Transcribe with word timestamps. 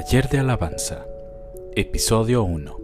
Taller 0.00 0.28
de 0.28 0.38
Alabanza, 0.38 1.04
Episodio 1.74 2.44
1. 2.44 2.78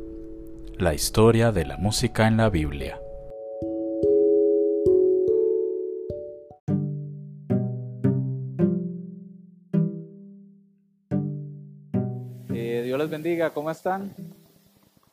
La 0.78 0.94
historia 0.94 1.52
de 1.52 1.64
la 1.64 1.76
música 1.76 2.26
en 2.26 2.36
la 2.36 2.50
Biblia. 2.50 2.98
Eh, 12.52 12.82
Dios 12.84 12.98
les 12.98 13.08
bendiga, 13.08 13.50
¿cómo 13.50 13.70
están? 13.70 14.12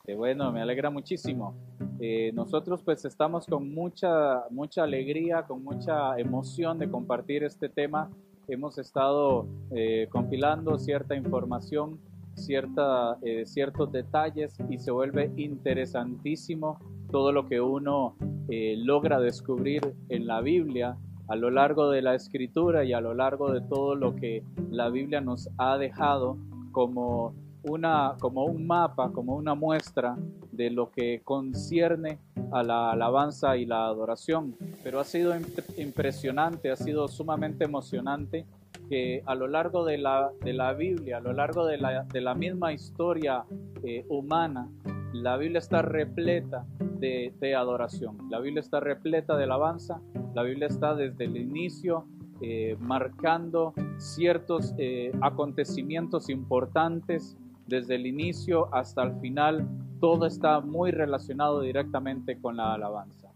Eh, 0.07 0.15
bueno, 0.15 0.51
me 0.51 0.59
alegra 0.59 0.89
muchísimo. 0.89 1.53
Eh, 1.99 2.31
nosotros 2.33 2.81
pues 2.83 3.05
estamos 3.05 3.45
con 3.45 3.71
mucha, 3.71 4.45
mucha 4.49 4.81
alegría, 4.81 5.43
con 5.43 5.63
mucha 5.63 6.17
emoción 6.17 6.79
de 6.79 6.89
compartir 6.89 7.43
este 7.43 7.69
tema. 7.69 8.09
Hemos 8.51 8.77
estado 8.77 9.47
eh, 9.73 10.09
compilando 10.11 10.77
cierta 10.77 11.15
información, 11.15 12.01
cierta, 12.33 13.17
eh, 13.21 13.45
ciertos 13.45 13.93
detalles 13.93 14.57
y 14.69 14.77
se 14.77 14.91
vuelve 14.91 15.31
interesantísimo 15.37 16.77
todo 17.09 17.31
lo 17.31 17.47
que 17.47 17.61
uno 17.61 18.17
eh, 18.49 18.75
logra 18.77 19.21
descubrir 19.21 19.95
en 20.09 20.27
la 20.27 20.41
Biblia 20.41 20.97
a 21.29 21.37
lo 21.37 21.49
largo 21.49 21.91
de 21.91 22.01
la 22.01 22.13
escritura 22.13 22.83
y 22.83 22.91
a 22.91 22.99
lo 22.99 23.13
largo 23.13 23.53
de 23.53 23.61
todo 23.61 23.95
lo 23.95 24.17
que 24.17 24.43
la 24.69 24.89
Biblia 24.89 25.21
nos 25.21 25.49
ha 25.57 25.77
dejado 25.77 26.37
como 26.73 27.33
una, 27.63 28.17
como 28.19 28.43
un 28.43 28.67
mapa, 28.67 29.13
como 29.13 29.37
una 29.37 29.55
muestra 29.55 30.17
de 30.61 30.69
lo 30.69 30.91
que 30.91 31.21
concierne 31.23 32.19
a 32.51 32.61
la 32.63 32.91
alabanza 32.91 33.57
y 33.57 33.65
la 33.65 33.85
adoración. 33.85 34.55
Pero 34.83 34.99
ha 34.99 35.03
sido 35.03 35.33
imp- 35.33 35.77
impresionante, 35.77 36.69
ha 36.71 36.75
sido 36.75 37.07
sumamente 37.07 37.65
emocionante 37.65 38.45
que 38.89 39.21
a 39.25 39.35
lo 39.35 39.47
largo 39.47 39.85
de 39.85 39.97
la, 39.97 40.29
de 40.43 40.53
la 40.53 40.73
Biblia, 40.73 41.17
a 41.17 41.21
lo 41.21 41.33
largo 41.33 41.65
de 41.65 41.77
la, 41.77 42.03
de 42.03 42.21
la 42.21 42.35
misma 42.35 42.73
historia 42.73 43.43
eh, 43.83 44.05
humana, 44.09 44.67
la 45.13 45.37
Biblia 45.37 45.59
está 45.59 45.81
repleta 45.81 46.65
de, 46.99 47.33
de 47.39 47.55
adoración, 47.55 48.17
la 48.29 48.39
Biblia 48.39 48.61
está 48.61 48.79
repleta 48.79 49.35
de 49.35 49.43
alabanza, 49.43 49.99
la 50.33 50.43
Biblia 50.43 50.67
está 50.67 50.95
desde 50.95 51.25
el 51.25 51.35
inicio 51.35 52.05
eh, 52.41 52.75
marcando 52.79 53.73
ciertos 53.97 54.73
eh, 54.77 55.11
acontecimientos 55.21 56.29
importantes 56.29 57.37
desde 57.71 57.95
el 57.95 58.05
inicio 58.05 58.67
hasta 58.75 59.01
el 59.01 59.19
final, 59.21 59.65
todo 60.01 60.27
está 60.27 60.59
muy 60.59 60.91
relacionado 60.91 61.61
directamente 61.61 62.37
con 62.37 62.57
la 62.57 62.73
alabanza. 62.73 63.29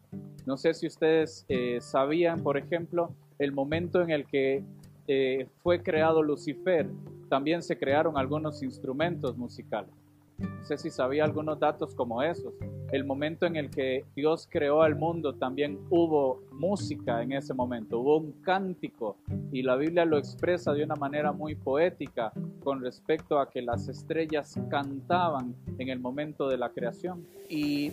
No 0.45 0.58
sé 0.58 0.73
si 0.73 0.88
ustedes 0.88 1.45
eh, 1.47 1.80
sabían, 1.80 2.44
por 2.44 2.58
ejemplo, 2.58 3.11
el 3.39 3.53
momento 3.53 4.02
en 4.02 4.11
el 4.11 4.25
que 4.25 4.61
eh, 5.08 5.47
fue 5.64 5.81
creado 5.81 6.22
Lucifer, 6.22 6.88
también 7.30 7.64
se 7.64 7.77
crearon 7.77 8.17
algunos 8.17 8.61
instrumentos 8.61 9.38
musicales. 9.38 9.94
No 10.38 10.66
sé 10.66 10.78
si 10.78 10.89
sabía 10.89 11.23
algunos 11.23 11.59
datos 11.59 11.94
como 11.95 12.22
esos. 12.22 12.53
El 12.91 13.03
momento 13.03 13.45
en 13.45 13.55
el 13.55 13.69
que 13.69 14.05
Dios 14.16 14.47
creó 14.50 14.81
al 14.81 14.95
mundo 14.95 15.33
también 15.33 15.80
hubo 15.89 16.42
música 16.52 17.22
en 17.22 17.33
ese 17.33 17.53
momento, 17.53 18.00
hubo 18.00 18.17
un 18.17 18.31
cántico 18.44 19.17
y 19.52 19.64
la 19.64 19.75
Biblia 19.75 20.05
lo 20.05 20.17
expresa 20.17 20.73
de 20.73 20.83
una 20.83 20.95
manera 20.95 21.31
muy 21.31 21.55
poética 21.55 22.31
con 22.64 22.81
respecto 22.81 23.39
a 23.39 23.50
que 23.50 23.61
las 23.61 23.88
estrellas 23.88 24.59
cantaban 24.69 25.55
en 25.77 25.89
el 25.89 26.00
momento 26.00 26.47
de 26.47 26.58
la 26.58 26.70
creación. 26.70 27.25
Y 27.49 27.92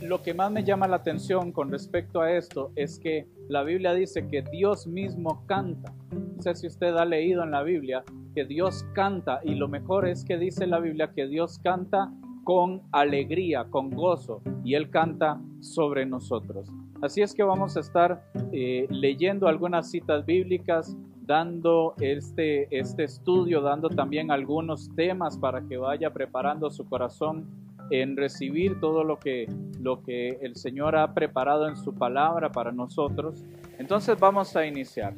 lo 0.00 0.22
que 0.22 0.34
más 0.34 0.50
me 0.50 0.64
llama 0.64 0.88
la 0.88 0.96
atención 0.96 1.52
con 1.52 1.70
respecto 1.70 2.20
a 2.20 2.32
esto 2.32 2.72
es 2.76 2.98
que 2.98 3.26
la 3.48 3.62
Biblia 3.62 3.94
dice 3.94 4.26
que 4.28 4.42
Dios 4.42 4.86
mismo 4.86 5.44
canta. 5.46 5.92
No 6.10 6.42
sé 6.42 6.54
si 6.56 6.66
usted 6.66 6.96
ha 6.96 7.04
leído 7.04 7.42
en 7.42 7.52
la 7.52 7.62
Biblia 7.62 8.04
que 8.32 8.44
Dios 8.44 8.84
canta 8.94 9.40
y 9.44 9.54
lo 9.54 9.68
mejor 9.68 10.08
es 10.08 10.24
que 10.24 10.38
dice 10.38 10.66
la 10.66 10.80
Biblia 10.80 11.12
que 11.14 11.26
Dios 11.26 11.58
canta 11.58 12.12
con 12.44 12.82
alegría, 12.92 13.64
con 13.70 13.90
gozo 13.90 14.42
y 14.64 14.74
Él 14.74 14.90
canta 14.90 15.40
sobre 15.60 16.06
nosotros. 16.06 16.68
Así 17.02 17.20
es 17.20 17.34
que 17.34 17.42
vamos 17.42 17.76
a 17.76 17.80
estar 17.80 18.24
eh, 18.52 18.86
leyendo 18.90 19.48
algunas 19.48 19.90
citas 19.90 20.24
bíblicas, 20.24 20.96
dando 21.26 21.94
este, 22.00 22.68
este 22.76 23.04
estudio, 23.04 23.60
dando 23.60 23.88
también 23.88 24.30
algunos 24.30 24.94
temas 24.94 25.36
para 25.38 25.62
que 25.62 25.76
vaya 25.76 26.12
preparando 26.12 26.70
su 26.70 26.88
corazón 26.88 27.46
en 27.90 28.16
recibir 28.16 28.80
todo 28.80 29.04
lo 29.04 29.18
que, 29.18 29.46
lo 29.80 30.02
que 30.02 30.38
el 30.42 30.56
Señor 30.56 30.96
ha 30.96 31.12
preparado 31.12 31.68
en 31.68 31.76
su 31.76 31.94
palabra 31.94 32.50
para 32.50 32.72
nosotros. 32.72 33.44
Entonces 33.78 34.18
vamos 34.18 34.56
a 34.56 34.64
iniciar. 34.64 35.14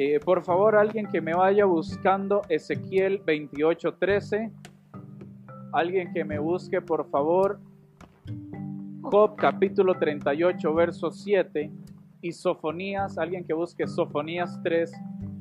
Eh, 0.00 0.20
por 0.20 0.44
favor, 0.44 0.76
alguien 0.76 1.08
que 1.08 1.20
me 1.20 1.34
vaya 1.34 1.64
buscando 1.64 2.42
Ezequiel 2.48 3.20
28:13. 3.24 4.52
Alguien 5.72 6.12
que 6.12 6.24
me 6.24 6.38
busque, 6.38 6.80
por 6.80 7.10
favor, 7.10 7.58
Job 9.02 9.34
capítulo 9.34 9.98
38, 9.98 10.72
verso 10.72 11.10
7. 11.10 11.72
Y 12.22 12.30
Sofonías, 12.30 13.18
alguien 13.18 13.42
que 13.42 13.54
busque 13.54 13.88
Sofonías 13.88 14.62
3, 14.62 14.92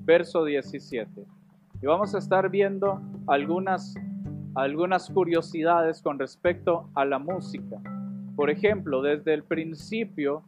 verso 0.06 0.44
17. 0.44 1.24
Y 1.80 1.86
vamos 1.86 2.16
a 2.16 2.18
estar 2.18 2.50
viendo 2.50 3.00
algunas, 3.28 3.94
algunas 4.56 5.08
curiosidades 5.12 6.02
con 6.02 6.18
respecto 6.18 6.90
a 6.96 7.06
la 7.06 7.20
música. 7.20 7.80
Por 8.36 8.50
ejemplo, 8.50 9.04
desde 9.04 9.36
el 9.36 9.44
principio 9.44 10.42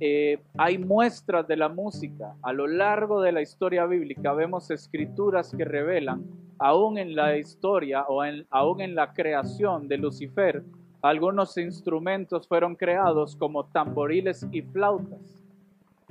eh, 0.00 0.38
hay 0.58 0.78
muestras 0.78 1.46
de 1.48 1.56
la 1.56 1.68
música. 1.68 2.34
A 2.42 2.52
lo 2.52 2.66
largo 2.66 3.20
de 3.20 3.32
la 3.32 3.42
historia 3.42 3.86
bíblica 3.86 4.32
vemos 4.32 4.70
escrituras 4.70 5.54
que 5.56 5.64
revelan, 5.64 6.24
aún 6.58 6.98
en 6.98 7.14
la 7.14 7.36
historia 7.36 8.04
o 8.08 8.24
en, 8.24 8.46
aún 8.50 8.80
en 8.80 8.94
la 8.94 9.12
creación 9.12 9.88
de 9.88 9.98
Lucifer, 9.98 10.62
algunos 11.02 11.56
instrumentos 11.56 12.48
fueron 12.48 12.74
creados 12.74 13.36
como 13.36 13.66
tamboriles 13.66 14.46
y 14.50 14.62
flautas. 14.62 15.44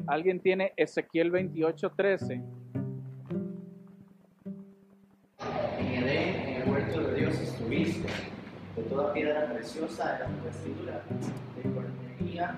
¿Alguien 0.07 0.40
tiene 0.40 0.73
Ezequiel 0.78 1.31
28:13? 1.31 2.44
En 5.79 6.07
en 6.07 6.62
el 6.62 6.69
huerto 6.69 7.02
de 7.02 7.19
Dios 7.19 7.40
estuviste, 7.40 8.07
de 8.75 8.84
toda 8.84 9.13
piedra 9.13 9.52
preciosa 9.52 10.17
era 10.17 10.28
tu 10.28 10.46
vestidura, 10.46 11.03
de 11.56 11.72
cornería, 11.73 12.56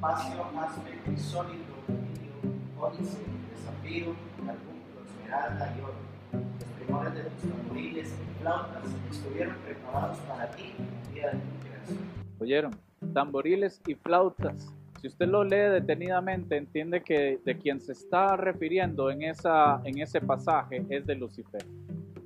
topacio, 0.00 0.44
jaspe, 0.54 0.98
crisólito, 1.04 1.74
rubilio, 1.86 2.32
ónice, 2.80 3.18
de 3.18 3.56
zafiro, 3.62 4.16
carbunclo, 4.38 5.02
esmeralda 5.04 5.74
y 5.76 5.80
oro. 5.82 5.94
Los 6.32 6.68
primores 6.78 7.14
de 7.14 7.22
tus 7.24 7.50
tamboriles 7.50 8.08
y 8.08 8.40
flautas 8.40 8.84
estuvieron 9.10 9.54
preparados 9.66 10.18
para 10.20 10.50
ti 10.52 10.72
día 11.12 11.26
de 11.26 11.32
tu 11.32 11.66
creación. 11.66 11.98
¿Oyeron? 12.38 12.76
Tamboriles 13.12 13.82
y 13.86 13.94
flautas. 13.94 14.72
Si 15.02 15.06
usted 15.06 15.28
lo 15.28 15.44
lee 15.44 15.70
detenidamente, 15.70 16.56
entiende 16.56 17.02
que 17.02 17.38
de 17.44 17.58
quien 17.58 17.80
se 17.80 17.92
está 17.92 18.36
refiriendo 18.36 19.10
en, 19.10 19.22
esa, 19.22 19.80
en 19.84 19.98
ese 19.98 20.20
pasaje 20.20 20.84
es 20.88 21.06
de 21.06 21.14
Lucifer. 21.14 21.64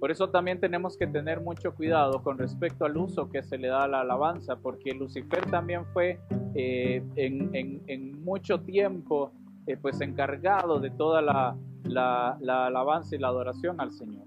Por 0.04 0.10
eso 0.10 0.28
también 0.28 0.60
tenemos 0.60 0.98
que 0.98 1.06
tener 1.06 1.40
mucho 1.40 1.74
cuidado 1.74 2.22
con 2.22 2.36
respecto 2.36 2.84
al 2.84 2.94
uso 2.94 3.30
que 3.30 3.42
se 3.42 3.56
le 3.56 3.68
da 3.68 3.84
a 3.84 3.88
la 3.88 4.02
alabanza, 4.02 4.56
porque 4.56 4.92
Lucifer 4.92 5.46
también 5.50 5.86
fue 5.94 6.20
eh, 6.54 7.02
en, 7.16 8.22
mucho 8.22 8.60
tiempo 8.60 9.32
eh, 9.66 9.78
pues 9.80 10.02
encargado 10.02 10.78
de 10.78 10.90
toda 10.90 11.22
la 11.22 12.36
alabanza 12.66 13.16
y 13.16 13.18
la 13.18 13.28
adoración 13.28 13.80
al 13.80 13.92
Señor. 13.92 14.26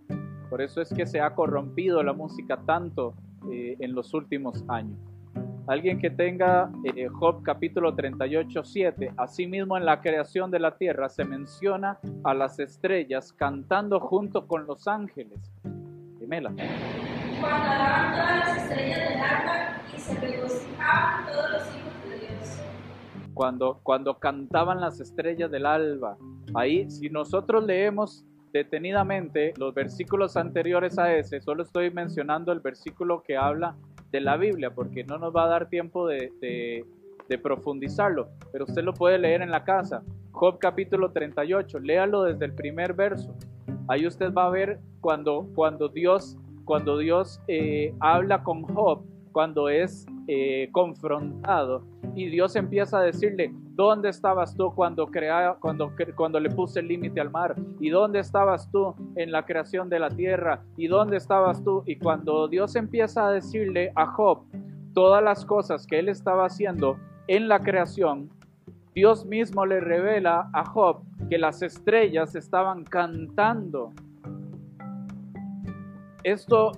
Por 0.49 0.63
eso 0.63 0.81
es 0.81 0.91
que 0.91 1.05
se 1.05 1.21
ha 1.21 1.35
corrompido 1.35 2.01
la 2.01 2.13
música 2.13 2.57
tanto 2.65 3.13
eh, 3.51 3.77
en 3.79 3.93
los 3.93 4.15
últimos 4.15 4.65
años. 4.69 4.97
Alguien 5.67 5.99
que 5.99 6.09
tenga 6.09 6.71
eh, 6.95 7.09
Job 7.09 7.43
capítulo 7.43 7.93
38, 7.93 8.63
7. 8.63 9.13
Asimismo, 9.17 9.75
en 9.75 9.83
la 9.83 9.99
creación 9.99 10.49
de 10.49 10.59
la 10.59 10.77
tierra 10.77 11.09
se 11.09 11.25
menciona 11.25 11.99
a 12.23 12.33
las 12.33 12.57
estrellas 12.59 13.33
cantando 13.33 13.99
junto 13.99 14.47
con 14.47 14.65
los 14.65 14.87
ángeles. 14.87 15.51
Dímela. 16.21 16.53
Cuando 17.41 17.67
alaban 17.67 18.13
todas 18.13 18.39
las 18.39 18.57
estrellas 18.63 19.09
del 19.09 19.19
alba 19.19 19.81
y 19.93 19.99
se 19.99 20.19
regocijaban 20.21 21.25
todos 21.25 21.51
los 21.51 21.75
hijos 21.75 22.09
de 22.09 22.19
Dios. 22.19 22.61
Cuando, 23.33 23.79
cuando 23.83 24.19
cantaban 24.19 24.79
las 24.79 25.01
estrellas 25.01 25.51
del 25.51 25.65
alba. 25.65 26.17
Ahí, 26.53 26.89
si 26.89 27.09
nosotros 27.09 27.65
leemos 27.65 28.25
detenidamente 28.53 29.53
los 29.57 29.73
versículos 29.73 30.37
anteriores 30.37 30.97
a 30.97 31.13
ese, 31.13 31.41
solo 31.41 31.63
estoy 31.63 31.91
mencionando 31.91 32.53
el 32.53 32.61
versículo 32.61 33.21
que 33.21 33.35
habla 33.35 33.75
de 34.11 34.21
la 34.21 34.37
Biblia, 34.37 34.71
porque 34.73 35.03
no 35.03 35.17
nos 35.17 35.35
va 35.35 35.45
a 35.45 35.47
dar 35.47 35.69
tiempo 35.69 36.07
de, 36.07 36.31
de- 36.41 36.85
profundizarlo, 37.43 38.29
pero 38.53 38.63
usted 38.63 38.83
lo 38.83 38.93
puede 38.93 39.17
leer 39.17 39.41
en 39.41 39.51
la 39.51 39.65
casa. 39.65 40.01
Job 40.31 40.59
capítulo 40.59 41.11
38, 41.11 41.79
léalo 41.79 42.23
desde 42.23 42.45
el 42.45 42.53
primer 42.53 42.93
verso. 42.93 43.35
Ahí 43.89 44.07
usted 44.07 44.31
va 44.33 44.45
a 44.45 44.49
ver 44.49 44.79
cuando, 45.01 45.45
cuando 45.53 45.89
Dios, 45.89 46.37
cuando 46.63 46.97
Dios 46.97 47.41
eh, 47.49 47.93
habla 47.99 48.43
con 48.43 48.61
Job, 48.63 49.01
cuando 49.37 49.69
es 49.69 50.07
eh, 50.27 50.67
confrontado 50.71 51.83
y 52.15 52.25
Dios 52.25 52.55
empieza 52.55 52.97
a 52.97 53.03
decirle, 53.03 53.53
¿Dónde 53.75 54.09
estabas 54.09 54.55
tú 54.55 54.73
cuando, 54.73 55.05
crea, 55.05 55.57
cuando, 55.59 55.91
cuando 56.15 56.39
le 56.39 56.49
puse 56.49 56.79
el 56.79 56.87
límite 56.87 57.21
al 57.21 57.29
mar? 57.29 57.53
¿Y 57.79 57.91
dónde 57.91 58.17
estabas 58.17 58.71
tú 58.71 58.95
en 59.15 59.31
la 59.31 59.45
creación 59.45 59.89
de 59.89 59.99
la 59.99 60.09
tierra? 60.09 60.63
¿Y 60.75 60.87
dónde 60.87 61.17
estabas 61.17 61.63
tú? 61.63 61.83
Y 61.85 61.97
cuando 61.97 62.47
Dios 62.47 62.75
empieza 62.75 63.27
a 63.27 63.31
decirle 63.31 63.91
a 63.95 64.07
Job 64.07 64.45
todas 64.95 65.23
las 65.23 65.45
cosas 65.45 65.85
que 65.85 65.99
él 65.99 66.09
estaba 66.09 66.47
haciendo 66.47 66.97
en 67.27 67.47
la 67.47 67.59
creación, 67.59 68.31
Dios 68.95 69.23
mismo 69.27 69.67
le 69.67 69.79
revela 69.79 70.49
a 70.51 70.65
Job 70.65 71.03
que 71.29 71.37
las 71.37 71.61
estrellas 71.61 72.33
estaban 72.33 72.83
cantando. 72.83 73.93
Esto 76.23 76.71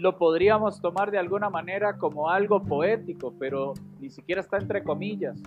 lo 0.00 0.18
podríamos 0.18 0.80
tomar 0.80 1.10
de 1.10 1.18
alguna 1.18 1.50
manera 1.50 1.96
como 1.96 2.28
algo 2.28 2.62
poético, 2.62 3.34
pero 3.38 3.74
ni 4.00 4.10
siquiera 4.10 4.40
está 4.40 4.58
entre 4.58 4.82
comillas. 4.82 5.40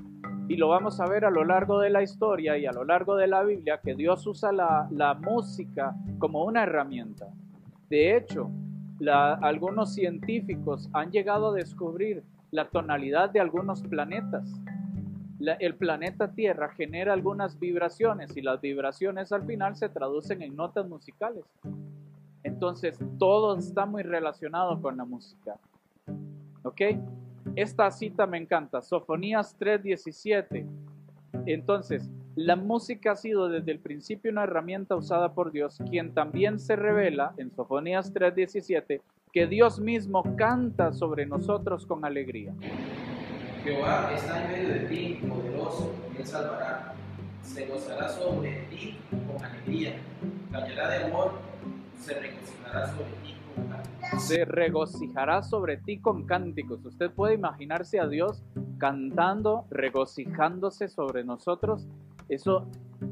Y 0.47 0.55
lo 0.55 0.69
vamos 0.69 0.99
a 0.99 1.05
ver 1.07 1.25
a 1.25 1.31
lo 1.31 1.43
largo 1.43 1.79
de 1.79 1.89
la 1.89 2.01
historia 2.01 2.57
y 2.57 2.65
a 2.65 2.71
lo 2.71 2.85
largo 2.85 3.15
de 3.15 3.27
la 3.27 3.43
Biblia 3.43 3.81
que 3.83 3.95
Dios 3.95 4.25
usa 4.25 4.51
la, 4.51 5.19
música 5.21 5.93
como 6.19 6.45
una 6.45 6.63
herramienta. 6.63 7.27
De 7.89 8.15
hecho, 8.15 8.49
algunos 9.41 9.93
científicos 9.93 10.89
han 10.93 11.11
llegado 11.11 11.51
a 11.51 11.53
descubrir 11.53 12.23
la 12.51 12.69
tonalidad 12.69 13.29
de 13.29 13.41
algunos 13.41 13.81
planetas. 13.81 14.49
el 15.59 15.75
planeta 15.75 16.31
Tierra 16.31 16.69
genera 16.69 17.11
algunas 17.11 17.59
vibraciones 17.59 18.35
y 18.37 18.41
las 18.41 18.61
vibraciones 18.61 19.33
al 19.33 19.45
final 19.45 19.75
se 19.75 19.89
traducen 19.89 20.41
en 20.41 20.55
notas 20.55 20.87
musicales. 20.87 21.43
Entonces, 22.57 22.97
todo 23.19 23.55
está 23.55 23.85
muy 23.85 24.01
relacionado 24.01 24.81
con 24.81 24.97
la 24.97 25.05
música. 25.05 25.59
¿Ok? 26.63 26.81
Esta 27.55 27.91
cita 27.91 28.25
me 28.25 28.39
encanta, 28.39 28.81
Sofonías 28.81 29.55
3:17. 29.59 30.65
Entonces, 31.45 32.09
la 32.35 32.55
música 32.55 33.11
ha 33.11 33.15
sido 33.15 33.47
desde 33.47 33.71
el 33.71 33.77
principio 33.77 34.31
una 34.31 34.45
herramienta 34.45 34.95
usada 34.95 35.35
por 35.35 35.51
Dios, 35.51 35.77
quien 35.87 36.15
también 36.15 36.57
se 36.57 36.75
revela 36.75 37.35
en 37.37 37.51
Sofonías 37.51 38.11
3:17 38.11 39.01
que 39.31 39.45
Dios 39.45 39.79
mismo 39.79 40.23
canta 40.35 40.91
sobre 40.93 41.27
nosotros 41.27 41.85
con 41.85 42.05
alegría. 42.05 42.55
Jehová 43.63 44.09
está 44.15 44.45
en 44.45 44.51
medio 44.51 44.73
de 44.73 44.79
ti, 44.87 45.19
poderoso, 45.29 45.93
y 46.11 46.21
él 46.21 46.25
salvará. 46.25 46.95
Se 47.43 47.67
gozará 47.67 48.09
sobre 48.09 48.63
ti 48.71 48.97
con 49.11 49.45
alegría, 49.45 49.97
callará 50.51 50.89
de 50.89 51.05
amor, 51.05 51.46
se 54.19 54.45
regocijará 54.45 55.43
sobre 55.43 55.77
ti 55.77 55.99
con 55.99 56.25
cánticos. 56.25 56.85
Usted 56.85 57.11
puede 57.11 57.35
imaginarse 57.35 57.99
a 57.99 58.07
Dios 58.07 58.43
cantando, 58.77 59.65
regocijándose 59.69 60.87
sobre 60.87 61.23
nosotros. 61.23 61.87
Eso 62.29 62.67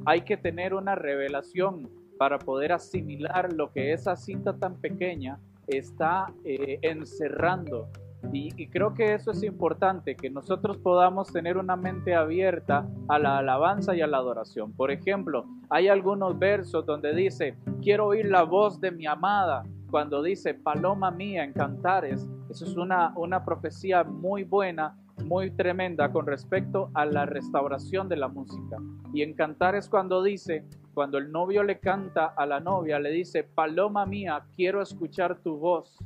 hay 0.06 0.22
que 0.22 0.38
tener 0.38 0.74
una 0.74 0.96
revelación 0.96 1.90
para 2.18 2.40
poder 2.40 2.72
asimilar 2.72 3.54
lo 3.54 3.72
que 3.72 3.94
esa 3.94 4.16
cita 4.16 4.58
tan 4.58 4.76
pequeña 4.80 5.40
está 5.68 6.34
eh, 6.44 6.80
encerrando. 6.82 7.90
Y, 8.32 8.68
creo 8.68 8.94
que 8.94 9.14
eso 9.14 9.32
es 9.32 9.44
importante, 9.44 10.16
que 10.16 10.30
nosotros 10.30 10.78
podamos 10.78 11.32
tener 11.32 11.58
una 11.58 11.76
mente 11.76 12.16
abierta 12.16 12.88
a 13.08 13.20
la 13.20 13.38
alabanza 13.38 13.96
y 13.96 14.02
a 14.02 14.08
la 14.08 14.18
adoración. 14.18 14.74
Por 14.74 14.92
ejemplo, 14.92 15.46
hay 15.70 15.88
algunos 15.88 16.38
versos 16.38 16.86
donde 16.86 17.14
dice, 17.16 17.58
quiero 17.82 18.08
oír 18.08 18.26
la 18.26 18.44
voz 18.44 18.80
de 18.82 18.92
mi 18.92 19.06
amada, 19.06 19.64
cuando 19.90 20.22
dice 20.22 20.54
paloma 20.54 21.12
mía 21.12 21.44
en 21.44 21.54
cantares, 21.54 22.28
eso 22.50 22.66
es 22.66 22.76
una, 22.76 23.14
una 23.16 23.46
profecía 23.46 24.04
muy 24.04 24.44
buena, 24.44 24.98
muy 25.24 25.52
tremenda 25.52 26.12
con 26.12 26.26
respecto 26.26 26.90
a 26.94 27.06
la 27.06 27.26
restauración 27.26 28.10
de 28.10 28.18
la 28.18 28.28
música. 28.28 28.78
Y 29.14 29.22
en 29.22 29.34
cantares 29.34 29.88
cuando 29.88 30.22
dice, 30.22 30.66
cuando 30.94 31.18
el 31.18 31.32
novio 31.32 31.64
le 31.64 31.80
canta 31.80 32.26
a 32.26 32.46
la 32.46 32.60
novia, 32.60 33.00
le 33.00 33.12
dice, 33.12 33.44
paloma 33.44 34.06
mía, 34.06 34.44
quiero 34.56 34.82
escuchar 34.82 35.40
tu 35.40 35.58
voz. 35.58 35.98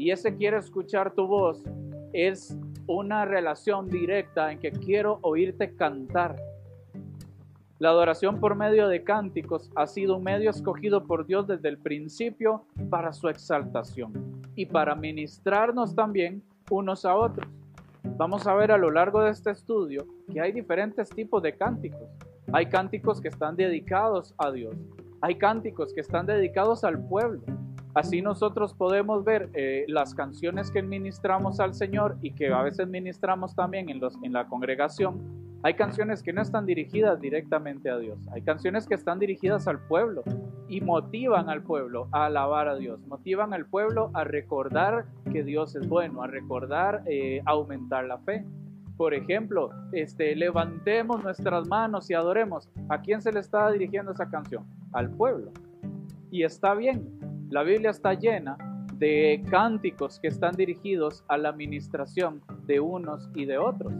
Y 0.00 0.12
ese 0.12 0.34
quiero 0.34 0.58
escuchar 0.58 1.12
tu 1.12 1.26
voz 1.26 1.62
es 2.14 2.56
una 2.86 3.26
relación 3.26 3.86
directa 3.86 4.50
en 4.50 4.58
que 4.58 4.72
quiero 4.72 5.18
oírte 5.20 5.74
cantar. 5.74 6.36
La 7.78 7.90
adoración 7.90 8.40
por 8.40 8.54
medio 8.54 8.88
de 8.88 9.04
cánticos 9.04 9.70
ha 9.76 9.86
sido 9.86 10.16
un 10.16 10.24
medio 10.24 10.48
escogido 10.48 11.04
por 11.06 11.26
Dios 11.26 11.46
desde 11.46 11.68
el 11.68 11.76
principio 11.76 12.64
para 12.88 13.12
su 13.12 13.28
exaltación 13.28 14.40
y 14.56 14.64
para 14.64 14.94
ministrarnos 14.94 15.94
también 15.94 16.42
unos 16.70 17.04
a 17.04 17.14
otros. 17.14 17.46
Vamos 18.16 18.46
a 18.46 18.54
ver 18.54 18.72
a 18.72 18.78
lo 18.78 18.90
largo 18.90 19.20
de 19.20 19.32
este 19.32 19.50
estudio 19.50 20.06
que 20.32 20.40
hay 20.40 20.52
diferentes 20.52 21.10
tipos 21.10 21.42
de 21.42 21.54
cánticos. 21.54 22.08
Hay 22.54 22.70
cánticos 22.70 23.20
que 23.20 23.28
están 23.28 23.54
dedicados 23.54 24.34
a 24.38 24.50
Dios. 24.50 24.74
Hay 25.20 25.34
cánticos 25.34 25.92
que 25.92 26.00
están 26.00 26.24
dedicados 26.24 26.84
al 26.84 27.06
pueblo. 27.06 27.42
Así 27.94 28.22
nosotros 28.22 28.74
podemos 28.74 29.24
ver 29.24 29.50
eh, 29.54 29.84
las 29.88 30.14
canciones 30.14 30.70
que 30.70 30.82
ministramos 30.82 31.60
al 31.60 31.74
Señor 31.74 32.16
y 32.22 32.32
que 32.32 32.52
a 32.52 32.62
veces 32.62 32.86
ministramos 32.88 33.54
también 33.54 33.88
en, 33.90 34.00
los, 34.00 34.16
en 34.22 34.32
la 34.32 34.46
congregación 34.46 35.40
hay 35.62 35.74
canciones 35.74 36.22
que 36.22 36.32
no 36.32 36.40
están 36.40 36.64
dirigidas 36.64 37.20
directamente 37.20 37.90
a 37.90 37.98
Dios. 37.98 38.18
Hay 38.32 38.40
canciones 38.40 38.86
que 38.86 38.94
están 38.94 39.18
dirigidas 39.18 39.68
al 39.68 39.78
pueblo 39.78 40.22
y 40.68 40.80
motivan 40.80 41.50
al 41.50 41.62
pueblo 41.62 42.08
a 42.12 42.26
alabar 42.26 42.66
a 42.68 42.76
Dios. 42.76 43.06
Motivan 43.06 43.52
al 43.52 43.66
pueblo 43.66 44.10
a 44.14 44.24
recordar 44.24 45.04
que 45.30 45.42
Dios 45.42 45.76
es 45.76 45.86
bueno, 45.86 46.22
a 46.22 46.26
recordar, 46.26 47.02
eh, 47.06 47.42
aumentar 47.44 48.06
la 48.06 48.18
fe. 48.18 48.46
Por 48.96 49.12
ejemplo, 49.12 49.70
este, 49.92 50.34
levantemos 50.34 51.22
nuestras 51.22 51.68
manos 51.68 52.08
y 52.08 52.14
adoremos. 52.14 52.70
¿A 52.88 53.02
quién 53.02 53.20
se 53.20 53.30
le 53.30 53.40
está 53.40 53.70
dirigiendo 53.70 54.12
esa 54.12 54.30
canción? 54.30 54.64
Al 54.92 55.10
pueblo. 55.10 55.52
Y 56.30 56.42
está 56.42 56.74
bien. 56.74 57.29
La 57.50 57.64
Biblia 57.64 57.90
está 57.90 58.14
llena 58.14 58.56
de 58.94 59.42
cánticos 59.50 60.20
que 60.20 60.28
están 60.28 60.54
dirigidos 60.54 61.24
a 61.26 61.36
la 61.36 61.48
administración 61.48 62.42
de 62.66 62.78
unos 62.78 63.28
y 63.34 63.44
de 63.44 63.58
otros. 63.58 63.92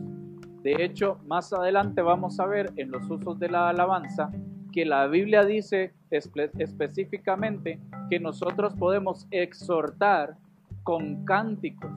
De 0.62 0.85
hecho, 0.85 1.19
más 1.26 1.52
adelante 1.52 2.00
vamos 2.00 2.38
a 2.38 2.47
ver 2.47 2.73
en 2.76 2.93
los 2.93 3.11
usos 3.11 3.41
de 3.41 3.49
la 3.49 3.70
alabanza 3.70 4.31
que 4.73 4.85
la 4.85 5.08
Biblia 5.08 5.44
dice 5.44 5.93
específicamente 6.11 7.81
que 8.08 8.20
nosotros 8.20 8.73
podemos 8.75 9.26
exhortar 9.32 10.37
con 10.85 11.25
cánticos. 11.25 11.91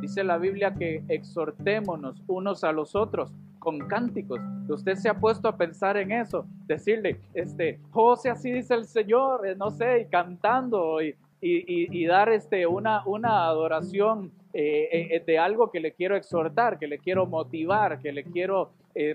Dice 0.00 0.24
la 0.24 0.38
Biblia 0.38 0.72
que 0.72 1.04
exhortémonos 1.08 2.22
unos 2.28 2.64
a 2.64 2.72
los 2.72 2.94
otros 2.94 3.30
con 3.64 3.78
cánticos. 3.88 4.38
Usted 4.68 4.94
se 4.94 5.08
ha 5.08 5.18
puesto 5.18 5.48
a 5.48 5.56
pensar 5.56 5.96
en 5.96 6.12
eso, 6.12 6.46
decirle, 6.66 7.18
este, 7.32 7.80
José, 7.90 8.30
así 8.30 8.52
dice 8.52 8.74
el 8.74 8.84
Señor, 8.84 9.46
eh, 9.46 9.56
no 9.56 9.70
sé, 9.70 10.02
y 10.02 10.04
cantando 10.06 11.02
y, 11.02 11.16
y, 11.40 12.06
dar 12.06 12.28
este, 12.28 12.66
una, 12.66 13.04
una 13.06 13.46
adoración 13.46 14.30
eh, 14.52 15.08
eh, 15.10 15.22
de 15.26 15.38
algo 15.38 15.70
que 15.70 15.80
le 15.80 15.92
quiero 15.92 16.16
exhortar, 16.16 16.78
que 16.78 16.86
le 16.86 16.98
quiero 16.98 17.26
motivar, 17.26 18.00
que 18.00 18.12
le 18.12 18.22
quiero 18.24 18.70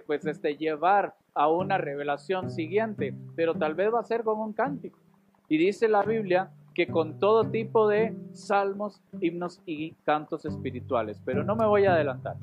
pues 0.05 0.25
este, 0.25 0.57
llevar 0.57 1.15
a 1.33 1.47
una 1.47 1.77
revelación 1.77 2.51
siguiente, 2.51 3.13
pero 3.35 3.53
tal 3.55 3.75
vez 3.75 3.93
va 3.93 4.01
a 4.01 4.03
ser 4.03 4.23
como 4.23 4.43
un 4.43 4.51
cántico. 4.51 4.99
Y 5.47 5.57
dice 5.57 5.87
la 5.87 6.03
Biblia 6.03 6.51
que 6.75 6.87
con 6.87 7.17
todo 7.17 7.49
tipo 7.49 7.87
de 7.87 8.13
salmos, 8.33 9.01
himnos 9.21 9.61
y 9.65 9.91
cantos 10.05 10.45
espirituales, 10.45 11.21
pero 11.25 11.43
no 11.43 11.55
me 11.55 11.65
voy 11.65 11.85
a 11.85 11.93
adelantar. 11.93 12.35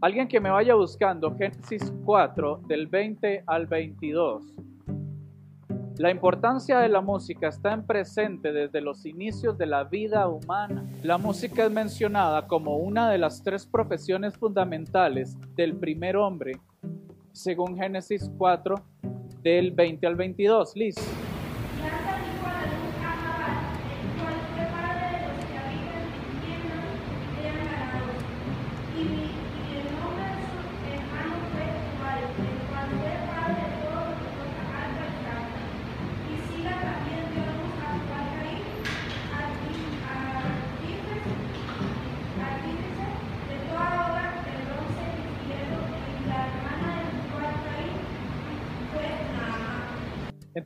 Alguien 0.00 0.28
que 0.28 0.38
me 0.38 0.48
vaya 0.48 0.76
buscando, 0.76 1.34
Génesis 1.36 1.92
4, 2.04 2.60
del 2.68 2.86
20 2.86 3.42
al 3.44 3.66
22. 3.66 4.44
La 5.96 6.12
importancia 6.12 6.78
de 6.78 6.88
la 6.88 7.00
música 7.00 7.48
está 7.48 7.72
en 7.72 7.84
presente 7.84 8.52
desde 8.52 8.80
los 8.80 9.04
inicios 9.04 9.58
de 9.58 9.66
la 9.66 9.82
vida 9.82 10.28
humana. 10.28 10.88
La 11.02 11.18
música 11.18 11.64
es 11.64 11.72
mencionada 11.72 12.46
como 12.46 12.76
una 12.76 13.10
de 13.10 13.18
las 13.18 13.42
tres 13.42 13.66
profesiones 13.66 14.36
fundamentales 14.36 15.36
del 15.56 15.74
primer 15.74 16.16
hombre, 16.16 16.52
según 17.32 17.76
Génesis 17.76 18.30
4, 18.38 18.76
del 19.42 19.72
20 19.72 20.06
al 20.06 20.14
22. 20.14 20.76
Liz. 20.76 21.27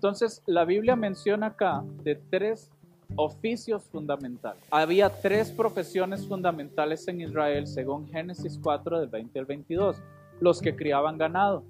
Entonces, 0.02 0.42
la 0.46 0.64
Biblia 0.64 0.96
menciona 0.96 1.46
acá 1.46 1.84
de 2.02 2.16
tres 2.16 2.72
oficios 3.14 3.84
fundamentales. 3.84 4.60
Había 4.68 5.08
tres 5.08 5.52
profesiones 5.52 6.26
fundamentales 6.26 7.06
en 7.06 7.20
Israel 7.20 7.68
según 7.68 8.08
Génesis 8.08 8.58
4 8.60 8.98
del 8.98 9.08
20 9.08 9.38
al 9.38 9.44
22. 9.44 10.02
Los 10.40 10.60
que 10.60 10.74
criaban 10.74 11.18
ganado. 11.18 11.62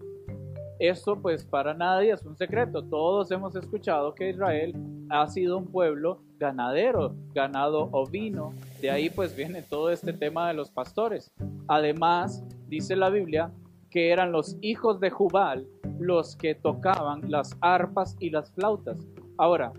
Esto 0.79 1.21
pues 1.21 1.45
para 1.45 1.75
nadie 1.75 2.13
es 2.13 2.25
un 2.25 2.35
secreto. 2.35 2.83
Todos 2.83 3.31
hemos 3.31 3.55
escuchado 3.55 4.15
que 4.15 4.31
Israel 4.31 4.75
ha 5.11 5.29
sido 5.29 5.59
un 5.59 5.67
pueblo 5.67 6.23
ganadero, 6.39 7.15
ganado 7.35 7.91
ovino. 7.93 8.55
De 8.81 8.91
ahí 8.91 9.11
pues 9.11 9.37
viene 9.37 9.61
todo 9.61 9.91
este 9.91 10.15
tema 10.15 10.49
de 10.49 10.55
los 10.55 10.71
pastores. 10.71 11.31
Además, 11.69 12.43
dice 12.67 12.97
la 12.97 13.11
Biblia 13.11 13.53
que 13.93 14.11
eran 14.11 14.33
los 14.33 14.57
hijos 14.63 14.99
de 15.01 15.11
Jubal 15.11 15.67
los 15.99 16.35
que 16.37 16.55
tocaban 16.55 17.31
las 17.31 17.57
arpas 17.61 18.17
y 18.19 18.31
las 18.31 18.53
flautas. 18.53 19.07
Ahora, 19.39 19.73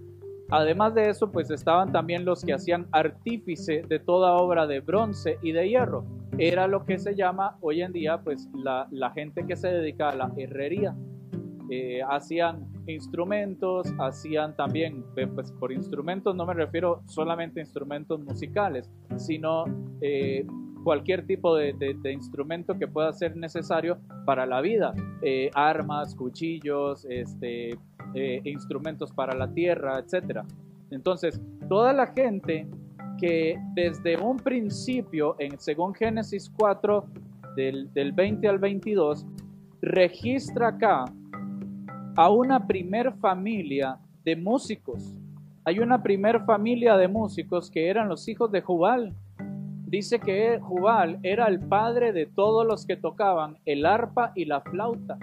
además 0.49 0.93
de 0.93 1.09
eso, 1.09 1.31
pues 1.31 1.49
estaban 1.49 1.91
también 1.91 2.23
los 2.23 2.45
que 2.45 2.53
hacían 2.53 2.87
artífice 2.91 3.81
de 3.87 3.99
toda 3.99 4.33
obra 4.33 4.67
de 4.67 4.79
bronce 4.79 5.37
y 5.41 5.51
de 5.51 5.67
hierro. 5.67 6.05
Era 6.37 6.67
lo 6.67 6.85
que 6.85 6.97
se 6.97 7.15
llama 7.15 7.57
hoy 7.61 7.81
en 7.81 7.91
día, 7.91 8.21
pues 8.21 8.49
la, 8.53 8.87
gente 9.13 9.45
que 9.45 9.55
se 9.55 9.67
dedica 9.67 10.09
a 10.09 10.15
la 10.15 10.31
herrería. 10.37 10.95
Eh, 11.69 12.01
hacían 12.07 12.67
instrumentos, 12.87 13.87
hacían 13.99 14.55
también, 14.55 15.03
pues 15.33 15.51
por 15.53 15.71
instrumentos 15.71 16.35
no 16.35 16.45
me 16.45 16.53
refiero 16.53 17.01
solamente 17.07 17.59
a 17.59 17.63
instrumentos 17.63 18.19
musicales, 18.19 18.91
sino 19.15 19.65
eh, 20.01 20.45
cualquier 20.83 21.25
tipo 21.25 21.55
de, 21.55 21.73
instrumento 22.11 22.77
que 22.77 22.87
pueda 22.87 23.11
ser 23.13 23.35
necesario 23.35 23.97
para 24.25 24.45
la 24.45 24.61
vida, 24.61 24.93
eh, 25.21 25.49
armas, 25.53 26.15
cuchillos, 26.15 27.05
este, 27.09 27.77
eh, 28.13 28.41
instrumentos 28.43 29.11
para 29.11 29.33
la 29.35 29.51
tierra, 29.51 29.99
etc. 29.99 30.41
Entonces, 30.91 31.41
toda 31.67 31.93
la 31.93 32.07
gente 32.07 32.67
que 33.19 33.57
desde 33.73 34.17
un 34.17 34.37
principio, 34.37 35.35
en, 35.39 35.59
según 35.59 35.93
Génesis 35.93 36.51
4, 36.57 37.05
del, 37.55 37.91
del 37.93 38.11
20 38.11 38.47
al 38.47 38.59
22, 38.59 39.25
registra 39.81 40.69
acá 40.69 41.05
a 42.15 42.29
una 42.29 42.65
primer 42.67 43.13
familia 43.13 43.97
de 44.23 44.35
músicos. 44.35 45.17
Hay 45.65 45.79
una 45.79 46.01
primer 46.01 46.43
familia 46.45 46.97
de 46.97 47.07
músicos 47.07 47.71
que 47.71 47.87
eran 47.89 48.09
los 48.09 48.27
hijos 48.27 48.51
de 48.51 48.61
Jubal, 48.61 49.13
dice 49.93 50.19
que 50.19 50.57
Jubal 50.59 51.19
era 51.21 51.45
el 51.45 51.59
padre 51.59 52.13
de 52.13 52.25
todos 52.25 52.65
los 52.65 52.87
que 52.87 52.97
tocaban 52.97 53.59
el 53.63 53.85
arpa 53.85 54.31
y 54.33 54.45
la 54.45 54.59
flauta. 54.61 55.19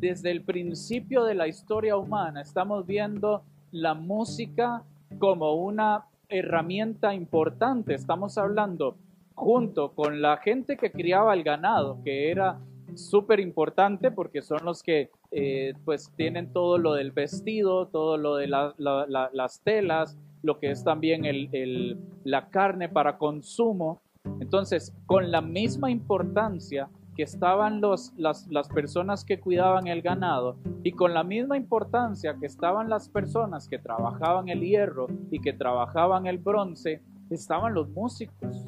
Desde 0.00 0.32
el 0.32 0.42
principio 0.42 1.22
de 1.22 1.36
la 1.36 1.46
historia 1.46 1.96
humana 1.96 2.40
estamos 2.40 2.84
viendo 2.84 3.44
la 3.70 3.94
música 3.94 4.82
como 5.20 5.54
una 5.54 6.06
herramienta 6.28 7.14
importante. 7.14 7.94
Estamos 7.94 8.38
hablando 8.38 8.96
junto 9.36 9.92
con 9.92 10.20
la 10.20 10.38
gente 10.38 10.76
que 10.76 10.90
criaba 10.90 11.32
el 11.32 11.44
ganado, 11.44 12.02
que 12.02 12.28
era 12.28 12.58
súper 12.96 13.38
importante 13.38 14.10
porque 14.10 14.42
son 14.42 14.64
los 14.64 14.82
que 14.82 15.10
eh, 15.30 15.74
pues 15.84 16.10
tienen 16.16 16.52
todo 16.52 16.76
lo 16.76 16.94
del 16.94 17.12
vestido, 17.12 17.86
todo 17.86 18.16
lo 18.16 18.34
de 18.34 18.48
las 18.48 19.60
telas, 19.62 20.18
lo 20.42 20.58
que 20.58 20.70
es 20.70 20.84
también 20.84 21.24
el, 21.24 21.98
la 22.24 22.48
carne 22.48 22.88
para 22.88 23.18
consumo. 23.18 24.00
Entonces, 24.40 24.94
con 25.06 25.30
la 25.30 25.40
misma 25.40 25.90
importancia 25.90 26.88
que 27.16 27.22
estaban 27.22 27.80
los, 27.80 28.12
las, 28.16 28.46
las 28.48 28.68
personas 28.68 29.24
que 29.24 29.40
cuidaban 29.40 29.86
el 29.86 30.02
ganado 30.02 30.56
y 30.82 30.92
con 30.92 31.12
la 31.12 31.24
misma 31.24 31.56
importancia 31.56 32.36
que 32.38 32.46
estaban 32.46 32.88
las 32.88 33.08
personas 33.08 33.68
que 33.68 33.78
trabajaban 33.78 34.48
el 34.48 34.60
hierro 34.60 35.08
y 35.30 35.40
que 35.40 35.52
trabajaban 35.52 36.26
el 36.26 36.38
bronce, 36.38 37.02
estaban 37.30 37.74
los 37.74 37.88
músicos. 37.90 38.66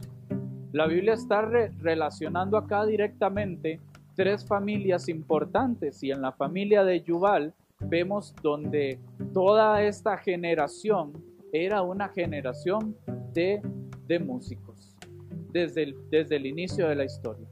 La 0.72 0.86
Biblia 0.86 1.14
está 1.14 1.42
relacionando 1.42 2.56
acá 2.56 2.86
directamente 2.86 3.80
tres 4.14 4.46
familias 4.46 5.08
importantes 5.08 6.02
y 6.02 6.10
en 6.10 6.22
la 6.22 6.32
familia 6.32 6.84
de 6.84 7.02
Yubal 7.02 7.54
vemos 7.80 8.34
donde 8.42 8.98
toda 9.32 9.82
esta 9.82 10.16
generación 10.16 11.12
era 11.52 11.82
una 11.82 12.08
generación 12.08 12.96
de, 13.34 13.60
de 14.06 14.18
músicos 14.18 14.96
desde 15.50 15.82
el, 15.82 15.96
desde 16.10 16.36
el 16.36 16.46
inicio 16.46 16.88
de 16.88 16.96
la 16.96 17.04
historia. 17.04 17.46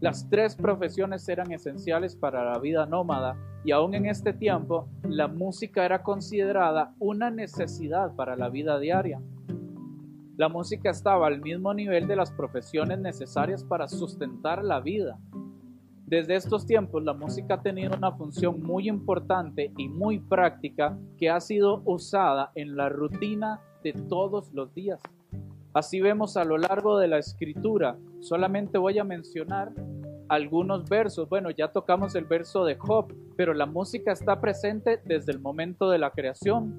Las 0.00 0.28
tres 0.28 0.54
profesiones 0.54 1.26
eran 1.28 1.50
esenciales 1.50 2.14
para 2.14 2.44
la 2.44 2.58
vida 2.58 2.84
nómada 2.84 3.36
y 3.64 3.72
aún 3.72 3.94
en 3.94 4.06
este 4.06 4.34
tiempo 4.34 4.88
la 5.02 5.28
música 5.28 5.84
era 5.84 6.02
considerada 6.02 6.94
una 6.98 7.30
necesidad 7.30 8.14
para 8.14 8.36
la 8.36 8.50
vida 8.50 8.78
diaria. 8.78 9.20
La 10.36 10.48
música 10.48 10.90
estaba 10.90 11.26
al 11.26 11.40
mismo 11.40 11.74
nivel 11.74 12.06
de 12.06 12.16
las 12.16 12.30
profesiones 12.30 13.00
necesarias 13.00 13.64
para 13.64 13.88
sustentar 13.88 14.62
la 14.62 14.78
vida. 14.78 15.18
Desde 16.08 16.36
estos 16.36 16.64
tiempos 16.64 17.04
la 17.04 17.12
música 17.12 17.56
ha 17.56 17.60
tenido 17.60 17.94
una 17.94 18.12
función 18.12 18.62
muy 18.62 18.88
importante 18.88 19.74
y 19.76 19.88
muy 19.88 20.18
práctica 20.18 20.96
que 21.18 21.28
ha 21.28 21.38
sido 21.38 21.82
usada 21.84 22.50
en 22.54 22.78
la 22.78 22.88
rutina 22.88 23.60
de 23.84 23.92
todos 23.92 24.50
los 24.54 24.72
días. 24.72 25.02
Así 25.74 26.00
vemos 26.00 26.38
a 26.38 26.46
lo 26.46 26.56
largo 26.56 26.98
de 26.98 27.08
la 27.08 27.18
escritura. 27.18 27.98
Solamente 28.20 28.78
voy 28.78 28.98
a 28.98 29.04
mencionar 29.04 29.70
algunos 30.30 30.88
versos. 30.88 31.28
Bueno, 31.28 31.50
ya 31.50 31.72
tocamos 31.72 32.14
el 32.14 32.24
verso 32.24 32.64
de 32.64 32.76
Job, 32.76 33.12
pero 33.36 33.52
la 33.52 33.66
música 33.66 34.10
está 34.10 34.40
presente 34.40 35.02
desde 35.04 35.32
el 35.32 35.40
momento 35.40 35.90
de 35.90 35.98
la 35.98 36.10
creación. 36.12 36.72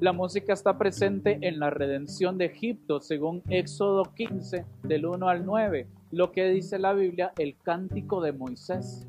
La 0.00 0.12
música 0.12 0.52
está 0.52 0.76
presente 0.76 1.38
en 1.40 1.60
la 1.60 1.70
redención 1.70 2.36
de 2.36 2.46
Egipto, 2.46 3.00
según 3.00 3.44
Éxodo 3.48 4.12
15, 4.16 4.66
del 4.82 5.06
1 5.06 5.28
al 5.28 5.46
9 5.46 5.86
lo 6.10 6.32
que 6.32 6.48
dice 6.48 6.78
la 6.78 6.92
Biblia, 6.92 7.32
el 7.38 7.56
cántico 7.62 8.20
de 8.20 8.32
Moisés. 8.32 9.06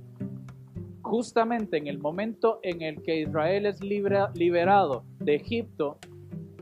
Justamente 1.02 1.78
en 1.78 1.88
el 1.88 2.00
momento 2.00 2.60
en 2.64 2.82
el 2.82 3.02
que 3.02 3.22
Israel 3.22 3.66
es 3.66 3.82
liberado 3.82 5.04
de 5.20 5.36
Egipto, 5.36 6.00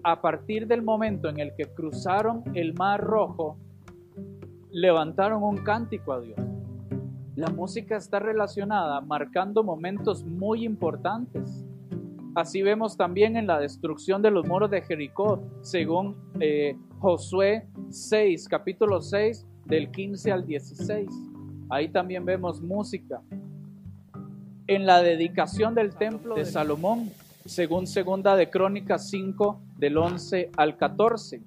a 0.04 0.22
partir 0.22 0.68
del 0.68 0.84
momento 0.84 1.30
en 1.30 1.40
el 1.40 1.56
que 1.56 1.66
cruzaron 1.66 2.44
el 2.54 2.76
Mar 2.76 3.02
Rojo, 3.02 3.58
levantaron 4.72 5.42
un 5.42 5.58
cántico 5.58 6.14
a 6.14 6.22
Dios. 6.22 6.38
La 7.36 7.50
música 7.50 7.98
está 7.98 8.20
relacionada, 8.20 9.02
marcando 9.02 9.64
momentos 9.64 10.24
muy 10.24 10.64
importantes. 10.64 11.66
Así 12.36 12.62
vemos 12.62 12.98
también 12.98 13.36
en 13.36 13.48
la 13.48 13.60
destrucción 13.60 14.22
de 14.22 14.30
los 14.30 14.46
muros 14.46 14.70
de 14.70 14.82
Jericó, 14.82 15.42
según 15.62 16.16
eh, 16.40 16.78
Josué 17.00 17.68
6, 17.90 18.48
capítulo 18.48 19.02
6, 19.02 19.48
del 19.66 19.90
15 19.92 20.32
al 20.32 20.46
16. 20.46 21.10
Ahí 21.70 21.90
también 21.90 22.26
vemos 22.26 22.62
música. 22.62 23.22
En 24.68 24.86
la 24.86 25.02
dedicación 25.02 25.76
del 25.76 25.96
templo 25.96 26.36
de 26.36 26.46
Salomón, 26.46 27.12
según 27.46 27.86
segunda 27.86 28.36
de 28.36 28.50
Crónicas 28.50 29.10
5 29.10 29.62
del 29.78 29.98
11 29.98 30.52
al 30.58 30.78
14. 30.78 31.42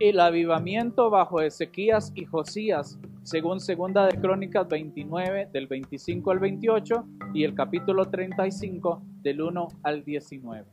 El 0.00 0.20
avivamiento 0.20 1.08
bajo 1.10 1.40
Ezequías 1.40 2.12
y 2.16 2.24
Josías, 2.24 2.98
según 3.22 3.60
segunda 3.60 4.06
de 4.06 4.20
Crónicas 4.20 4.68
29 4.68 5.48
del 5.52 5.66
25 5.68 6.30
al 6.30 6.38
28 6.40 7.06
y 7.32 7.44
el 7.44 7.54
capítulo 7.54 8.06
35 8.06 9.02
del 9.22 9.40
1 9.40 9.68
al 9.82 10.04
19. 10.04 10.64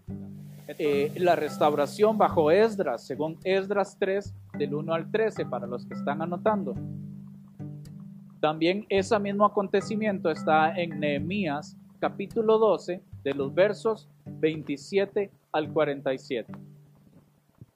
Eh, 0.67 1.11
la 1.17 1.35
restauración 1.35 2.17
bajo 2.17 2.51
Esdras, 2.51 3.05
según 3.05 3.37
Esdras 3.43 3.97
3, 3.99 4.33
del 4.57 4.73
1 4.73 4.93
al 4.93 5.11
13, 5.11 5.45
para 5.45 5.67
los 5.67 5.85
que 5.85 5.93
están 5.93 6.21
anotando. 6.21 6.75
También 8.39 8.85
ese 8.89 9.19
mismo 9.19 9.45
acontecimiento 9.45 10.29
está 10.29 10.75
en 10.75 10.99
Nehemías 10.99 11.77
capítulo 11.99 12.57
12, 12.57 13.01
de 13.23 13.33
los 13.33 13.53
versos 13.53 14.09
27 14.25 15.29
al 15.51 15.71
47. 15.71 16.51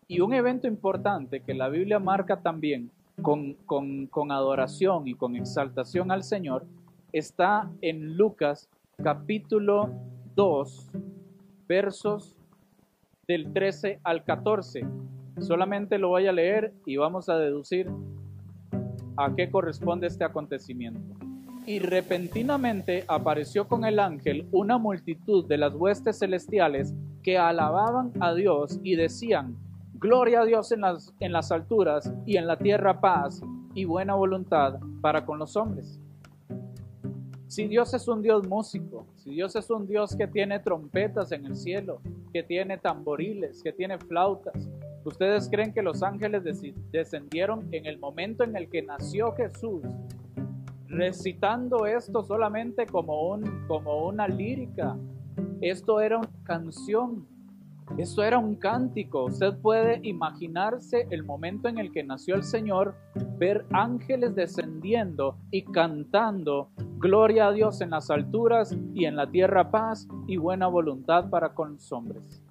Y 0.08 0.20
un 0.22 0.34
evento 0.34 0.68
importante 0.68 1.42
que 1.42 1.54
la 1.54 1.70
Biblia 1.70 2.00
marca 2.00 2.42
también 2.42 2.90
con, 3.22 3.54
con, 3.66 4.08
con 4.08 4.32
adoración 4.32 5.08
y 5.08 5.14
con 5.14 5.36
exaltación 5.36 6.12
al 6.12 6.24
Señor 6.24 6.66
está 7.12 7.70
en 7.82 8.18
Lucas 8.18 8.70
capítulo 9.02 9.90
2, 10.36 10.92
versos 11.68 12.35
del 13.28 13.52
13 13.54 14.00
al 14.04 14.24
14. 14.24 14.86
Solamente 15.40 15.98
lo 15.98 16.10
voy 16.10 16.28
a 16.28 16.32
leer 16.32 16.74
y 16.86 16.98
vamos 16.98 17.30
a 17.30 17.38
deducir 17.38 17.90
a 19.18 19.34
qué 19.36 19.50
corresponde 19.50 20.08
este 20.08 20.24
acontecimiento. 20.24 21.16
Y 21.66 21.80
repentinamente 21.80 23.04
apareció 23.08 23.68
con 23.68 23.86
el 23.86 24.00
ángel 24.00 24.48
una 24.52 24.78
multitud 24.78 25.48
de 25.48 25.58
las 25.58 25.74
huestes 25.74 26.20
celestiales 26.20 26.94
que 27.24 27.38
alababan 27.38 28.12
a 28.20 28.34
Dios 28.34 28.80
y 28.84 28.96
decían, 28.96 29.58
Gloria 29.94 30.42
a 30.42 30.46
Dios 30.46 30.72
en 30.72 30.82
las, 30.82 31.14
en 31.20 31.32
las 31.32 31.52
alturas 31.52 32.14
y 32.26 32.38
en 32.38 32.46
la 32.46 32.58
tierra 32.58 33.00
paz 33.00 33.42
y 33.74 33.86
buena 33.86 34.14
voluntad 34.14 34.80
para 35.02 35.26
con 35.26 35.40
los 35.40 35.56
hombres. 35.56 36.00
Si 37.48 37.68
Dios 37.68 37.94
es 37.94 38.08
un 38.08 38.22
Dios 38.22 38.48
músico, 38.48 39.06
si 39.16 39.32
Dios 39.32 39.56
es 39.56 39.70
un 39.70 39.86
Dios 39.88 40.16
que 40.16 40.28
tiene 40.28 40.60
trompetas 40.60 41.32
en 41.32 41.46
el 41.46 41.56
cielo, 41.56 42.02
que 42.34 42.42
tiene 42.42 42.78
tamboriles, 42.78 43.62
que 43.64 43.72
tiene 43.72 43.98
flautas. 44.00 44.68
¿Ustedes 45.04 45.48
creen 45.50 45.72
que 45.72 45.84
los 45.84 46.02
ángeles 46.02 46.44
descendieron 46.92 47.68
en 47.72 47.86
el 47.86 48.00
momento 48.00 48.44
en 48.44 48.56
el 48.56 48.68
que 48.68 48.82
nació 48.82 49.34
Jesús, 49.34 49.84
recitando 50.88 51.86
esto 51.86 52.24
solamente 52.24 52.88
como, 52.88 53.30
un, 53.30 53.66
como 53.68 54.08
una 54.08 54.28
lírica? 54.28 54.98
Esto 55.62 56.02
era 56.02 56.18
una 56.18 56.30
canción, 56.44 57.28
esto 57.98 58.24
era 58.24 58.38
un 58.38 58.56
cántico. 58.56 59.26
Usted 59.26 59.58
puede 59.62 60.00
imaginarse 60.04 61.08
el 61.12 61.24
momento 61.24 61.70
en 61.70 61.78
el 61.78 61.92
que 61.92 62.04
nació 62.04 62.36
el 62.36 62.44
Señor, 62.44 62.96
ver 63.38 63.66
ángeles 63.72 64.36
descendiendo 64.36 65.38
y 65.50 65.64
cantando, 65.64 66.70
gloria 66.98 67.48
a 67.48 67.52
Dios 67.54 67.80
en 67.82 67.92
las 67.92 68.10
alturas 68.10 68.76
y 68.94 69.06
en 69.06 69.16
la 69.16 69.30
tierra 69.30 69.72
paz 69.72 70.08
y 70.28 70.38
buena 70.38 70.68
voluntad 70.68 71.30
para 71.30 71.54
con 71.54 71.74
los 71.74 71.92
hombres. 71.92 72.42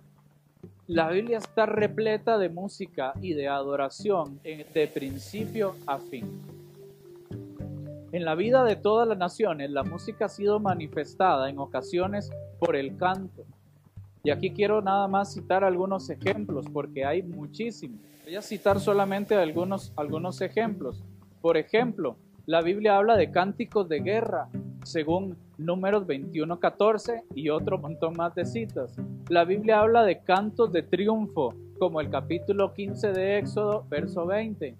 La 0.86 1.08
Biblia 1.08 1.38
está 1.38 1.66
repleta 1.66 2.38
de 2.38 2.48
música 2.48 3.14
y 3.20 3.34
de 3.34 3.48
adoración 3.48 4.40
de 4.42 4.90
principio 4.92 5.76
a 5.86 5.98
fin. 5.98 6.40
En 8.12 8.24
la 8.24 8.34
vida 8.34 8.64
de 8.64 8.76
todas 8.76 9.08
las 9.08 9.18
naciones, 9.18 9.70
la 9.70 9.82
música 9.82 10.26
ha 10.26 10.28
sido 10.28 10.60
manifestada 10.60 11.50
en 11.50 11.58
ocasiones 11.58 12.30
por 12.60 12.76
el 12.76 12.96
canto, 12.96 13.44
y 14.24 14.30
aquí 14.30 14.50
quiero 14.50 14.80
nada 14.80 15.06
más 15.06 15.34
citar 15.34 15.62
algunos 15.62 16.08
ejemplos, 16.08 16.64
porque 16.72 17.04
hay 17.04 17.22
muchísimos. 17.22 18.00
Voy 18.24 18.34
a 18.36 18.42
citar 18.42 18.80
solamente 18.80 19.34
algunos, 19.34 19.92
algunos 19.96 20.40
ejemplos. 20.40 21.04
Por 21.42 21.58
ejemplo, 21.58 22.16
la 22.46 22.62
Biblia 22.62 22.96
habla 22.96 23.18
de 23.18 23.30
cánticos 23.30 23.86
de 23.86 24.00
guerra, 24.00 24.48
según 24.82 25.36
números 25.58 26.06
21.14 26.06 27.24
y 27.34 27.50
otro 27.50 27.76
montón 27.76 28.14
más 28.16 28.34
de 28.34 28.46
citas. 28.46 28.96
La 29.28 29.44
Biblia 29.44 29.80
habla 29.80 30.04
de 30.04 30.22
cantos 30.22 30.72
de 30.72 30.82
triunfo, 30.82 31.54
como 31.78 32.00
el 32.00 32.08
capítulo 32.08 32.72
15 32.72 33.12
de 33.12 33.38
Éxodo, 33.38 33.84
verso 33.90 34.24
20. 34.24 34.74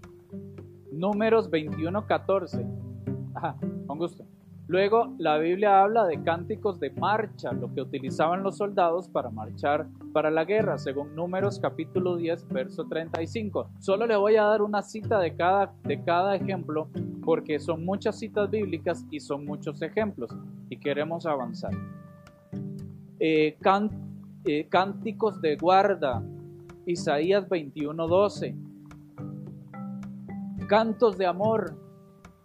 Números 0.91 1.51
21.14. 1.51 2.67
Ajá, 3.35 3.57
con 3.87 3.99
gusto. 3.99 4.25
Luego 4.67 5.15
la 5.19 5.37
Biblia 5.37 5.83
habla 5.83 6.07
de 6.07 6.23
cánticos 6.23 6.81
de 6.81 6.91
marcha, 6.91 7.53
lo 7.53 7.73
que 7.75 7.83
utilizaban 7.83 8.43
los 8.43 8.57
soldados 8.57 9.09
para 9.09 9.29
marchar 9.29 9.87
para 10.13 10.31
la 10.31 10.45
guerra, 10.45 10.79
según 10.79 11.15
Números 11.15 11.59
capítulo 11.59 12.17
10, 12.17 12.49
verso 12.49 12.87
35. 12.87 13.69
Solo 13.79 14.07
le 14.07 14.17
voy 14.17 14.37
a 14.37 14.45
dar 14.45 14.63
una 14.63 14.81
cita 14.81 15.19
de 15.19 15.37
cada, 15.37 15.75
de 15.83 16.03
cada 16.03 16.35
ejemplo 16.35 16.89
porque 17.25 17.59
son 17.59 17.85
muchas 17.85 18.19
citas 18.19 18.51
bíblicas 18.51 19.05
y 19.11 19.21
son 19.21 19.45
muchos 19.45 19.83
ejemplos 19.83 20.31
y 20.71 20.79
queremos 20.79 21.27
avanzar. 21.27 21.73
Eh, 23.21 23.59
eh, 24.47 24.69
cánticos 24.69 25.41
de 25.41 25.57
guarda, 25.57 26.23
Isaías 26.87 27.49
21, 27.49 28.09
12. 28.09 28.57
Cantos 30.69 31.19
de 31.19 31.27
amor, 31.27 31.84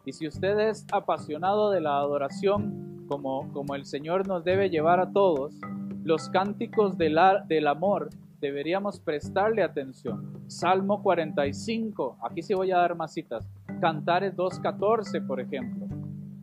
y 0.05 0.13
si 0.13 0.27
usted 0.27 0.59
es 0.59 0.85
apasionado 0.91 1.71
de 1.71 1.81
la 1.81 1.97
adoración, 1.97 3.05
como, 3.07 3.51
como 3.51 3.75
el 3.75 3.85
Señor 3.85 4.27
nos 4.27 4.43
debe 4.43 4.69
llevar 4.69 4.99
a 4.99 5.11
todos, 5.11 5.55
los 6.03 6.29
cánticos 6.29 6.97
del, 6.97 7.19
del 7.47 7.67
amor 7.67 8.09
deberíamos 8.39 8.99
prestarle 8.99 9.63
atención. 9.63 10.43
Salmo 10.47 11.03
45, 11.03 12.17
aquí 12.23 12.41
sí 12.41 12.53
voy 12.53 12.71
a 12.71 12.77
dar 12.77 12.95
más 12.95 13.13
citas. 13.13 13.47
Cantares 13.81 14.35
2.14, 14.35 15.25
por 15.25 15.39
ejemplo. 15.39 15.87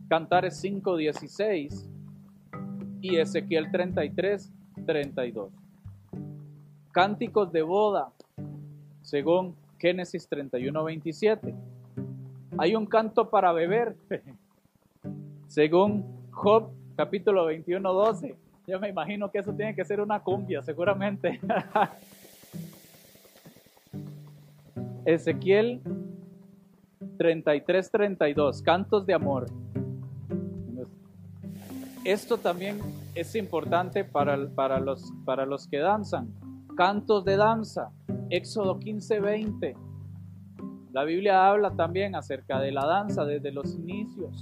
Cantares 0.07 0.63
5.16 0.63 1.89
y 3.01 3.17
Ezequiel 3.17 3.71
33, 3.71 4.51
32. 4.85 5.51
Cánticos 6.91 7.51
de 7.51 7.61
boda, 7.61 8.11
según 9.01 9.55
Génesis 9.77 10.27
31, 10.27 10.83
27 10.83 11.55
hay 12.57 12.75
un 12.75 12.85
canto 12.85 13.29
para 13.29 13.51
beber, 13.51 13.95
según 15.47 16.05
Job 16.31 16.71
capítulo 16.95 17.45
21, 17.45 17.93
12. 17.93 18.35
Yo 18.67 18.79
me 18.79 18.89
imagino 18.89 19.31
que 19.31 19.39
eso 19.39 19.53
tiene 19.53 19.75
que 19.75 19.85
ser 19.85 20.01
una 20.01 20.21
cumbia, 20.21 20.61
seguramente. 20.61 21.39
Ezequiel 25.05 25.81
33, 27.17 27.91
32, 27.91 28.61
cantos 28.61 29.05
de 29.05 29.13
amor. 29.13 29.45
Esto 32.03 32.37
también 32.37 32.79
es 33.15 33.35
importante 33.35 34.03
para, 34.03 34.49
para, 34.49 34.79
los, 34.79 35.11
para 35.25 35.45
los 35.45 35.67
que 35.67 35.77
danzan. 35.77 36.33
Cantos 36.75 37.25
de 37.25 37.37
danza, 37.37 37.91
Éxodo 38.29 38.79
15, 38.79 39.19
20. 39.19 39.86
La 40.97 41.03
Biblia 41.03 41.47
habla 41.47 41.69
también 41.69 42.15
acerca 42.15 42.59
de 42.59 42.71
la 42.71 42.83
danza 42.83 43.23
desde 43.23 43.51
los 43.51 43.75
inicios. 43.75 44.41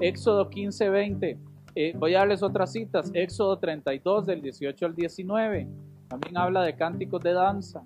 Éxodo 0.00 0.48
15, 0.48 0.88
20. 0.88 1.38
Eh, 1.74 1.92
voy 1.98 2.14
a 2.14 2.20
darles 2.20 2.42
otras 2.42 2.72
citas. 2.72 3.10
Éxodo 3.12 3.58
32 3.58 4.24
del 4.24 4.40
18 4.40 4.86
al 4.86 4.94
19. 4.94 5.68
También 6.08 6.38
habla 6.38 6.62
de 6.62 6.74
cánticos 6.76 7.22
de 7.22 7.34
danza. 7.34 7.82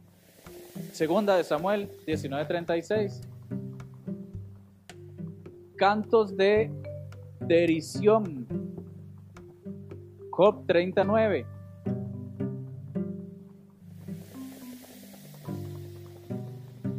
Segunda 0.92 1.36
de 1.36 1.42
Samuel 1.42 1.90
19, 2.06 2.44
36. 2.44 3.22
Cantos 5.74 6.36
de 6.36 6.70
derición. 7.40 8.46
Job 10.30 10.64
39. 10.68 11.44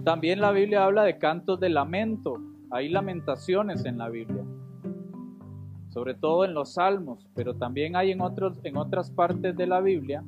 También 0.08 0.40
la 0.40 0.54
Biblia 0.54 0.86
habla 0.86 1.04
de 1.04 1.18
cantos 1.18 1.60
de 1.60 1.68
lamento. 1.68 2.40
Hay 2.72 2.88
lamentaciones 2.88 3.84
en 3.84 3.98
la 3.98 4.08
Biblia, 4.08 4.46
sobre 5.90 6.14
todo 6.14 6.46
en 6.46 6.54
los 6.54 6.76
salmos, 6.76 7.28
pero 7.36 7.56
también 7.56 7.98
hay 7.98 8.12
en, 8.12 8.22
otros, 8.22 8.58
en 8.64 8.78
otras 8.78 9.12
partes 9.12 9.58
de 9.58 9.68
la 9.68 9.82
Biblia 9.82 10.24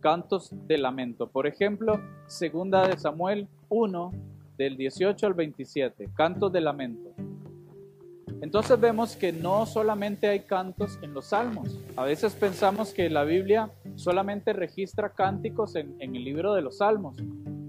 cantos 0.00 0.50
de 0.66 0.76
lamento. 0.76 1.28
Por 1.28 1.46
ejemplo, 1.46 2.00
segunda 2.26 2.88
de 2.88 2.98
Samuel 2.98 3.46
1, 3.68 4.10
del 4.58 4.76
18 4.76 5.28
al 5.28 5.34
27, 5.34 6.08
cantos 6.16 6.52
de 6.52 6.62
lamento. 6.62 7.12
Entonces 8.40 8.80
vemos 8.80 9.14
que 9.14 9.32
no 9.32 9.66
solamente 9.66 10.26
hay 10.26 10.40
cantos 10.40 10.98
en 11.00 11.14
los 11.14 11.26
salmos. 11.26 11.78
A 11.94 12.02
veces 12.02 12.34
pensamos 12.34 12.92
que 12.92 13.08
la 13.08 13.22
Biblia 13.22 13.70
solamente 13.94 14.52
registra 14.52 15.10
cánticos 15.10 15.76
en, 15.76 15.94
en 16.00 16.16
el 16.16 16.24
libro 16.24 16.54
de 16.54 16.62
los 16.62 16.78
salmos, 16.78 17.16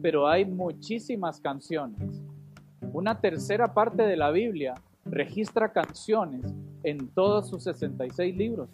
pero 0.05 0.27
hay 0.27 0.45
muchísimas 0.45 1.41
canciones. 1.41 2.21
Una 2.93 3.19
tercera 3.19 3.73
parte 3.73 4.03
de 4.03 4.15
la 4.15 4.29
Biblia 4.29 4.75
registra 5.03 5.73
canciones 5.73 6.53
en 6.83 7.07
todos 7.07 7.49
sus 7.49 7.63
66 7.63 8.37
libros. 8.37 8.69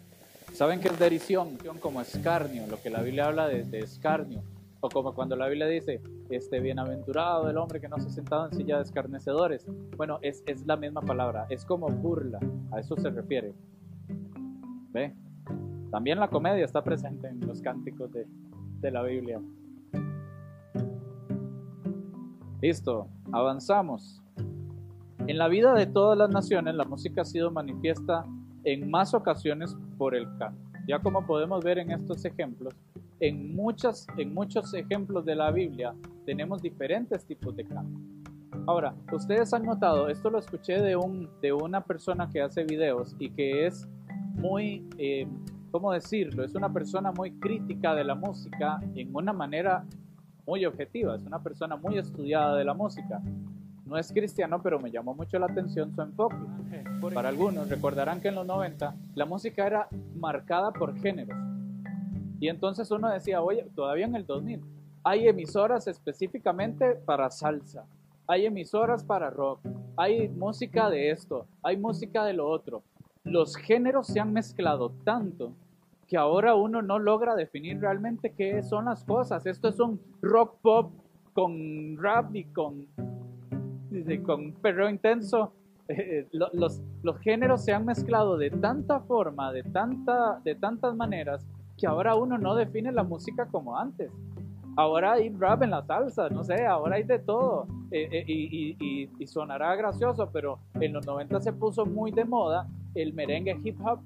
¿Saben 0.52 0.78
qué 0.78 0.88
es 0.88 0.98
derición? 0.98 1.56
Como 1.80 2.02
escarnio, 2.02 2.66
lo 2.66 2.78
que 2.82 2.90
la 2.90 3.00
Biblia 3.00 3.28
habla 3.28 3.48
de, 3.48 3.78
escarnio. 3.78 4.42
O 4.80 4.90
como 4.90 5.14
cuando 5.14 5.34
la 5.34 5.48
Biblia 5.48 5.66
dice, 5.66 6.02
este 6.28 6.60
bienaventurado 6.60 7.46
del 7.46 7.56
hombre 7.56 7.80
que 7.80 7.88
no 7.88 7.98
se 7.98 8.08
ha 8.08 8.10
sentado 8.10 8.44
en 8.48 8.52
silla 8.52 8.76
de 8.76 8.82
escarnecedores. 8.82 9.64
Bueno, 9.96 10.18
es, 10.20 10.42
es 10.44 10.66
la 10.66 10.76
misma 10.76 11.00
palabra, 11.00 11.46
es 11.48 11.64
como 11.64 11.88
burla, 11.88 12.40
a 12.72 12.80
eso 12.80 12.94
se 12.96 13.08
refiere. 13.08 13.54
¿Ve? 14.90 15.14
También 15.90 16.20
la 16.20 16.28
comedia 16.28 16.66
está 16.66 16.84
presente 16.84 17.28
en 17.28 17.40
los 17.46 17.62
cánticos 17.62 18.12
de, 18.12 18.26
de 18.82 18.90
la 18.90 19.02
Biblia. 19.02 19.40
Listo, 22.62 23.08
avanzamos. 23.32 24.22
En 25.26 25.36
la 25.36 25.48
vida 25.48 25.74
de 25.74 25.86
todas 25.86 26.16
las 26.16 26.30
naciones, 26.30 26.76
la 26.76 26.84
música 26.84 27.22
ha 27.22 27.24
sido 27.24 27.50
manifiesta 27.50 28.24
en 28.62 28.88
más 28.88 29.14
ocasiones 29.14 29.76
por 29.98 30.14
el 30.14 30.28
canto. 30.38 30.62
Ya 30.86 31.00
como 31.00 31.26
podemos 31.26 31.64
ver 31.64 31.78
en 31.78 31.90
estos 31.90 32.24
ejemplos, 32.24 32.72
en, 33.18 33.56
muchas, 33.56 34.06
en 34.16 34.32
muchos 34.32 34.72
ejemplos 34.74 35.24
de 35.24 35.34
la 35.34 35.50
Biblia 35.50 35.92
tenemos 36.24 36.62
diferentes 36.62 37.24
tipos 37.24 37.56
de 37.56 37.64
canto. 37.64 38.00
Ahora, 38.68 38.94
ustedes 39.10 39.52
han 39.52 39.64
notado, 39.64 40.08
esto 40.08 40.30
lo 40.30 40.38
escuché 40.38 40.80
de, 40.80 40.94
un, 40.94 41.28
de 41.40 41.52
una 41.52 41.80
persona 41.80 42.30
que 42.30 42.42
hace 42.42 42.62
videos 42.62 43.16
y 43.18 43.30
que 43.30 43.66
es 43.66 43.88
muy, 44.34 44.88
eh, 44.98 45.26
¿cómo 45.72 45.90
decirlo? 45.90 46.44
Es 46.44 46.54
una 46.54 46.72
persona 46.72 47.10
muy 47.10 47.32
crítica 47.40 47.92
de 47.96 48.04
la 48.04 48.14
música 48.14 48.78
en 48.94 49.12
una 49.12 49.32
manera 49.32 49.84
muy 50.46 50.64
objetiva, 50.64 51.16
es 51.16 51.22
una 51.24 51.42
persona 51.42 51.76
muy 51.76 51.98
estudiada 51.98 52.56
de 52.56 52.64
la 52.64 52.74
música. 52.74 53.20
No 53.86 53.98
es 53.98 54.12
cristiano, 54.12 54.62
pero 54.62 54.78
me 54.78 54.90
llamó 54.90 55.14
mucho 55.14 55.38
la 55.38 55.46
atención 55.46 55.94
su 55.94 56.02
enfoque. 56.02 56.36
Para 57.12 57.28
algunos, 57.28 57.68
recordarán 57.68 58.20
que 58.20 58.28
en 58.28 58.36
los 58.36 58.46
90 58.46 58.94
la 59.14 59.26
música 59.26 59.66
era 59.66 59.88
marcada 60.14 60.72
por 60.72 60.96
géneros. 60.98 61.36
Y 62.40 62.48
entonces 62.48 62.90
uno 62.90 63.08
decía, 63.08 63.42
oye, 63.42 63.68
todavía 63.74 64.06
en 64.06 64.16
el 64.16 64.26
2000, 64.26 64.62
hay 65.04 65.28
emisoras 65.28 65.86
específicamente 65.86 66.94
para 66.94 67.30
salsa, 67.30 67.84
hay 68.26 68.46
emisoras 68.46 69.04
para 69.04 69.30
rock, 69.30 69.60
hay 69.96 70.28
música 70.28 70.88
de 70.90 71.10
esto, 71.10 71.46
hay 71.62 71.76
música 71.76 72.24
de 72.24 72.32
lo 72.32 72.48
otro. 72.48 72.82
Los 73.24 73.56
géneros 73.56 74.08
se 74.08 74.20
han 74.20 74.32
mezclado 74.32 74.90
tanto 75.04 75.52
que 76.12 76.18
ahora 76.18 76.54
uno 76.54 76.82
no 76.82 76.98
logra 76.98 77.34
definir 77.34 77.80
realmente 77.80 78.34
qué 78.36 78.62
son 78.62 78.84
las 78.84 79.02
cosas. 79.02 79.46
Esto 79.46 79.68
es 79.68 79.80
un 79.80 79.98
rock 80.20 80.58
pop 80.60 80.92
con 81.32 81.96
rap 81.96 82.36
y 82.36 82.44
con, 82.44 82.86
con 84.22 84.52
perreo 84.52 84.90
intenso. 84.90 85.54
Eh, 85.88 86.28
los, 86.32 86.82
los 87.02 87.18
géneros 87.20 87.64
se 87.64 87.72
han 87.72 87.86
mezclado 87.86 88.36
de 88.36 88.50
tanta 88.50 89.00
forma, 89.00 89.52
de, 89.52 89.62
tanta, 89.62 90.38
de 90.44 90.54
tantas 90.54 90.94
maneras, 90.94 91.46
que 91.78 91.86
ahora 91.86 92.14
uno 92.14 92.36
no 92.36 92.56
define 92.56 92.92
la 92.92 93.04
música 93.04 93.46
como 93.46 93.78
antes. 93.78 94.12
Ahora 94.76 95.12
hay 95.12 95.30
rap 95.30 95.62
en 95.62 95.70
la 95.70 95.82
salsa, 95.82 96.28
no 96.28 96.44
sé, 96.44 96.66
ahora 96.66 96.96
hay 96.96 97.04
de 97.04 97.20
todo. 97.20 97.66
Eh, 97.90 98.08
eh, 98.12 98.24
y, 98.26 99.08
y, 99.18 99.26
sonará 99.26 99.74
gracioso, 99.76 100.28
pero 100.30 100.58
en 100.74 100.92
los 100.92 101.06
90 101.06 101.40
se 101.40 101.54
puso 101.54 101.86
muy 101.86 102.10
de 102.10 102.26
moda 102.26 102.68
el 102.94 103.14
merengue 103.14 103.58
hip 103.64 103.78
hop. 103.82 104.00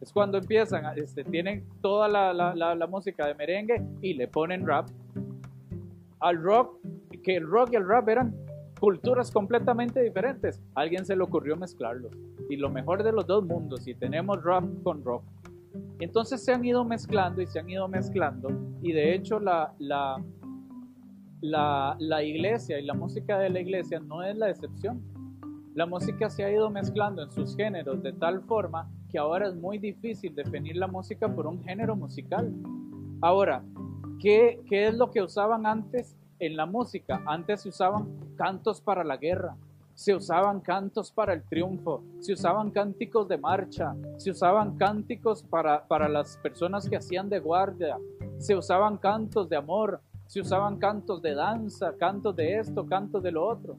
Es 0.00 0.12
cuando 0.12 0.38
empiezan, 0.38 0.84
este, 0.96 1.24
tienen 1.24 1.64
toda 1.80 2.08
la, 2.08 2.32
la, 2.32 2.74
la, 2.74 2.86
música 2.86 3.26
de 3.26 3.34
merengue 3.34 3.82
y 4.00 4.14
le 4.14 4.28
ponen 4.28 4.66
rap. 4.66 4.88
Al 6.20 6.42
rock, 6.42 6.78
que 7.22 7.36
el 7.36 7.46
rock 7.46 7.70
y 7.72 7.76
el 7.76 7.86
rap 7.86 8.08
eran 8.08 8.34
culturas 8.80 9.30
completamente 9.30 10.00
diferentes. 10.00 10.60
A 10.74 10.82
alguien 10.82 11.04
se 11.04 11.16
le 11.16 11.22
ocurrió 11.22 11.56
mezclarlos. 11.56 12.12
Y 12.48 12.56
lo 12.56 12.70
mejor 12.70 13.02
de 13.02 13.12
los 13.12 13.26
dos 13.26 13.44
mundos, 13.44 13.86
y 13.88 13.94
tenemos 13.94 14.42
rap 14.42 14.64
con 14.82 15.02
rock. 15.04 15.24
Entonces 16.00 16.44
se 16.44 16.52
han 16.52 16.64
ido 16.64 16.84
mezclando 16.84 17.42
y 17.42 17.46
se 17.46 17.58
han 17.58 17.68
ido 17.68 17.88
mezclando 17.88 18.50
y 18.82 18.92
de 18.92 19.14
hecho 19.14 19.40
la, 19.40 19.74
la, 19.78 20.22
la, 21.40 21.96
la, 21.98 22.22
iglesia 22.22 22.78
y 22.78 22.84
la 22.84 22.94
música 22.94 23.38
de 23.38 23.50
la 23.50 23.60
iglesia 23.60 23.98
no 24.00 24.22
es 24.22 24.36
la 24.36 24.50
excepción. 24.50 25.02
La 25.74 25.86
música 25.86 26.30
se 26.30 26.44
ha 26.44 26.52
ido 26.52 26.70
mezclando 26.70 27.22
en 27.22 27.30
sus 27.30 27.56
géneros 27.56 28.02
de 28.02 28.12
tal 28.12 28.42
forma 28.42 28.88
que 29.10 29.18
ahora 29.18 29.48
es 29.48 29.54
muy 29.54 29.78
difícil 29.78 30.34
definir 30.34 30.76
la 30.76 30.86
música 30.86 31.28
por 31.28 31.46
un 31.46 31.62
género 31.64 31.96
musical. 31.96 32.52
Ahora, 33.20 33.64
¿qué, 34.20 34.60
qué 34.68 34.88
es 34.88 34.94
lo 34.94 35.10
que 35.10 35.22
usaban 35.22 35.66
antes 35.66 36.16
en 36.38 36.56
la 36.56 36.66
música? 36.66 37.22
Antes 37.26 37.62
se 37.62 37.70
usaban 37.70 38.08
cantos 38.36 38.80
para 38.80 39.02
la 39.04 39.16
guerra, 39.16 39.56
se 39.94 40.14
usaban 40.14 40.60
cantos 40.60 41.10
para 41.10 41.32
el 41.32 41.42
triunfo, 41.42 42.02
se 42.20 42.34
usaban 42.34 42.70
cánticos 42.70 43.26
de 43.28 43.38
marcha, 43.38 43.96
se 44.16 44.30
usaban 44.30 44.76
cánticos 44.76 45.42
para, 45.42 45.86
para 45.88 46.08
las 46.08 46.36
personas 46.36 46.88
que 46.88 46.96
hacían 46.96 47.28
de 47.28 47.40
guardia, 47.40 47.96
se 48.38 48.54
usaban 48.54 48.98
cantos 48.98 49.48
de 49.48 49.56
amor, 49.56 50.00
se 50.26 50.40
usaban 50.40 50.78
cantos 50.78 51.22
de 51.22 51.34
danza, 51.34 51.94
cantos 51.98 52.36
de 52.36 52.58
esto, 52.58 52.86
cantos 52.86 53.22
de 53.22 53.32
lo 53.32 53.44
otro. 53.44 53.76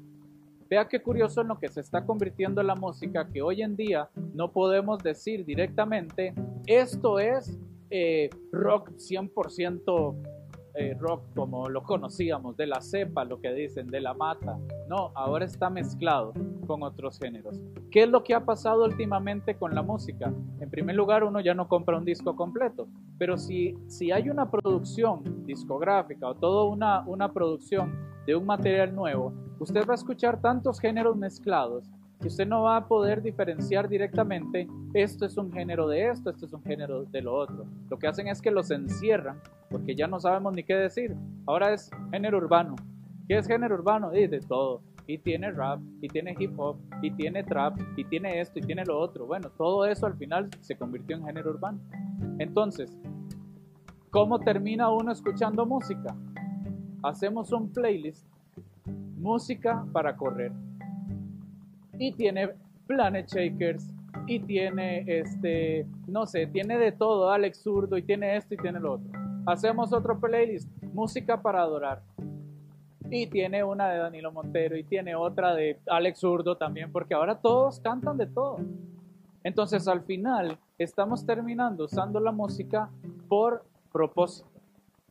Vea 0.69 0.87
qué 0.87 1.01
curioso 1.01 1.41
en 1.41 1.47
lo 1.47 1.57
que 1.57 1.67
se 1.67 1.81
está 1.81 2.05
convirtiendo 2.05 2.61
la 2.61 2.75
música, 2.75 3.27
que 3.27 3.41
hoy 3.41 3.63
en 3.63 3.75
día 3.75 4.07
no 4.35 4.51
podemos 4.51 5.01
decir 5.01 5.43
directamente, 5.43 6.35
esto 6.67 7.17
es 7.19 7.57
eh, 7.89 8.29
rock 8.51 8.91
100% 8.91 10.38
eh, 10.75 10.95
rock 10.99 11.23
como 11.35 11.69
lo 11.69 11.83
conocíamos, 11.83 12.55
de 12.57 12.67
la 12.67 12.81
cepa, 12.81 13.25
lo 13.25 13.39
que 13.39 13.51
dicen, 13.53 13.87
de 13.87 14.01
la 14.01 14.13
mata. 14.13 14.57
No, 14.87 15.11
ahora 15.15 15.45
está 15.45 15.69
mezclado 15.69 16.33
con 16.67 16.83
otros 16.83 17.19
géneros. 17.19 17.59
¿Qué 17.91 18.03
es 18.03 18.09
lo 18.09 18.23
que 18.23 18.33
ha 18.33 18.45
pasado 18.45 18.85
últimamente 18.85 19.55
con 19.55 19.73
la 19.73 19.81
música? 19.81 20.31
En 20.59 20.69
primer 20.69 20.95
lugar, 20.95 21.23
uno 21.23 21.39
ya 21.39 21.53
no 21.53 21.67
compra 21.67 21.97
un 21.97 22.05
disco 22.05 22.35
completo, 22.35 22.87
pero 23.17 23.37
si, 23.37 23.75
si 23.87 24.11
hay 24.11 24.29
una 24.29 24.49
producción 24.49 25.45
discográfica 25.45 26.27
o 26.27 26.35
toda 26.35 26.65
una, 26.65 27.01
una 27.07 27.31
producción 27.33 27.93
de 28.25 28.35
un 28.35 28.45
material 28.45 28.93
nuevo, 28.93 29.33
usted 29.59 29.87
va 29.87 29.93
a 29.93 29.95
escuchar 29.95 30.39
tantos 30.41 30.79
géneros 30.79 31.17
mezclados 31.17 31.89
que 32.19 32.27
usted 32.27 32.45
no 32.45 32.63
va 32.63 32.77
a 32.77 32.87
poder 32.87 33.21
diferenciar 33.21 33.87
directamente 33.87 34.67
esto 34.93 35.25
es 35.25 35.37
un 35.37 35.51
género 35.51 35.87
de 35.87 36.09
esto, 36.09 36.29
esto 36.29 36.45
es 36.45 36.53
un 36.53 36.63
género 36.63 37.05
de 37.05 37.21
lo 37.21 37.33
otro. 37.33 37.65
Lo 37.89 37.97
que 37.97 38.07
hacen 38.07 38.27
es 38.27 38.41
que 38.41 38.51
los 38.51 38.71
encierran 38.71 39.39
porque 39.69 39.95
ya 39.95 40.07
no 40.07 40.19
sabemos 40.19 40.53
ni 40.53 40.63
qué 40.63 40.75
decir. 40.75 41.15
Ahora 41.45 41.73
es 41.73 41.89
género 42.11 42.37
urbano. 42.37 42.75
¿Qué 43.27 43.37
es 43.37 43.47
género 43.47 43.75
urbano? 43.75 44.13
Y 44.13 44.27
de 44.27 44.39
todo. 44.41 44.81
Y 45.07 45.17
tiene 45.19 45.51
rap, 45.51 45.79
y 46.01 46.07
tiene 46.07 46.35
hip 46.37 46.59
hop, 46.59 46.77
y 47.01 47.09
tiene 47.11 47.43
trap, 47.43 47.79
y 47.97 48.03
tiene 48.03 48.41
esto, 48.41 48.59
y 48.59 48.61
tiene 48.61 48.85
lo 48.85 48.99
otro. 48.99 49.25
Bueno, 49.25 49.49
todo 49.57 49.85
eso 49.85 50.05
al 50.05 50.15
final 50.15 50.49
se 50.59 50.75
convirtió 50.75 51.15
en 51.15 51.25
género 51.25 51.51
urbano. 51.51 51.79
Entonces, 52.37 52.95
¿cómo 54.11 54.39
termina 54.39 54.91
uno 54.91 55.11
escuchando 55.11 55.65
música? 55.65 56.15
Hacemos 57.01 57.51
un 57.51 57.71
playlist, 57.71 58.27
música 59.17 59.83
para 59.91 60.15
correr 60.15 60.51
y 61.99 62.13
tiene 62.13 62.49
Planet 62.87 63.27
Shakers 63.27 63.85
y 64.25 64.39
tiene 64.39 65.03
este, 65.05 65.85
no 66.07 66.25
sé, 66.25 66.47
tiene 66.47 66.79
de 66.79 66.91
todo, 66.91 67.29
Alex 67.29 67.61
Zurdo 67.61 67.97
y 67.97 68.01
tiene 68.01 68.37
esto 68.37 68.55
y 68.55 68.57
tiene 68.57 68.79
lo 68.79 68.93
otro. 68.93 69.11
Hacemos 69.45 69.93
otro 69.93 70.19
playlist, 70.19 70.67
música 70.93 71.41
para 71.41 71.61
adorar. 71.61 72.01
Y 73.11 73.27
tiene 73.27 73.63
una 73.63 73.89
de 73.89 73.97
Danilo 73.97 74.31
Montero 74.31 74.77
y 74.77 74.83
tiene 74.83 75.15
otra 75.15 75.55
de 75.55 75.79
Alex 75.87 76.19
Zurdo 76.19 76.57
también, 76.57 76.91
porque 76.91 77.13
ahora 77.13 77.35
todos 77.39 77.79
cantan 77.79 78.17
de 78.17 78.27
todo. 78.27 78.59
Entonces 79.43 79.87
al 79.87 80.01
final 80.01 80.57
estamos 80.77 81.25
terminando 81.25 81.85
usando 81.85 82.19
la 82.19 82.31
música 82.31 82.89
por 83.27 83.65
propósito. 83.91 84.47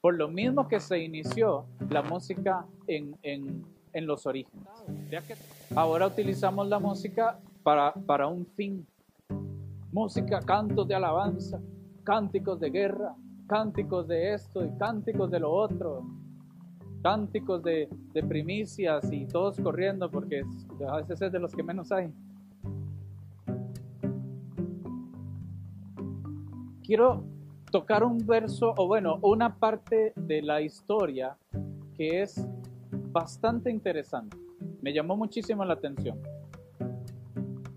Por 0.00 0.14
lo 0.14 0.28
mismo 0.28 0.68
que 0.68 0.78
se 0.78 1.00
inició 1.00 1.66
la 1.90 2.02
música 2.02 2.64
en, 2.86 3.16
en 3.22 3.64
en 3.92 4.06
los 4.06 4.26
orígenes. 4.26 4.66
Ahora 5.74 6.06
utilizamos 6.06 6.66
la 6.68 6.78
música 6.78 7.38
para, 7.62 7.92
para 7.92 8.26
un 8.26 8.46
fin. 8.46 8.86
Música, 9.92 10.40
cantos 10.40 10.88
de 10.88 10.94
alabanza, 10.94 11.60
cánticos 12.04 12.58
de 12.58 12.70
guerra, 12.70 13.14
cánticos 13.46 14.08
de 14.08 14.34
esto 14.34 14.64
y 14.64 14.70
cánticos 14.78 15.30
de 15.30 15.40
lo 15.40 15.50
otro, 15.50 16.04
cánticos 17.02 17.62
de, 17.62 17.88
de 18.12 18.22
primicias 18.22 19.12
y 19.12 19.26
todos 19.26 19.60
corriendo 19.60 20.10
porque 20.10 20.42
a 20.88 20.96
veces 20.96 21.20
es 21.22 21.32
de 21.32 21.38
los 21.38 21.54
que 21.54 21.62
menos 21.62 21.92
hay. 21.92 22.10
Quiero 26.82 27.24
tocar 27.70 28.02
un 28.02 28.26
verso, 28.26 28.72
o 28.78 28.86
bueno, 28.86 29.18
una 29.20 29.56
parte 29.56 30.14
de 30.16 30.40
la 30.40 30.62
historia 30.62 31.36
que 31.94 32.22
es 32.22 32.46
bastante 33.12 33.70
interesante. 33.70 34.47
Me 34.80 34.92
llamó 34.92 35.16
muchísimo 35.16 35.64
la 35.64 35.74
atención. 35.74 36.18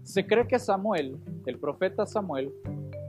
Se 0.03 0.25
cree 0.25 0.47
que 0.47 0.59
Samuel, 0.59 1.17
el 1.45 1.57
profeta 1.57 2.05
Samuel, 2.05 2.51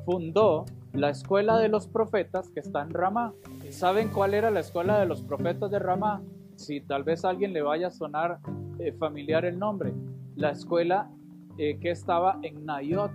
fundó 0.05 0.65
la 0.93 1.11
escuela 1.11 1.59
de 1.59 1.69
los 1.69 1.87
profetas 1.87 2.51
que 2.51 2.61
está 2.61 2.83
en 2.83 2.91
Ramá. 2.91 3.33
¿Saben 3.71 4.09
cuál 4.09 4.35
era 4.35 4.51
la 4.51 4.61
escuela 4.61 4.99
de 5.01 5.07
los 5.07 5.23
profetas 5.23 5.71
de 5.71 5.79
Ramá? 5.79 6.23
Si 6.57 6.81
tal 6.81 7.03
vez 7.03 7.25
a 7.25 7.31
alguien 7.31 7.53
le 7.53 7.63
vaya 7.63 7.89
a 7.89 7.91
sonar 7.91 8.39
eh, 8.79 8.93
familiar 8.93 9.45
el 9.45 9.59
nombre. 9.59 9.93
La 10.37 10.51
escuela 10.51 11.11
eh, 11.59 11.79
que 11.81 11.91
estaba 11.91 12.39
en 12.43 12.65
Nayot. 12.65 13.11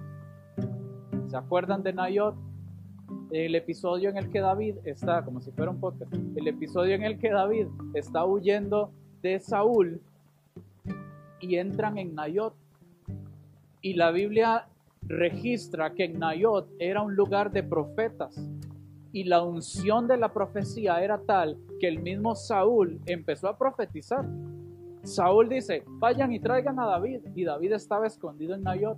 ¿Se 1.27 1.37
acuerdan 1.37 1.83
de 1.83 1.93
Nayot? 1.93 2.35
El 3.31 3.55
episodio 3.55 4.09
en 4.09 4.17
el 4.17 4.29
que 4.29 4.39
David 4.39 4.77
está, 4.85 5.23
como 5.23 5.41
si 5.41 5.51
fuera 5.51 5.71
un 5.71 5.79
podcast, 5.79 6.13
el 6.13 6.47
episodio 6.47 6.95
en 6.95 7.03
el 7.03 7.19
que 7.19 7.29
David 7.29 7.67
está 7.93 8.25
huyendo 8.25 8.91
de 9.21 9.39
Saúl 9.39 10.01
y 11.39 11.57
entran 11.57 11.97
en 11.97 12.15
Nayot. 12.15 12.53
Y 13.81 13.93
la 13.93 14.11
Biblia 14.11 14.67
registra 15.01 15.93
que 15.93 16.05
en 16.05 16.19
Nayot 16.19 16.69
era 16.79 17.01
un 17.01 17.15
lugar 17.15 17.51
de 17.51 17.63
profetas. 17.63 18.35
Y 19.11 19.23
la 19.23 19.41
unción 19.41 20.07
de 20.07 20.17
la 20.17 20.33
profecía 20.33 21.01
era 21.01 21.17
tal 21.17 21.57
que 21.79 21.87
el 21.87 21.99
mismo 21.99 22.35
Saúl 22.35 22.99
empezó 23.05 23.47
a 23.47 23.57
profetizar. 23.57 24.25
Saúl 25.03 25.47
dice, 25.47 25.83
vayan 25.87 26.33
y 26.33 26.39
traigan 26.39 26.79
a 26.79 26.85
David. 26.85 27.21
Y 27.35 27.45
David 27.45 27.73
estaba 27.73 28.07
escondido 28.07 28.55
en 28.55 28.63
Nayot. 28.63 28.97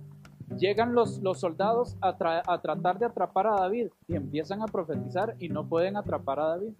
Llegan 0.58 0.94
los, 0.94 1.22
los 1.22 1.38
soldados 1.38 1.96
a, 2.00 2.08
a 2.08 2.60
tratar 2.60 2.98
de 2.98 3.06
atrapar 3.06 3.46
a 3.46 3.60
David 3.60 3.88
y 4.08 4.16
empiezan 4.16 4.62
a 4.62 4.66
profetizar 4.66 5.36
y 5.38 5.48
no 5.48 5.68
pueden 5.68 5.96
atrapar 5.96 6.40
a 6.40 6.46
David. 6.46 6.72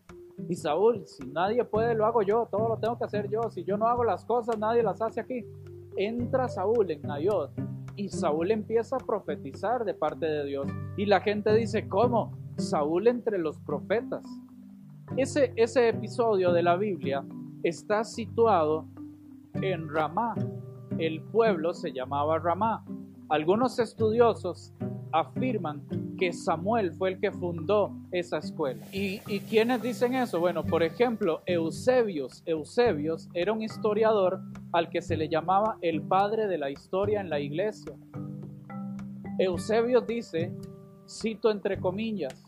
Y 0.48 0.56
Saúl, 0.56 1.06
si 1.06 1.26
nadie 1.28 1.64
puede, 1.64 1.94
lo 1.94 2.06
hago 2.06 2.22
yo, 2.22 2.48
todo 2.50 2.68
lo 2.68 2.76
tengo 2.78 2.98
que 2.98 3.04
hacer 3.04 3.28
yo. 3.28 3.50
Si 3.50 3.64
yo 3.64 3.76
no 3.76 3.86
hago 3.86 4.04
las 4.04 4.24
cosas, 4.24 4.58
nadie 4.58 4.82
las 4.82 5.00
hace 5.00 5.20
aquí. 5.20 5.44
Entra 5.96 6.48
Saúl 6.48 6.90
en 6.90 7.02
Nayot 7.02 7.52
y 7.96 8.08
Saúl 8.08 8.50
empieza 8.50 8.96
a 8.96 8.98
profetizar 8.98 9.84
de 9.84 9.94
parte 9.94 10.26
de 10.26 10.44
Dios. 10.44 10.66
Y 10.96 11.06
la 11.06 11.20
gente 11.20 11.54
dice, 11.54 11.88
¿cómo? 11.88 12.32
Saúl 12.56 13.06
entre 13.06 13.38
los 13.38 13.58
profetas. 13.60 14.24
Ese, 15.16 15.52
ese 15.56 15.88
episodio 15.88 16.52
de 16.52 16.62
la 16.62 16.76
Biblia 16.76 17.24
está 17.62 18.04
situado 18.04 18.86
en 19.54 19.88
Ramá. 19.88 20.34
El 20.98 21.20
pueblo 21.22 21.74
se 21.74 21.92
llamaba 21.92 22.38
Ramá. 22.38 22.84
Algunos 23.28 23.78
estudiosos 23.78 24.72
afirman 25.12 25.82
que 26.18 26.32
Samuel 26.32 26.92
fue 26.92 27.10
el 27.10 27.20
que 27.20 27.30
fundó 27.32 27.92
esa 28.12 28.38
escuela. 28.38 28.84
¿Y, 28.92 29.20
¿Y 29.26 29.40
quiénes 29.40 29.82
dicen 29.82 30.14
eso? 30.14 30.40
Bueno, 30.40 30.64
por 30.64 30.82
ejemplo, 30.82 31.42
Eusebios. 31.46 32.42
Eusebios 32.46 33.28
era 33.34 33.52
un 33.52 33.62
historiador 33.62 34.40
al 34.72 34.90
que 34.90 35.02
se 35.02 35.16
le 35.16 35.28
llamaba 35.28 35.78
el 35.80 36.02
padre 36.02 36.46
de 36.46 36.58
la 36.58 36.70
historia 36.70 37.20
en 37.20 37.30
la 37.30 37.40
iglesia. 37.40 37.94
Eusebios 39.38 40.06
dice, 40.06 40.52
cito 41.08 41.50
entre 41.50 41.78
comillas, 41.78 42.44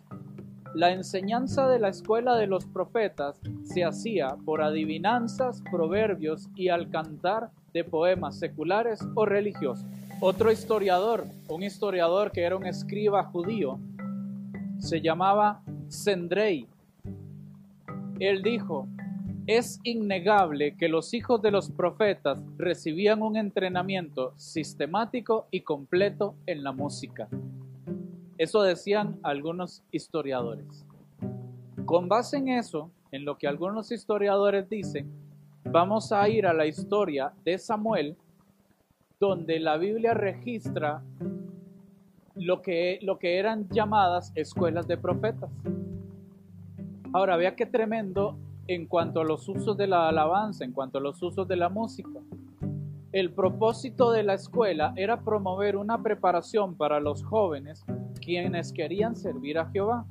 la 0.74 0.90
enseñanza 0.92 1.68
de 1.68 1.78
la 1.78 1.88
escuela 1.88 2.34
de 2.36 2.46
los 2.46 2.64
profetas 2.64 3.38
se 3.62 3.84
hacía 3.84 4.36
por 4.44 4.62
adivinanzas, 4.62 5.62
proverbios 5.70 6.48
y 6.54 6.68
al 6.68 6.88
cantar 6.88 7.50
de 7.74 7.84
poemas 7.84 8.38
seculares 8.38 9.00
o 9.14 9.26
religiosos. 9.26 9.86
Otro 10.24 10.52
historiador, 10.52 11.26
un 11.48 11.64
historiador 11.64 12.30
que 12.30 12.42
era 12.42 12.56
un 12.56 12.64
escriba 12.64 13.24
judío, 13.24 13.80
se 14.78 15.00
llamaba 15.00 15.62
Sendrei. 15.88 16.68
Él 18.20 18.40
dijo, 18.40 18.86
es 19.48 19.80
innegable 19.82 20.76
que 20.76 20.86
los 20.86 21.12
hijos 21.12 21.42
de 21.42 21.50
los 21.50 21.72
profetas 21.72 22.38
recibían 22.56 23.20
un 23.20 23.36
entrenamiento 23.36 24.32
sistemático 24.36 25.48
y 25.50 25.62
completo 25.62 26.36
en 26.46 26.62
la 26.62 26.70
música. 26.70 27.26
Eso 28.38 28.62
decían 28.62 29.18
algunos 29.24 29.82
historiadores. 29.90 30.86
Con 31.84 32.08
base 32.08 32.36
en 32.36 32.50
eso, 32.50 32.92
en 33.10 33.24
lo 33.24 33.38
que 33.38 33.48
algunos 33.48 33.90
historiadores 33.90 34.70
dicen, 34.70 35.10
vamos 35.64 36.12
a 36.12 36.28
ir 36.28 36.46
a 36.46 36.54
la 36.54 36.66
historia 36.66 37.32
de 37.44 37.58
Samuel, 37.58 38.16
donde 39.22 39.60
la 39.60 39.76
Biblia 39.76 40.14
registra 40.14 41.00
lo 42.34 42.60
que, 42.60 42.98
lo 43.02 43.20
que 43.20 43.38
eran 43.38 43.68
llamadas 43.68 44.32
escuelas 44.34 44.88
de 44.88 44.96
profetas. 44.96 45.48
Ahora, 47.12 47.36
vea 47.36 47.54
qué 47.54 47.64
tremendo 47.64 48.36
en 48.66 48.88
cuanto 48.88 49.20
a 49.20 49.24
los 49.24 49.48
usos 49.48 49.76
de 49.76 49.86
la 49.86 50.08
alabanza, 50.08 50.64
en 50.64 50.72
cuanto 50.72 50.98
a 50.98 51.00
los 51.00 51.22
usos 51.22 51.46
de 51.46 51.54
la 51.54 51.68
música. 51.68 52.18
El 53.12 53.30
propósito 53.30 54.10
de 54.10 54.24
la 54.24 54.34
escuela 54.34 54.92
era 54.96 55.20
promover 55.20 55.76
una 55.76 56.02
preparación 56.02 56.74
para 56.74 56.98
los 56.98 57.22
jóvenes 57.22 57.84
quienes 58.20 58.72
querían 58.72 59.14
servir 59.14 59.56
a 59.56 59.70
Jehová. 59.70 60.04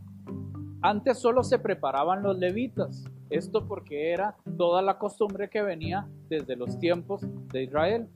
Antes 0.82 1.20
solo 1.20 1.44
se 1.44 1.60
preparaban 1.60 2.24
los 2.24 2.38
levitas, 2.38 3.04
esto 3.30 3.68
porque 3.68 4.14
era 4.14 4.38
toda 4.58 4.82
la 4.82 4.98
costumbre 4.98 5.50
que 5.50 5.62
venía 5.62 6.08
desde 6.30 6.56
los 6.56 6.80
tiempos 6.80 7.28
de 7.52 7.64
Israel. 7.64 8.08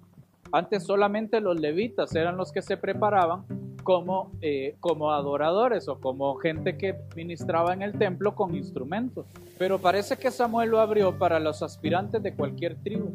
Antes 0.52 0.84
solamente 0.84 1.42
los 1.42 1.60
levitas 1.60 2.16
eran 2.16 2.38
los 2.38 2.52
que 2.52 2.62
se 2.62 2.78
preparaban 2.78 3.46
como, 3.84 4.32
eh, 4.42 4.76
como 4.80 5.12
adoradores 5.12 5.88
o 5.88 6.00
como 6.00 6.36
gente 6.36 6.78
que 6.78 6.96
ministraba 7.16 7.74
en 7.74 7.82
el 7.82 7.94
templo 7.98 8.36
con 8.36 8.56
instrumentos. 8.56 9.28
Pero 9.58 9.80
parece 9.80 10.18
que 10.18 10.32
Samuel 10.32 10.70
lo 10.70 10.80
abrió 10.80 11.18
para 11.18 11.40
los 11.40 11.62
aspirantes 11.62 12.24
de 12.24 12.36
cualquier 12.36 12.82
tribu. 12.82 13.12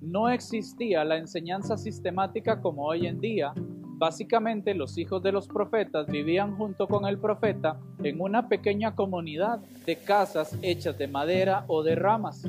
No 0.00 0.28
existía 0.28 1.04
la 1.04 1.18
enseñanza 1.18 1.76
sistemática 1.76 2.60
como 2.60 2.86
hoy 2.86 3.06
en 3.06 3.20
día, 3.20 3.54
Básicamente 4.02 4.74
los 4.74 4.98
hijos 4.98 5.22
de 5.22 5.30
los 5.30 5.46
profetas 5.46 6.08
vivían 6.08 6.56
junto 6.56 6.88
con 6.88 7.06
el 7.06 7.18
profeta 7.20 7.78
en 8.02 8.20
una 8.20 8.48
pequeña 8.48 8.96
comunidad 8.96 9.60
de 9.86 9.94
casas 9.94 10.58
hechas 10.60 10.98
de 10.98 11.06
madera 11.06 11.64
o 11.68 11.84
de 11.84 11.94
ramas. 11.94 12.42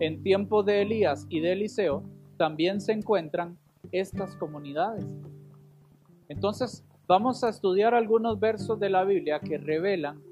En 0.00 0.24
tiempos 0.24 0.66
de 0.66 0.82
Elías 0.82 1.24
y 1.28 1.38
de 1.38 1.52
Eliseo 1.52 2.02
también 2.38 2.80
se 2.80 2.92
encuentran 2.92 3.58
estas 3.92 4.34
comunidades. 4.36 5.04
Entonces 6.30 6.82
vamos 7.06 7.44
a 7.44 7.50
estudiar 7.50 7.94
algunos 7.94 8.40
versos 8.40 8.80
de 8.80 8.88
la 8.88 9.04
Biblia 9.04 9.40
que 9.40 9.58
revelan 9.58 10.22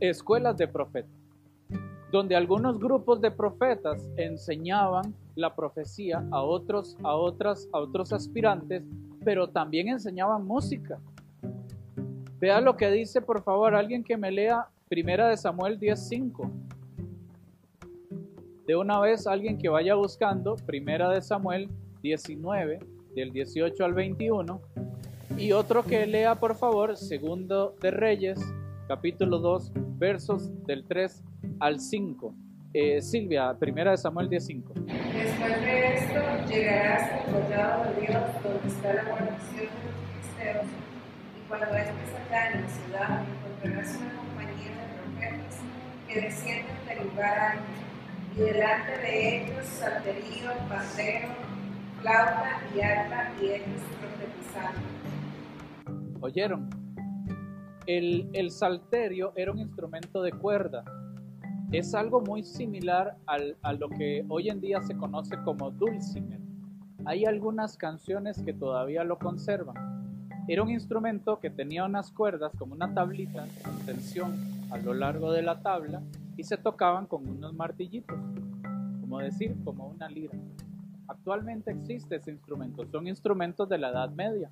escuelas 0.00 0.58
de 0.58 0.68
profetas, 0.68 1.10
donde 2.12 2.36
algunos 2.36 2.78
grupos 2.78 3.22
de 3.22 3.30
profetas 3.30 4.06
enseñaban 4.16 5.14
la 5.34 5.54
profecía 5.54 6.26
a 6.30 6.42
otros, 6.42 6.96
a 7.02 7.14
otras, 7.14 7.68
a 7.72 7.78
otros 7.78 8.12
aspirantes 8.12 8.82
pero 9.26 9.48
también 9.48 9.88
enseñaban 9.88 10.46
música. 10.46 11.00
Vea 12.38 12.60
lo 12.60 12.76
que 12.76 12.88
dice, 12.92 13.20
por 13.20 13.42
favor, 13.42 13.74
alguien 13.74 14.04
que 14.04 14.16
me 14.16 14.30
lea 14.30 14.68
Primera 14.88 15.28
de 15.28 15.36
Samuel 15.36 15.80
10:5. 15.80 16.48
De 18.66 18.74
una 18.74 18.98
vez, 18.98 19.28
alguien 19.28 19.58
que 19.58 19.68
vaya 19.68 19.94
buscando 19.94 20.56
Primera 20.56 21.08
de 21.10 21.22
Samuel 21.22 21.70
19, 22.02 22.80
del 23.14 23.32
18 23.32 23.84
al 23.84 23.94
21. 23.94 24.60
Y 25.38 25.52
otro 25.52 25.84
que 25.84 26.04
lea, 26.06 26.34
por 26.34 26.56
favor, 26.56 26.96
Segundo 26.96 27.76
de 27.80 27.92
Reyes, 27.92 28.40
capítulo 28.88 29.38
2, 29.38 29.72
versos 29.98 30.50
del 30.66 30.84
3 30.84 31.22
al 31.60 31.78
5. 31.78 32.34
Eh, 32.74 33.00
Silvia, 33.02 33.54
Primera 33.56 33.92
de 33.92 33.98
Samuel 33.98 34.28
10:5. 34.28 34.74
Después 34.74 35.60
de 35.60 35.94
esto, 35.94 36.20
llegarás 36.48 37.10
al 37.12 37.32
collado 37.32 37.84
de 37.84 38.00
Dios, 38.00 38.22
donde 38.42 38.66
está 38.68 38.94
la 38.94 39.04
guarnición 39.04 39.60
de 39.60 39.80
los 39.86 39.94
filisteos, 40.10 40.66
y 41.38 41.48
cuando 41.48 41.66
estés 41.66 42.14
acá 42.26 42.50
en 42.50 42.62
la 42.62 42.68
ciudad, 42.68 43.24
encontrarás 43.24 43.96
una 43.96 44.12
compañía 44.18 44.70
de 44.74 44.86
profetas 44.98 45.54
que 46.08 46.20
descienden 46.20 46.76
del 46.88 47.08
lugar 47.08 47.38
alto, 47.38 47.85
y 48.36 48.40
delante 48.40 48.98
de 48.98 49.44
ellos 49.44 49.64
salterio, 49.64 50.50
pandero, 50.68 51.28
flauta 52.00 52.60
y 52.74 52.80
arpa, 52.80 53.30
y 53.40 53.46
ellos 53.46 53.82
profetizando. 54.00 54.80
¿Oyeron? 56.20 56.68
El, 57.86 58.28
el 58.32 58.50
salterio 58.50 59.32
era 59.36 59.52
un 59.52 59.58
instrumento 59.58 60.22
de 60.22 60.32
cuerda 60.32 60.84
es 61.72 61.94
algo 61.94 62.20
muy 62.20 62.44
similar 62.44 63.16
a 63.26 63.72
lo 63.72 63.88
que 63.88 64.24
hoy 64.28 64.48
en 64.50 64.60
día 64.60 64.80
se 64.82 64.96
conoce 64.96 65.36
como 65.42 65.70
dulcimer. 65.72 66.38
Hay 67.04 67.24
algunas 67.24 67.76
canciones 67.76 68.40
que 68.42 68.52
todavía 68.52 69.02
lo 69.02 69.18
conservan. 69.18 69.74
Era 70.46 70.62
un 70.62 70.70
instrumento 70.70 71.40
que 71.40 71.50
tenía 71.50 71.84
unas 71.84 72.12
cuerdas 72.12 72.52
como 72.56 72.74
una 72.74 72.94
tablita 72.94 73.46
con 73.64 73.78
tensión 73.84 74.36
a 74.70 74.78
lo 74.78 74.94
largo 74.94 75.32
de 75.32 75.42
la 75.42 75.60
tabla 75.60 76.02
y 76.36 76.44
se 76.44 76.56
tocaban 76.56 77.06
con 77.06 77.28
unos 77.28 77.54
martillitos, 77.54 78.18
como 79.00 79.18
decir, 79.20 79.56
como 79.64 79.88
una 79.88 80.08
lira. 80.08 80.36
Actualmente 81.08 81.70
existe 81.70 82.16
ese 82.16 82.32
instrumento, 82.32 82.84
son 82.86 83.06
instrumentos 83.06 83.68
de 83.68 83.78
la 83.78 83.90
Edad 83.90 84.10
Media, 84.10 84.50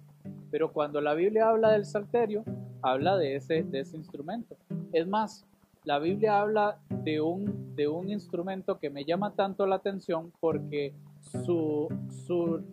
pero 0.50 0.72
cuando 0.72 1.00
la 1.00 1.14
Biblia 1.14 1.48
habla 1.48 1.72
del 1.72 1.84
salterio, 1.84 2.44
habla 2.82 3.16
de 3.16 3.36
ese, 3.36 3.64
de 3.64 3.80
ese 3.80 3.96
instrumento. 3.96 4.56
Es 4.92 5.06
más, 5.06 5.44
la 5.84 5.98
Biblia 5.98 6.40
habla 6.40 6.78
de 6.88 7.20
un, 7.20 7.74
de 7.76 7.88
un 7.88 8.10
instrumento 8.10 8.78
que 8.78 8.88
me 8.90 9.04
llama 9.04 9.34
tanto 9.34 9.66
la 9.66 9.76
atención 9.76 10.32
porque 10.40 10.94
su, 11.20 11.88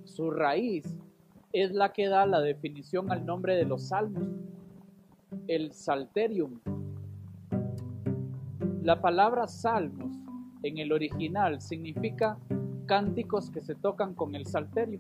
su, 0.06 0.32
raíz 0.32 0.86
es 1.52 1.71
la 1.71 1.91
que 1.91 2.08
da 2.08 2.26
la 2.26 2.41
definición 2.41 3.12
al 3.12 3.26
nombre 3.26 3.56
de 3.56 3.65
los 3.65 3.89
salmos, 3.89 4.24
el 5.47 5.74
salterium. 5.74 6.60
La 8.81 8.99
palabra 8.99 9.47
salmos 9.47 10.11
en 10.63 10.79
el 10.79 10.91
original 10.91 11.61
significa 11.61 12.39
cánticos 12.87 13.51
que 13.51 13.61
se 13.61 13.75
tocan 13.75 14.15
con 14.15 14.33
el 14.33 14.47
salterio. 14.47 14.99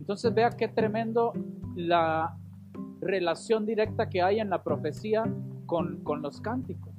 Entonces 0.00 0.34
vea 0.34 0.50
qué 0.50 0.66
tremendo 0.66 1.32
la 1.76 2.36
relación 3.00 3.66
directa 3.66 4.08
que 4.08 4.20
hay 4.20 4.40
en 4.40 4.50
la 4.50 4.64
profecía 4.64 5.32
con, 5.66 6.02
los 6.20 6.40
cánticos. 6.40 6.92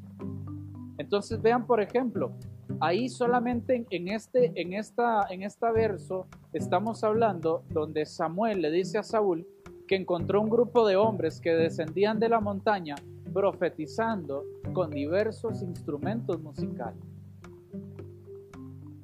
Entonces 0.98 1.42
vean, 1.42 1.68
por 1.68 1.82
ejemplo, 1.82 2.32
ahí 2.80 3.10
solamente 3.10 3.86
en 3.90 4.08
este, 4.08 4.54
en, 4.56 4.72
esta, 4.72 5.28
en 5.30 5.44
esta 5.44 5.72
verso 5.74 6.28
estamos 6.54 7.04
hablando 7.04 7.64
donde 7.72 8.06
Samuel 8.06 8.62
le 8.62 8.72
dice 8.72 9.00
a 9.00 9.04
Saúl 9.04 9.46
que 9.86 9.98
encontró 9.98 10.42
un 10.42 10.50
grupo 10.50 10.88
de 10.88 10.96
hombres 10.96 11.42
que 11.42 11.52
descendían 11.52 12.20
de 12.20 12.30
la 12.30 12.40
montaña 12.40 12.96
profetizando 13.38 14.46
con 14.74 14.90
diversos 14.90 15.62
instrumentos 15.62 16.42
musicales. 16.42 17.00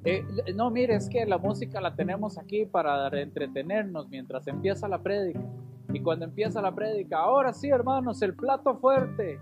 Eh, 0.04 0.26
no, 0.56 0.72
mire, 0.72 0.96
es 0.96 1.08
que 1.08 1.24
la 1.24 1.38
música 1.38 1.80
la 1.80 1.94
tenemos 1.94 2.36
aquí 2.36 2.66
para 2.66 3.06
entretenernos 3.16 4.08
mientras 4.08 4.48
empieza 4.48 4.88
la 4.88 5.00
prédica. 5.00 5.38
Y 5.92 6.00
cuando 6.00 6.24
empieza 6.24 6.60
la 6.60 6.74
prédica, 6.74 7.18
ahora 7.18 7.52
sí, 7.52 7.68
hermanos, 7.68 8.22
el 8.22 8.34
plato 8.34 8.74
fuerte. 8.78 9.38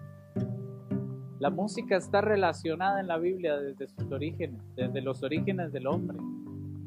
La 1.39 1.49
música 1.49 1.97
está 1.97 2.21
relacionada 2.21 3.01
en 3.01 3.07
la 3.07 3.17
Biblia 3.17 3.57
desde 3.57 3.89
sus 3.89 4.13
orígenes, 4.13 4.61
desde 4.77 5.01
los 5.01 5.23
orígenes 5.23 5.73
del 5.73 5.87
hombre, 5.87 6.19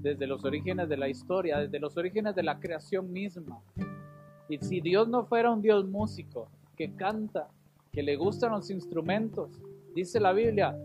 desde 0.04 0.28
los 0.28 0.46
orígenes 0.46 0.88
de 0.90 0.98
la 0.98 1.10
historia, 1.10 1.58
desde 1.58 1.80
los 1.80 1.98
orígenes 1.98 2.36
de 2.36 2.44
la 2.44 2.60
creación 2.60 3.12
misma. 3.12 3.62
Y 4.48 4.60
si 4.60 4.80
Dios 4.80 5.08
no 5.08 5.26
fuera 5.26 5.50
un 5.50 5.64
Dios 5.64 5.88
músico, 5.88 6.50
que 6.78 6.94
canta, 6.94 7.48
que 7.96 8.04
le 8.04 8.18
gustan 8.18 8.52
los 8.52 8.70
instrumentos, 8.70 9.50
dice 9.96 10.20
la 10.20 10.34
Biblia, 10.34 10.78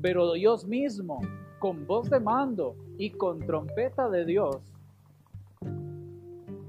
pero 0.00 0.32
Dios 0.32 0.66
mismo, 0.66 1.20
con 1.58 1.86
voz 1.86 2.08
de 2.08 2.18
mando 2.18 2.74
y 2.96 3.10
con 3.10 3.38
trompeta 3.40 4.08
de 4.08 4.24
Dios, 4.24 4.56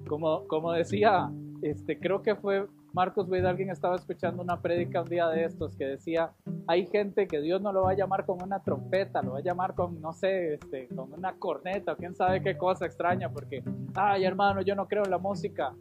como, 0.07 0.45
como 0.47 0.73
decía, 0.73 1.31
este, 1.61 1.97
creo 1.97 2.21
que 2.21 2.35
fue 2.35 2.67
Marcos 2.91 3.29
Vidal, 3.29 3.47
alguien 3.47 3.69
estaba 3.69 3.95
escuchando 3.95 4.43
una 4.43 4.61
prédica 4.61 5.01
un 5.01 5.07
día 5.07 5.27
de 5.29 5.45
estos 5.45 5.77
que 5.77 5.85
decía, 5.85 6.31
hay 6.67 6.85
gente 6.87 7.27
que 7.27 7.39
Dios 7.39 7.61
no 7.61 7.71
lo 7.71 7.83
va 7.83 7.91
a 7.91 7.95
llamar 7.95 8.25
con 8.25 8.41
una 8.43 8.61
trompeta, 8.61 9.21
lo 9.21 9.33
va 9.33 9.37
a 9.37 9.43
llamar 9.43 9.75
con, 9.75 10.01
no 10.01 10.11
sé, 10.11 10.55
este, 10.55 10.87
con 10.87 11.13
una 11.13 11.35
corneta 11.35 11.93
o 11.93 11.95
quién 11.95 12.15
sabe 12.15 12.41
qué 12.41 12.57
cosa 12.57 12.85
extraña, 12.85 13.29
porque, 13.29 13.63
ay 13.95 14.25
hermano, 14.25 14.61
yo 14.61 14.75
no 14.75 14.87
creo 14.87 15.05
en 15.05 15.11
la 15.11 15.19
música. 15.19 15.73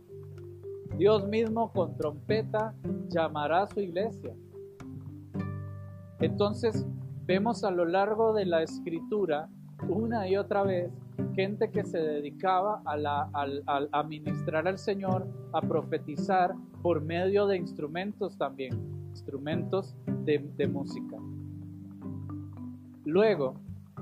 Dios 0.98 1.28
mismo 1.28 1.70
con 1.72 1.96
trompeta 1.96 2.74
llamará 3.08 3.62
a 3.62 3.66
su 3.68 3.78
iglesia. 3.78 4.34
Entonces 6.18 6.84
vemos 7.24 7.62
a 7.62 7.70
lo 7.70 7.84
largo 7.84 8.32
de 8.32 8.44
la 8.44 8.64
escritura 8.64 9.48
una 9.88 10.26
y 10.26 10.36
otra 10.36 10.64
vez 10.64 10.90
gente 11.36 11.70
que 11.70 11.84
se 11.84 11.98
dedicaba 11.98 12.82
a, 12.84 14.02
ministrar 14.02 14.66
al 14.66 14.76
Señor, 14.76 15.28
a 15.52 15.60
profetizar 15.60 16.52
por 16.82 17.00
medio 17.00 17.46
de 17.46 17.58
instrumentos 17.58 18.36
también, 18.36 18.76
instrumentos 19.10 19.94
de 20.06 20.66
música. 20.66 21.16
Luego, 23.04 23.54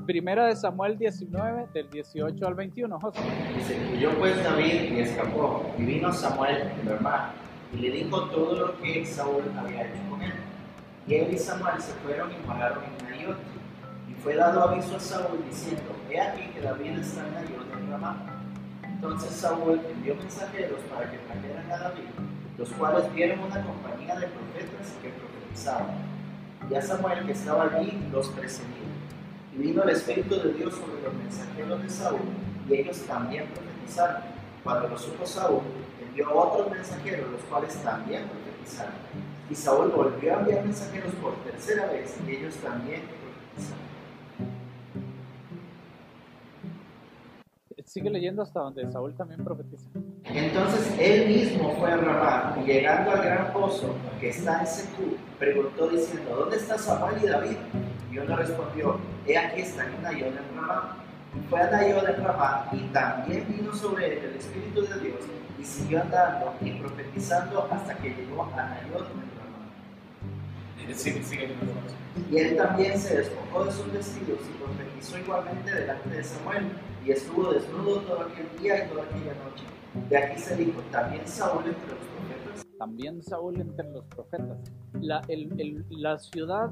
Primera 0.05 0.47
de 0.47 0.57
Samuel 0.57 0.99
19, 0.99 1.69
del 1.73 1.91
18 1.91 2.47
al 2.47 2.55
21, 2.55 3.01
José. 3.01 3.21
Dice, 3.57 3.77
huyó 3.93 4.11
pues 4.19 4.43
David 4.45 4.93
y 4.93 5.01
escapó, 5.01 5.65
y 5.79 5.85
vino 5.85 6.13
Samuel, 6.13 6.71
su 6.83 6.91
hermano, 6.91 7.33
y 7.73 7.77
le 7.79 7.91
dijo 7.91 8.25
todo 8.29 8.55
lo 8.55 8.79
que 8.79 9.07
Saúl 9.07 9.43
había 9.57 9.87
hecho 9.87 9.99
con 10.11 10.23
él. 10.23 10.33
Y 11.09 11.15
él 11.15 11.33
y 11.33 11.39
Samuel 11.39 11.81
se 11.81 11.93
fueron 12.05 12.31
y 12.31 12.47
pararon 12.47 12.85
en 12.85 13.11
Nayot. 13.11 13.37
Y 14.09 14.15
fue 14.23 14.37
dado 14.37 14.69
aviso 14.69 14.97
a 14.97 15.01
Saúl 15.01 15.43
diciendo, 15.49 15.83
he 16.11 16.21
aquí 16.21 16.51
que 16.53 16.61
David 16.61 16.99
está 16.99 17.27
en 17.27 17.35
Nayot 17.35 17.73
en 17.73 17.91
Ramá. 17.91 18.17
Entonces 18.85 19.31
Saúl 19.31 19.81
envió 19.91 20.15
mensajeros 20.17 20.81
para 20.93 21.11
que 21.11 21.19
trajeran 21.19 21.71
a 21.71 21.79
David, 21.79 22.05
los 22.59 22.69
cuales 22.71 23.13
vieron 23.15 23.41
una 23.41 23.63
compañía 23.63 24.15
de 24.17 24.27
profetas 24.27 24.95
que 25.03 25.11
profetizaban. 25.11 25.97
Y 26.71 26.75
a 26.75 26.83
Samuel 26.83 27.25
que 27.25 27.33
estaba 27.33 27.65
allí 27.65 27.99
los 28.13 28.29
precedía 28.31 28.87
y 29.57 29.63
vino 29.63 29.83
el 29.83 29.91
Espíritu 29.91 30.35
de 30.37 30.53
Dios 30.53 30.75
sobre 30.75 31.03
los 31.03 31.15
mensajeros 31.15 31.83
de 31.83 31.89
Saúl, 31.89 32.21
y 32.69 32.75
ellos 32.75 32.99
también 33.03 33.47
profetizaron. 33.47 34.23
Cuando 34.63 34.89
lo 34.89 34.99
supo 34.99 35.25
Saúl, 35.25 35.63
envió 36.01 36.29
a 36.29 36.35
otros 36.35 36.71
mensajeros, 36.71 37.31
los 37.31 37.41
cuales 37.43 37.75
también 37.77 38.25
profetizaron. 38.29 38.95
Y 39.49 39.55
Saúl 39.55 39.91
volvió 39.91 40.37
a 40.37 40.41
enviar 40.41 40.65
mensajeros 40.65 41.13
por 41.23 41.35
tercera 41.37 41.87
vez, 41.87 42.15
y 42.27 42.31
ellos 42.31 42.55
también 42.57 43.03
profetizaron. 43.03 43.87
Sigue 47.85 48.11
leyendo 48.11 48.43
hasta 48.43 48.61
donde 48.61 48.91
Saúl 48.91 49.15
también 49.15 49.43
profetiza. 49.43 49.89
Entonces 50.25 50.93
él 50.99 51.29
mismo 51.29 51.73
fue 51.79 51.93
a 51.93 51.97
Ramá 51.97 52.57
y 52.61 52.67
llegando 52.67 53.13
al 53.13 53.23
gran 53.23 53.53
pozo 53.53 53.95
que 54.21 54.31
está 54.31 54.61
en 54.61 54.67
Secú, 54.67 55.17
preguntó 55.39 55.89
diciendo, 55.89 56.37
¿dónde 56.37 56.57
está 56.57 56.77
Samuel 56.77 57.15
y 57.23 57.27
David? 57.27 57.57
Y 58.17 58.19
uno 58.19 58.35
respondió, 58.35 58.99
he 59.27 59.37
aquí 59.37 59.61
están 59.61 59.93
en 59.93 60.03
Nayod 60.03 60.29
en 60.29 60.57
Ramá. 60.57 60.97
Y 61.37 61.49
fue 61.51 61.61
a 61.61 61.71
Nayod 61.71 62.09
en 62.09 62.25
Ramá 62.25 62.67
y 62.73 62.79
también 62.87 63.47
vino 63.47 63.75
sobre 63.75 64.07
él 64.07 64.25
el 64.25 64.37
Espíritu 64.37 64.81
de 64.81 65.01
Dios 65.01 65.21
y 65.61 65.65
siguió 65.65 66.01
andando 66.01 66.55
y 66.63 66.71
profetizando 66.71 67.69
hasta 67.71 67.95
que 67.99 68.09
llegó 68.15 68.45
a 68.45 68.57
Nayod 68.57 69.03
en 69.03 69.21
Ramá. 69.37 69.69
Y 72.31 72.39
él 72.39 72.57
también 72.57 72.99
se 72.99 73.19
despojó 73.19 73.67
de 73.67 73.73
sus 73.73 73.93
vestidos 73.93 74.39
y 74.49 74.65
profetizó 74.65 75.19
igualmente 75.19 75.75
delante 75.75 76.09
de 76.09 76.25
Samuel 76.25 76.69
y 77.05 77.11
estuvo 77.11 77.53
desnudo 77.53 78.01
todo 78.01 78.21
aquel 78.23 78.49
día 78.63 78.87
y 78.87 78.89
toda 78.89 79.03
aquella 79.05 79.35
noche. 79.45 79.65
De 80.09 80.17
aquí 80.17 80.41
se 80.41 80.57
dijo, 80.57 80.81
también 80.91 81.29
Saúl 81.29 81.65
entre 81.67 81.89
los 81.91 81.99
profetas. 81.99 82.67
También 82.79 83.23
Saúl 83.23 83.61
entre 83.61 83.91
los 83.91 84.07
profetas. 84.07 84.59
La, 84.95 85.21
el, 85.29 85.61
el, 85.61 85.85
la 85.91 86.19
ciudad 86.19 86.71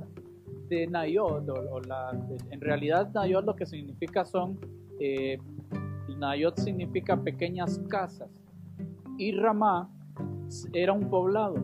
de 0.75 0.87
Nayot, 0.87 1.49
o, 1.49 1.81
la, 1.81 2.13
en 2.51 2.61
realidad 2.61 3.11
Nayot 3.13 3.45
lo 3.45 3.55
que 3.57 3.67
significa 3.67 4.25
son, 4.25 4.59
eh, 5.01 5.39
Nayot 6.19 6.59
significa 6.59 7.17
pequeñas 7.17 7.81
casas, 7.89 8.31
y 9.19 9.33
Ramá 9.33 9.89
era 10.73 10.93
un 10.93 11.09
poblado. 11.09 11.57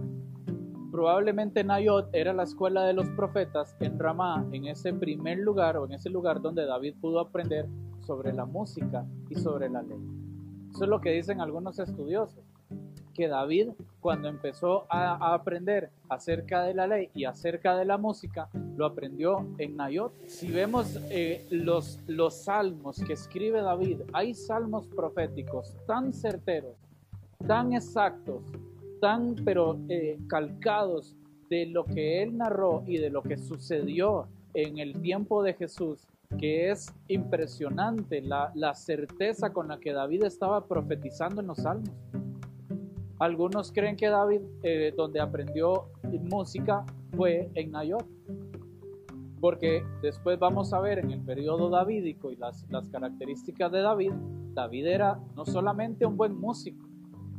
Probablemente 0.90 1.62
Nayot 1.62 2.08
era 2.12 2.32
la 2.32 2.42
escuela 2.42 2.84
de 2.84 2.92
los 2.92 3.08
profetas 3.10 3.76
en 3.80 3.98
Ramá, 3.98 4.44
en 4.52 4.66
ese 4.66 4.92
primer 4.92 5.38
lugar 5.38 5.76
o 5.76 5.84
en 5.84 5.92
ese 5.92 6.10
lugar 6.10 6.40
donde 6.40 6.66
David 6.66 6.94
pudo 7.00 7.20
aprender 7.20 7.66
sobre 8.00 8.32
la 8.32 8.44
música 8.44 9.06
y 9.28 9.36
sobre 9.36 9.68
la 9.68 9.82
ley. 9.82 10.00
Eso 10.70 10.84
es 10.84 10.90
lo 10.90 11.00
que 11.00 11.12
dicen 11.12 11.40
algunos 11.40 11.78
estudiosos 11.78 12.44
que 13.14 13.28
David 13.28 13.70
cuando 14.00 14.28
empezó 14.28 14.86
a, 14.88 15.34
aprender 15.34 15.90
acerca 16.08 16.62
de 16.62 16.74
la 16.74 16.86
ley 16.86 17.10
y 17.14 17.24
acerca 17.24 17.76
de 17.76 17.84
la 17.84 17.98
música, 17.98 18.48
lo 18.76 18.86
aprendió 18.86 19.46
en 19.58 19.76
Nayot. 19.76 20.12
Si 20.26 20.50
vemos 20.50 20.98
eh, 21.10 21.46
los, 21.50 22.00
los 22.06 22.44
salmos 22.44 23.02
que 23.04 23.12
escribe 23.12 23.60
David, 23.60 24.02
hay 24.12 24.34
salmos 24.34 24.86
proféticos 24.86 25.76
tan 25.86 26.12
certeros, 26.12 26.76
tan 27.46 27.72
exactos, 27.74 28.42
tan 29.00 29.34
pero 29.44 29.78
eh, 29.88 30.18
calcados 30.28 31.16
de 31.48 31.66
lo 31.66 31.84
que 31.84 32.22
él 32.22 32.36
narró 32.36 32.84
y 32.86 32.98
de 32.98 33.10
lo 33.10 33.22
que 33.22 33.36
sucedió 33.36 34.28
en 34.54 34.78
el 34.78 35.00
tiempo 35.00 35.42
de 35.42 35.54
Jesús, 35.54 36.06
que 36.38 36.70
es 36.70 36.92
impresionante 37.08 38.20
la, 38.20 38.52
la 38.54 38.74
certeza 38.74 39.52
con 39.52 39.68
la 39.68 39.78
que 39.78 39.92
David 39.92 40.24
estaba 40.24 40.66
profetizando 40.66 41.40
en 41.40 41.48
los 41.48 41.58
salmos. 41.58 41.90
Algunos 43.20 43.70
creen 43.70 43.96
que 43.96 44.08
David, 44.08 44.40
eh, 44.62 44.94
donde 44.96 45.20
aprendió 45.20 45.88
música, 46.22 46.86
fue 47.14 47.50
en 47.54 47.70
Nayot. 47.70 48.06
Porque 49.42 49.84
después 50.00 50.38
vamos 50.38 50.72
a 50.72 50.80
ver 50.80 51.00
en 51.00 51.10
el 51.10 51.20
periodo 51.20 51.68
davídico 51.68 52.32
y 52.32 52.36
las, 52.36 52.66
las 52.70 52.88
características 52.88 53.70
de 53.72 53.82
David, 53.82 54.12
David 54.54 54.86
era 54.86 55.20
no 55.36 55.44
solamente 55.44 56.06
un 56.06 56.16
buen 56.16 56.34
músico, 56.38 56.86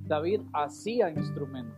David 0.05 0.41
hacía 0.53 1.09
instrumentos. 1.09 1.75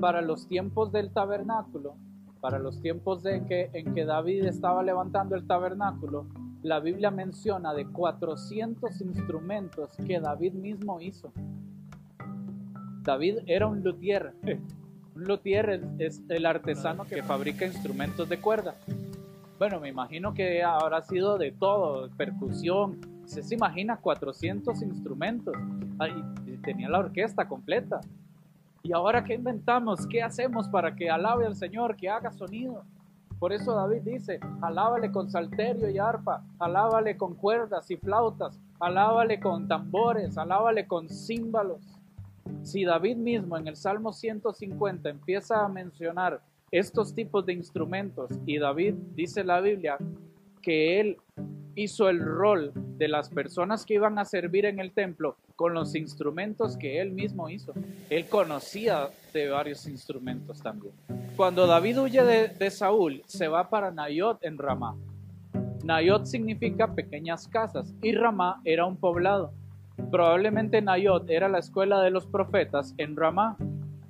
Para 0.00 0.22
los 0.22 0.46
tiempos 0.46 0.92
del 0.92 1.12
tabernáculo, 1.12 1.96
para 2.40 2.60
los 2.60 2.80
tiempos 2.80 3.24
de 3.24 3.44
que, 3.46 3.70
en 3.72 3.94
que 3.94 4.04
David 4.04 4.44
estaba 4.44 4.82
levantando 4.84 5.34
el 5.34 5.44
tabernáculo, 5.46 6.26
la 6.62 6.78
Biblia 6.78 7.10
menciona 7.10 7.74
de 7.74 7.86
400 7.86 9.00
instrumentos 9.00 9.96
que 10.06 10.20
David 10.20 10.54
mismo 10.54 11.00
hizo. 11.00 11.32
David 13.02 13.38
era 13.46 13.66
un 13.66 13.82
luthier. 13.82 14.34
Un 15.12 15.24
luthier 15.24 15.82
es, 15.98 16.22
el 16.28 16.46
artesano 16.46 17.04
que 17.04 17.20
fabrica 17.24 17.66
instrumentos 17.66 18.28
de 18.28 18.40
cuerda. 18.40 18.76
Bueno, 19.58 19.80
me 19.80 19.88
imagino 19.88 20.32
que 20.32 20.62
habrá 20.62 21.02
sido 21.02 21.36
de 21.36 21.50
todo, 21.50 22.08
percusión. 22.16 23.00
Se, 23.26 23.42
se 23.42 23.56
imagina 23.56 23.96
400 23.96 24.80
instrumentos. 24.82 25.52
tenía 26.62 26.88
la 26.88 27.00
orquesta 27.00 27.48
completa. 27.48 28.00
¿Y 28.84 28.92
ahora 28.92 29.24
qué 29.24 29.34
inventamos? 29.34 30.06
¿Qué 30.06 30.22
hacemos 30.22 30.68
para 30.68 30.94
que 30.94 31.10
alabe 31.10 31.44
al 31.44 31.56
Señor, 31.56 31.96
que 31.96 32.08
haga 32.08 32.30
sonido? 32.30 32.84
Por 33.40 33.54
eso 33.54 33.74
David 33.74 34.02
dice, 34.02 34.38
alábale 34.60 35.10
con 35.10 35.30
salterio 35.30 35.88
y 35.88 35.98
arpa, 35.98 36.44
alábale 36.58 37.16
con 37.16 37.34
cuerdas 37.34 37.90
y 37.90 37.96
flautas, 37.96 38.60
alábale 38.78 39.40
con 39.40 39.66
tambores, 39.66 40.36
alábale 40.36 40.86
con 40.86 41.08
címbalos. 41.08 41.80
Si 42.62 42.84
David 42.84 43.16
mismo 43.16 43.56
en 43.56 43.68
el 43.68 43.76
Salmo 43.76 44.12
150 44.12 45.08
empieza 45.08 45.64
a 45.64 45.68
mencionar 45.68 46.40
estos 46.70 47.14
tipos 47.14 47.44
de 47.46 47.52
instrumentos 47.52 48.30
y 48.46 48.58
David 48.58 48.94
dice 49.14 49.42
la 49.42 49.60
Biblia 49.60 49.98
que 50.62 51.00
él 51.00 51.16
hizo 51.74 52.08
el 52.08 52.20
rol 52.20 52.72
de 52.74 53.08
las 53.08 53.30
personas 53.30 53.84
que 53.84 53.94
iban 53.94 54.18
a 54.18 54.24
servir 54.24 54.66
en 54.66 54.78
el 54.78 54.92
templo 54.92 55.36
con 55.56 55.74
los 55.74 55.94
instrumentos 55.94 56.76
que 56.76 57.00
él 57.00 57.12
mismo 57.12 57.48
hizo. 57.48 57.72
Él 58.08 58.26
conocía 58.26 59.08
de 59.32 59.48
varios 59.48 59.86
instrumentos 59.86 60.62
también. 60.62 60.94
Cuando 61.36 61.66
David 61.66 62.00
huye 62.00 62.22
de, 62.22 62.48
de 62.48 62.70
Saúl, 62.70 63.22
se 63.26 63.48
va 63.48 63.68
para 63.68 63.90
Nayot 63.90 64.44
en 64.44 64.58
Ramá. 64.58 64.96
Nayot 65.84 66.26
significa 66.26 66.94
pequeñas 66.94 67.48
casas 67.48 67.94
y 68.02 68.12
Ramá 68.12 68.60
era 68.64 68.84
un 68.84 68.96
poblado. 68.96 69.52
Probablemente 70.10 70.82
Nayot 70.82 71.28
era 71.30 71.48
la 71.48 71.58
escuela 71.58 72.00
de 72.00 72.10
los 72.10 72.26
profetas 72.26 72.94
en 72.98 73.16
Ramá. 73.16 73.56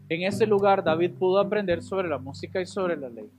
En 0.09 0.23
ese 0.23 0.47
lugar 0.47 0.83
David 0.85 1.13
pudo 1.19 1.39
aprender 1.39 1.83
sobre 1.83 2.09
la 2.09 2.19
música 2.19 2.61
y 2.61 2.67
sobre 2.67 2.97
la 2.97 3.09
ley. 3.09 3.31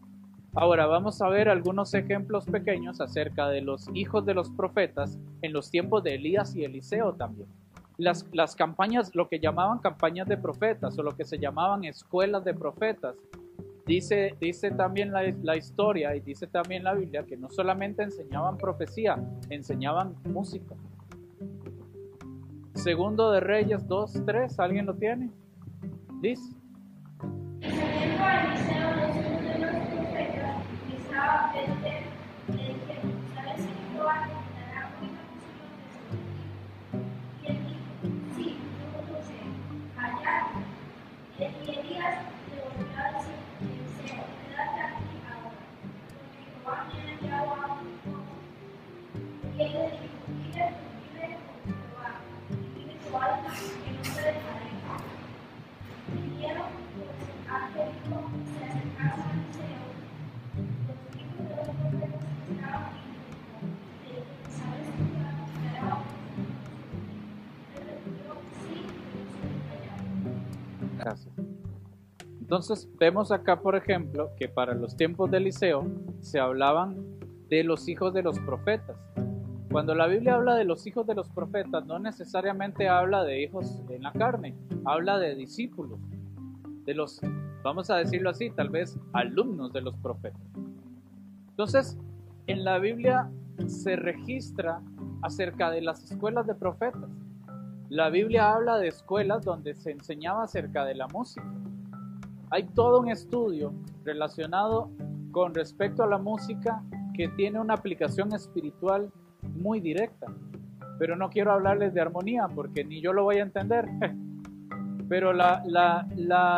Ahora 0.53 0.85
vamos 0.85 1.21
a 1.21 1.29
ver 1.29 1.47
algunos 1.47 1.93
ejemplos 1.93 2.45
pequeños 2.45 2.99
acerca 2.99 3.47
de 3.47 3.61
los 3.61 3.87
hijos 3.93 4.25
de 4.25 4.33
los 4.33 4.49
profetas 4.51 5.17
en 5.41 5.53
los 5.53 5.71
tiempos 5.71 6.03
de 6.03 6.15
Elías 6.15 6.55
y 6.55 6.65
Eliseo 6.65 7.13
también. 7.13 7.47
Las, 7.97 8.27
las 8.33 8.55
campañas, 8.55 9.15
lo 9.15 9.29
que 9.29 9.39
llamaban 9.39 9.79
campañas 9.79 10.27
de 10.27 10.37
profetas 10.37 10.97
o 10.99 11.03
lo 11.03 11.15
que 11.15 11.23
se 11.23 11.39
llamaban 11.39 11.85
escuelas 11.85 12.43
de 12.43 12.53
profetas, 12.53 13.15
dice, 13.85 14.35
dice 14.41 14.71
también 14.71 15.11
la, 15.11 15.23
la 15.41 15.55
historia 15.55 16.15
y 16.15 16.19
dice 16.19 16.47
también 16.47 16.83
la 16.83 16.93
Biblia 16.95 17.23
que 17.25 17.37
no 17.37 17.49
solamente 17.49 18.03
enseñaban 18.03 18.57
profecía, 18.57 19.17
enseñaban 19.49 20.15
música. 20.25 20.75
Segundo 22.73 23.31
de 23.31 23.39
Reyes 23.39 23.87
2, 23.87 24.25
3, 24.25 24.59
¿alguien 24.59 24.85
lo 24.85 24.95
tiene? 24.95 25.29
Y 26.23 26.35
Entonces 72.51 72.89
vemos 72.99 73.31
acá, 73.31 73.61
por 73.61 73.77
ejemplo, 73.77 74.31
que 74.35 74.49
para 74.49 74.73
los 74.73 74.97
tiempos 74.97 75.31
de 75.31 75.37
Eliseo 75.37 75.89
se 76.19 76.37
hablaban 76.37 76.97
de 77.47 77.63
los 77.63 77.87
hijos 77.87 78.13
de 78.13 78.23
los 78.23 78.37
profetas. 78.39 78.97
Cuando 79.71 79.95
la 79.95 80.05
Biblia 80.07 80.35
habla 80.35 80.55
de 80.55 80.65
los 80.65 80.85
hijos 80.85 81.07
de 81.07 81.15
los 81.15 81.29
profetas, 81.29 81.85
no 81.85 81.97
necesariamente 81.97 82.89
habla 82.89 83.23
de 83.23 83.41
hijos 83.41 83.81
en 83.89 84.03
la 84.03 84.11
carne, 84.11 84.53
habla 84.83 85.17
de 85.17 85.33
discípulos, 85.35 85.97
de 86.83 86.93
los, 86.93 87.21
vamos 87.63 87.89
a 87.89 87.95
decirlo 87.95 88.29
así, 88.29 88.49
tal 88.49 88.67
vez 88.67 88.99
alumnos 89.13 89.71
de 89.71 89.79
los 89.79 89.95
profetas. 89.95 90.41
Entonces, 91.51 91.97
en 92.47 92.65
la 92.65 92.79
Biblia 92.79 93.31
se 93.65 93.95
registra 93.95 94.81
acerca 95.21 95.71
de 95.71 95.79
las 95.79 96.03
escuelas 96.03 96.47
de 96.47 96.55
profetas. 96.55 97.09
La 97.87 98.09
Biblia 98.09 98.51
habla 98.51 98.77
de 98.77 98.89
escuelas 98.89 99.45
donde 99.45 99.73
se 99.73 99.91
enseñaba 99.91 100.43
acerca 100.43 100.83
de 100.83 100.95
la 100.95 101.07
música. 101.07 101.60
Hay 102.53 102.63
todo 102.63 102.99
un 102.99 103.09
estudio 103.09 103.73
relacionado 104.03 104.91
con 105.31 105.55
respecto 105.55 106.03
a 106.03 106.07
la 106.07 106.17
música 106.17 106.83
que 107.13 107.29
tiene 107.29 107.61
una 107.61 107.75
aplicación 107.75 108.33
espiritual 108.33 109.09
muy 109.41 109.79
directa. 109.79 110.27
Pero 110.99 111.15
no 111.15 111.29
quiero 111.29 111.53
hablarles 111.53 111.93
de 111.93 112.01
armonía 112.01 112.49
porque 112.53 112.83
ni 112.83 112.99
yo 112.99 113.13
lo 113.13 113.23
voy 113.23 113.37
a 113.37 113.43
entender. 113.43 113.87
Pero 115.07 115.31
la, 115.31 116.05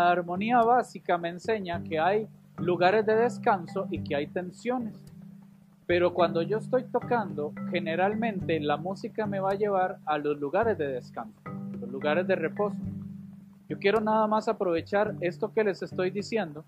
armonía 0.09 0.61
básica 0.63 1.19
me 1.19 1.29
enseña 1.29 1.83
que 1.83 1.99
hay 1.99 2.27
lugares 2.57 3.05
de 3.05 3.15
descanso 3.15 3.87
y 3.91 4.03
que 4.03 4.15
hay 4.15 4.25
tensiones. 4.25 4.95
Pero 5.85 6.15
cuando 6.15 6.41
yo 6.41 6.57
estoy 6.57 6.85
tocando, 6.85 7.53
generalmente 7.69 8.59
la 8.59 8.77
música 8.77 9.27
me 9.27 9.39
va 9.39 9.51
a 9.51 9.55
llevar 9.55 9.99
a 10.07 10.17
los 10.17 10.39
lugares 10.39 10.75
de 10.79 10.87
descanso, 10.87 11.39
los 11.79 11.89
lugares 11.89 12.25
de 12.25 12.35
reposo. 12.35 12.77
Yo 13.73 13.79
quiero 13.79 14.01
nada 14.01 14.27
más 14.27 14.47
aprovechar 14.47 15.15
esto 15.19 15.51
que 15.51 15.63
les 15.63 15.81
estoy 15.81 16.11
diciendo 16.11 16.63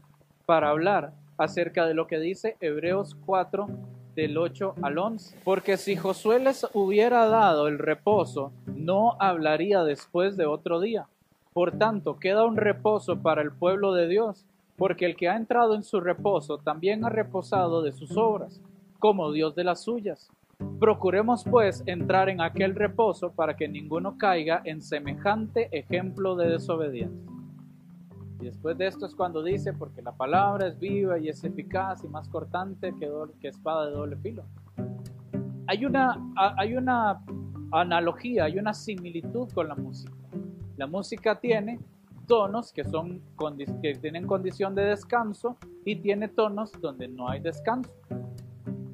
para 0.47 0.69
hablar 0.69 1.13
acerca 1.37 1.85
de 1.85 1.93
lo 1.93 2.07
que 2.07 2.17
dice 2.17 2.57
Hebreos 2.59 3.15
4 3.27 3.67
del 4.15 4.35
8 4.35 4.73
al 4.81 4.97
11. 4.97 5.37
Porque 5.43 5.77
si 5.77 5.95
Josué 5.95 6.39
les 6.39 6.65
hubiera 6.73 7.27
dado 7.27 7.67
el 7.67 7.77
reposo, 7.77 8.51
no 8.65 9.17
hablaría 9.19 9.83
después 9.83 10.35
de 10.35 10.47
otro 10.47 10.79
día. 10.79 11.05
Por 11.53 11.77
tanto, 11.77 12.17
queda 12.17 12.43
un 12.43 12.57
reposo 12.57 13.21
para 13.21 13.43
el 13.43 13.51
pueblo 13.51 13.93
de 13.93 14.07
Dios, 14.07 14.43
porque 14.75 15.05
el 15.05 15.15
que 15.15 15.29
ha 15.29 15.35
entrado 15.35 15.75
en 15.75 15.83
su 15.83 16.01
reposo 16.01 16.57
también 16.57 17.05
ha 17.05 17.09
reposado 17.09 17.83
de 17.83 17.91
sus 17.91 18.17
obras, 18.17 18.59
como 18.97 19.31
Dios 19.31 19.53
de 19.53 19.63
las 19.63 19.83
suyas. 19.83 20.31
Procuremos 20.79 21.43
pues 21.43 21.83
entrar 21.85 22.29
en 22.29 22.41
aquel 22.41 22.75
reposo 22.75 23.31
para 23.31 23.55
que 23.55 23.67
ninguno 23.67 24.17
caiga 24.17 24.61
en 24.65 24.81
semejante 24.81 25.69
ejemplo 25.71 26.35
de 26.35 26.49
desobediencia. 26.49 27.31
Y 28.39 28.45
después 28.45 28.77
de 28.77 28.87
esto 28.87 29.05
es 29.05 29.15
cuando 29.15 29.41
dice, 29.43 29.73
porque 29.73 30.01
la 30.01 30.11
palabra 30.11 30.67
es 30.67 30.77
viva 30.77 31.17
y 31.17 31.29
es 31.29 31.43
eficaz 31.43 32.03
y 32.03 32.07
más 32.07 32.27
cortante 32.27 32.93
que, 32.99 33.09
que 33.39 33.47
espada 33.47 33.87
de 33.87 33.93
doble 33.93 34.17
filo. 34.17 34.43
Hay 35.67 35.85
una, 35.85 36.19
hay 36.35 36.75
una 36.75 37.21
analogía, 37.71 38.45
hay 38.45 38.59
una 38.59 38.73
similitud 38.73 39.49
con 39.53 39.67
la 39.67 39.75
música. 39.75 40.13
La 40.77 40.87
música 40.87 41.39
tiene 41.39 41.79
tonos 42.27 42.73
que, 42.73 42.83
son, 42.83 43.21
que 43.81 43.95
tienen 43.95 44.27
condición 44.27 44.75
de 44.75 44.83
descanso 44.83 45.57
y 45.85 45.95
tiene 45.97 46.27
tonos 46.27 46.71
donde 46.81 47.07
no 47.07 47.29
hay 47.29 47.39
descanso. 47.39 47.91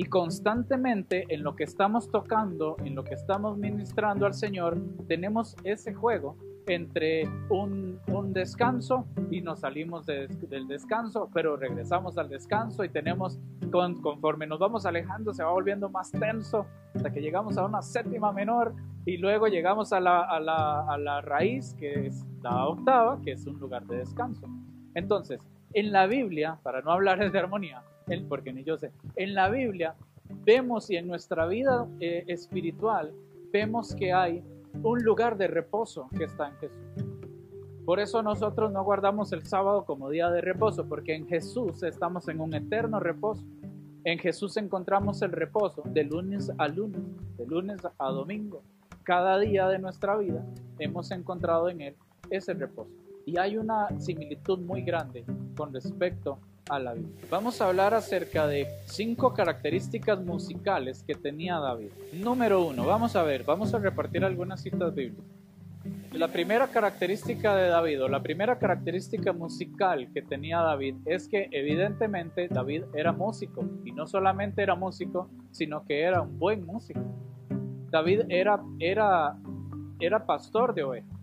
Y 0.02 0.06
constantemente 0.06 1.26
en 1.30 1.44
lo 1.44 1.56
que 1.56 1.64
estamos 1.64 2.10
tocando, 2.10 2.76
en 2.84 2.96
lo 2.96 3.04
que 3.04 3.14
estamos 3.14 3.56
ministrando 3.56 4.26
al 4.26 4.34
Señor, 4.34 4.76
tenemos 5.08 5.56
ese 5.64 5.94
juego 5.94 6.36
entre 6.66 7.30
un, 7.52 8.00
descanso 8.34 9.06
y 9.30 9.42
nos 9.42 9.60
salimos 9.60 10.08
de- 10.08 10.28
del 10.28 10.68
descanso, 10.68 11.30
pero 11.32 11.56
regresamos 11.56 12.18
al 12.18 12.30
descanso 12.30 12.84
y 12.84 12.90
tenemos, 12.90 13.40
con- 13.72 14.02
conforme 14.02 14.48
nos 14.48 14.58
vamos 14.58 14.88
alejando, 14.88 15.36
se 15.36 15.44
va 15.44 15.52
volviendo 15.52 15.88
más 15.88 16.10
tenso 16.10 16.66
hasta 16.96 17.12
que 17.12 17.22
llegamos 17.22 17.60
a 17.60 17.66
una 17.68 17.84
séptima 17.84 18.32
menor 18.32 18.74
y 19.06 19.18
luego 19.18 19.46
llegamos 19.50 19.94
a 19.94 20.00
la, 20.00 20.22
a 20.24 20.40
la 20.98 21.22
raíz, 21.22 21.76
que 21.76 22.08
es 22.08 22.26
la 22.42 22.66
octava, 22.66 23.22
que 23.22 23.34
es 23.34 23.46
un 23.46 23.60
lugar 23.60 23.86
de 23.86 23.98
descanso. 23.98 24.48
Entonces, 24.96 25.40
en 25.74 25.92
la 25.92 26.08
Biblia, 26.08 26.58
para 26.64 26.82
no 26.82 26.92
hablar 26.92 27.32
de 27.32 27.38
armonía, 27.38 27.84
porque 28.28 28.54
ni 28.54 28.64
yo 28.64 28.78
sé, 28.78 28.92
en 29.16 29.34
la 29.34 29.50
Biblia 29.50 29.96
vemos 30.46 30.90
y 30.90 30.96
en 30.96 31.08
nuestra 31.08 31.46
vida 31.48 31.88
eh, 32.00 32.24
espiritual 32.28 33.14
vemos 33.52 33.96
que 33.96 34.14
hay 34.14 34.44
un 34.84 35.04
lugar 35.04 35.38
de 35.38 35.48
reposo 35.48 36.08
que 36.18 36.26
está 36.26 36.50
en 36.50 36.56
Jesús. 36.56 37.12
Por 37.86 38.00
eso 38.00 38.22
nosotros 38.22 38.72
no 38.72 38.84
guardamos 38.84 39.32
el 39.34 39.46
sábado 39.46 39.86
como 39.86 40.10
día 40.10 40.30
de 40.30 40.42
reposo, 40.42 40.88
porque 40.88 41.16
en 41.16 41.28
Jesús 41.28 41.84
estamos 41.84 42.28
en 42.28 42.40
un 42.40 42.54
eterno 42.54 43.00
reposo. 43.00 43.44
En 44.04 44.18
Jesús 44.20 44.56
encontramos 44.58 45.22
el 45.22 45.32
reposo 45.32 45.84
de 45.86 46.04
lunes 46.04 46.52
a 46.58 46.68
lunes, 46.68 47.02
de 47.38 47.46
lunes 47.46 47.82
a 47.98 48.10
domingo. 48.10 48.64
Cada 49.04 49.40
día 49.40 49.68
de 49.68 49.80
nuestra 49.80 50.16
vida 50.18 50.46
hemos 50.80 51.12
encontrado 51.12 51.70
en 51.70 51.82
Él 51.82 51.96
ese 52.30 52.54
reposo. 52.54 52.92
Y 53.26 53.38
hay 53.38 53.58
una 53.58 53.88
similitud 54.00 54.60
muy 54.60 54.84
grande 54.84 55.26
con 55.56 55.74
respecto 55.74 56.40
Vamos 57.30 57.60
a 57.60 57.68
hablar 57.68 57.94
acerca 57.94 58.48
de 58.48 58.66
cinco 58.86 59.34
características 59.34 60.24
musicales 60.24 61.04
que 61.04 61.16
tenía 61.16 61.60
David. 61.60 61.90
Número 62.14 62.66
uno, 62.66 62.86
vamos 62.86 63.18
a 63.18 63.24
ver, 63.24 63.44
vamos 63.44 63.74
a 63.74 63.80
repartir 63.80 64.24
algunas 64.24 64.62
citas 64.62 64.96
bíblicas. 64.96 65.26
La 66.14 66.30
primera 66.30 66.68
característica 66.68 67.56
de 67.58 67.68
David, 67.68 68.04
o 68.04 68.08
la 68.08 68.24
primera 68.24 68.58
característica 68.58 69.34
musical 69.34 70.08
que 70.14 70.22
tenía 70.22 70.60
David, 70.60 70.96
es 71.06 71.28
que 71.28 71.50
evidentemente 71.52 72.48
David 72.48 72.84
era 72.94 73.12
músico, 73.12 73.66
y 73.84 73.92
no 73.92 74.08
solamente 74.08 74.62
era 74.62 74.76
músico, 74.76 75.30
sino 75.52 75.84
que 75.84 76.04
era 76.04 76.22
un 76.22 76.40
buen 76.40 76.66
músico. 76.66 77.02
David 77.90 78.22
era, 78.30 78.62
era, 78.80 79.36
era 80.00 80.26
pastor 80.26 80.74
de 80.74 80.84
ovejas. 80.84 81.22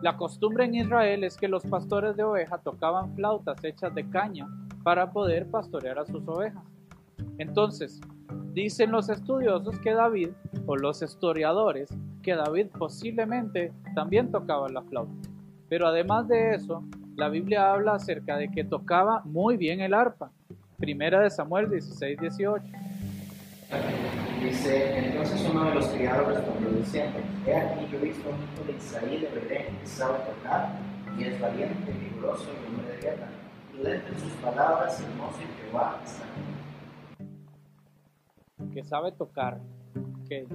La 0.00 0.16
costumbre 0.16 0.64
en 0.64 0.74
Israel 0.74 1.24
es 1.24 1.36
que 1.36 1.46
los 1.46 1.62
pastores 1.64 2.16
de 2.16 2.24
oveja 2.24 2.58
tocaban 2.58 3.14
flautas 3.14 3.62
hechas 3.62 3.94
de 3.94 4.08
caña 4.10 4.48
para 4.82 5.12
poder 5.12 5.46
pastorear 5.50 5.98
a 5.98 6.06
sus 6.06 6.26
ovejas. 6.26 6.62
Entonces, 7.38 8.00
dicen 8.52 8.90
los 8.90 9.08
estudiosos 9.08 9.78
que 9.78 9.92
David, 9.92 10.30
o 10.66 10.76
los 10.76 11.02
historiadores, 11.02 11.88
que 12.22 12.34
David 12.34 12.66
posiblemente 12.78 13.72
también 13.94 14.30
tocaba 14.30 14.68
la 14.68 14.82
flauta. 14.82 15.28
Pero 15.68 15.86
además 15.86 16.28
de 16.28 16.54
eso, 16.54 16.84
la 17.16 17.28
Biblia 17.28 17.72
habla 17.72 17.94
acerca 17.94 18.36
de 18.36 18.50
que 18.50 18.64
tocaba 18.64 19.22
muy 19.24 19.56
bien 19.56 19.80
el 19.80 19.94
arpa. 19.94 20.30
Primera 20.78 21.20
de 21.20 21.30
Samuel 21.30 21.70
16, 21.70 22.18
18. 22.20 22.64
Dice, 24.42 24.98
entonces 24.98 25.48
uno 25.50 25.64
de 25.64 25.74
los 25.76 25.86
criados 25.86 26.28
respondió 26.28 26.70
diciendo, 26.70 27.18
he 27.46 27.54
aquí 27.54 27.86
yo 27.90 27.98
he 27.98 28.02
visto 28.02 28.28
un 28.28 28.36
hijo 28.36 28.66
de 28.66 28.76
Isaí 28.76 29.20
de 29.20 29.28
Belén 29.28 29.78
que 29.80 29.86
sabe 29.86 30.18
tocar 30.18 30.72
y 31.18 31.24
es 31.24 31.40
valiente, 31.40 31.92
vigoroso 31.92 32.48
y 32.50 32.68
hombre 32.68 32.96
de 32.96 33.02
guerra. 33.02 33.41
Sus 33.82 34.32
palabras, 34.34 35.00
hermoso 35.00 35.38
y 35.40 35.60
Jehová 35.60 36.00
está 36.04 36.22
con 36.22 36.42
él". 38.68 38.70
que 38.72 38.84
sabe 38.84 39.10
tocar. 39.10 39.58
Ok. 39.96 40.48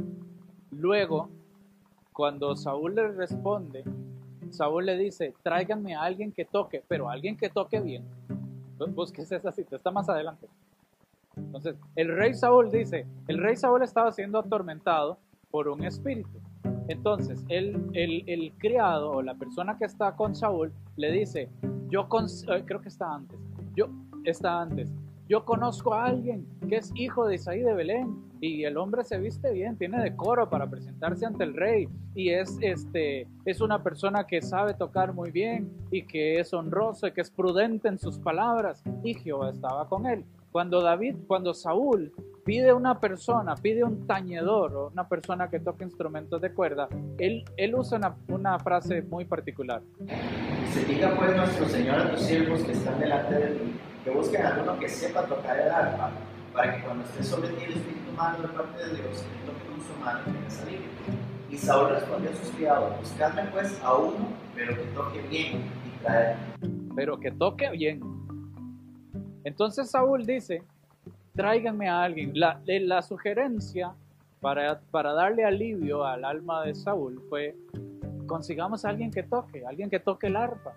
Luego, 0.71 1.29
cuando 2.13 2.55
Saúl 2.55 2.95
le 2.95 3.09
responde, 3.09 3.83
Saúl 4.49 4.85
le 4.85 4.97
dice, 4.97 5.33
tráiganme 5.43 5.93
a 5.93 6.03
alguien 6.03 6.31
que 6.31 6.45
toque, 6.45 6.81
pero 6.87 7.09
alguien 7.09 7.35
que 7.35 7.49
toque 7.49 7.81
bien. 7.81 8.05
Busques 8.95 9.29
esa 9.31 9.51
cita, 9.51 9.75
está 9.75 9.91
más 9.91 10.07
adelante. 10.07 10.47
Entonces, 11.35 11.75
el 11.97 12.15
rey 12.15 12.33
Saúl 12.33 12.71
dice, 12.71 13.05
el 13.27 13.39
rey 13.39 13.57
Saúl 13.57 13.83
estaba 13.83 14.11
siendo 14.13 14.39
atormentado 14.39 15.17
por 15.51 15.67
un 15.67 15.83
espíritu. 15.83 16.39
Entonces, 16.87 17.43
el, 17.49 17.89
el, 17.93 18.53
criado 18.57 19.11
o 19.11 19.21
la 19.21 19.35
persona 19.35 19.77
que 19.77 19.85
está 19.85 20.15
con 20.15 20.35
Saúl 20.35 20.71
le 20.95 21.11
dice, 21.11 21.49
yo 21.89 22.07
eh, 22.07 22.63
creo 22.65 22.81
que 22.81 22.89
está 22.89 23.13
antes, 23.13 23.39
yo, 23.75 23.89
está 24.23 24.61
antes, 24.61 24.93
yo 25.27 25.43
conozco 25.43 25.93
a 25.93 26.05
alguien 26.05 26.47
que 26.69 26.77
es 26.77 26.91
hijo 26.95 27.27
de 27.27 27.35
Isaí 27.35 27.61
de 27.61 27.73
Belén 27.73 28.15
y 28.39 28.63
el 28.63 28.77
hombre 28.77 29.03
se 29.03 29.17
viste 29.17 29.51
bien, 29.51 29.77
tiene 29.77 30.01
decoro 30.01 30.49
para 30.49 30.69
presentarse 30.69 31.25
ante 31.25 31.43
el 31.43 31.53
rey 31.53 31.89
y 32.15 32.29
es 32.29 32.57
este 32.61 33.27
es 33.45 33.61
una 33.61 33.83
persona 33.83 34.25
que 34.25 34.41
sabe 34.41 34.73
tocar 34.73 35.13
muy 35.13 35.31
bien 35.31 35.71
y 35.91 36.03
que 36.03 36.39
es 36.39 36.53
honroso 36.53 37.07
y 37.07 37.11
que 37.11 37.21
es 37.21 37.31
prudente 37.31 37.89
en 37.89 37.99
sus 37.99 38.19
palabras 38.19 38.83
y 39.03 39.15
Jehová 39.15 39.49
estaba 39.49 39.89
con 39.89 40.05
él. 40.05 40.23
Cuando 40.51 40.81
David, 40.81 41.17
cuando 41.27 41.53
Saúl 41.53 42.13
pide 42.47 42.71
una 42.71 42.97
persona, 42.97 43.55
pide 43.55 43.83
un 43.83 44.07
tañedor 44.07 44.73
o 44.73 44.87
una 44.87 45.09
persona 45.09 45.49
que 45.49 45.59
toque 45.59 45.83
instrumentos 45.83 46.41
de 46.41 46.53
cuerda, 46.53 46.87
él, 47.17 47.43
él 47.57 47.75
usa 47.75 47.97
una, 47.97 48.15
una 48.29 48.57
frase 48.57 49.01
muy 49.01 49.25
particular. 49.25 49.81
Se 50.71 50.85
diga 50.85 51.13
pues 51.17 51.35
nuestro 51.35 51.67
Señor 51.67 51.99
a 51.99 52.11
tus 52.11 52.21
siervos 52.21 52.61
que 52.61 52.71
están 52.71 53.01
delante 53.01 53.35
de 53.35 53.47
ti, 53.47 53.75
que 54.05 54.11
busquen 54.11 54.43
a 54.43 54.55
alguno 54.55 54.79
que 54.79 54.87
sepa 54.87 55.25
tocar 55.25 55.59
el 55.59 55.69
arpa, 55.69 56.09
para 56.53 56.73
que 56.73 56.83
cuando 56.85 57.03
esté 57.03 57.21
sobre 57.21 57.49
ti 57.49 57.65
el 57.65 57.73
Espíritu 57.73 58.11
Humano 58.11 58.37
de 58.41 58.47
parte 58.47 58.81
de 58.81 58.95
Dios, 58.95 59.25
él 59.25 59.45
toque 59.45 59.65
con 59.69 59.81
su 59.85 59.99
mano 59.99 60.21
y 60.47 60.49
salir. 60.49 60.79
Y 61.49 61.57
Saúl 61.57 61.89
respondió 61.89 62.29
a 62.29 62.33
sus 62.33 62.49
criados, 62.51 62.97
buscadme 62.97 63.41
pues 63.51 63.77
a 63.83 63.93
uno, 63.93 64.29
pero 64.55 64.73
que 64.73 64.83
toque 64.95 65.21
bien 65.23 65.63
y 65.85 66.01
traedme. 66.01 66.37
pero 66.95 67.19
que 67.19 67.29
toque 67.29 67.69
bien. 67.71 67.99
Entonces 69.43 69.91
Saúl 69.91 70.25
dice, 70.25 70.63
tráiganme 71.37 71.87
a 71.87 72.03
alguien. 72.03 72.33
La, 72.33 73.01
sugerencia 73.01 73.93
para, 74.41 74.81
para 74.91 75.13
darle 75.13 75.45
alivio 75.45 76.03
al 76.03 76.25
alma 76.25 76.65
de 76.65 76.75
Saúl 76.75 77.21
fue, 77.29 77.55
consigamos 78.25 78.83
a 78.83 78.89
alguien 78.89 79.11
que 79.11 79.23
toque, 79.23 79.65
alguien 79.65 79.89
que 79.89 79.99
toque 79.99 80.27
el 80.27 80.35
arpa. 80.35 80.73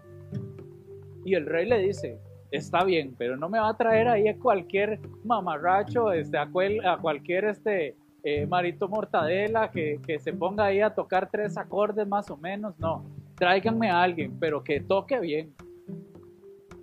Y 1.24 1.34
el 1.34 1.46
rey 1.46 1.66
le 1.66 1.78
dice, 1.78 2.20
está 2.50 2.84
bien, 2.84 3.14
pero 3.18 3.36
no 3.36 3.48
me 3.48 3.58
va 3.58 3.70
a 3.70 3.76
traer 3.76 4.06
ahí 4.06 4.28
a 4.28 4.38
cualquier 4.38 5.00
mamarracho, 5.24 6.12
este, 6.12 6.38
a, 6.38 6.46
cual- 6.46 6.86
a 6.86 6.98
cualquier 6.98 7.46
este, 7.46 7.96
eh, 8.22 8.46
marito 8.46 8.86
mortadela 8.88 9.70
que, 9.70 9.98
que 10.06 10.18
se 10.18 10.32
ponga 10.32 10.66
ahí 10.66 10.80
a 10.80 10.94
tocar 10.94 11.28
tres 11.30 11.56
acordes 11.56 12.06
más 12.06 12.30
o 12.30 12.36
menos. 12.36 12.78
No, 12.78 13.04
tráiganme 13.34 13.90
a 13.90 14.02
alguien, 14.02 14.38
pero 14.38 14.62
que 14.62 14.80
toque 14.80 15.18
bien 15.20 15.54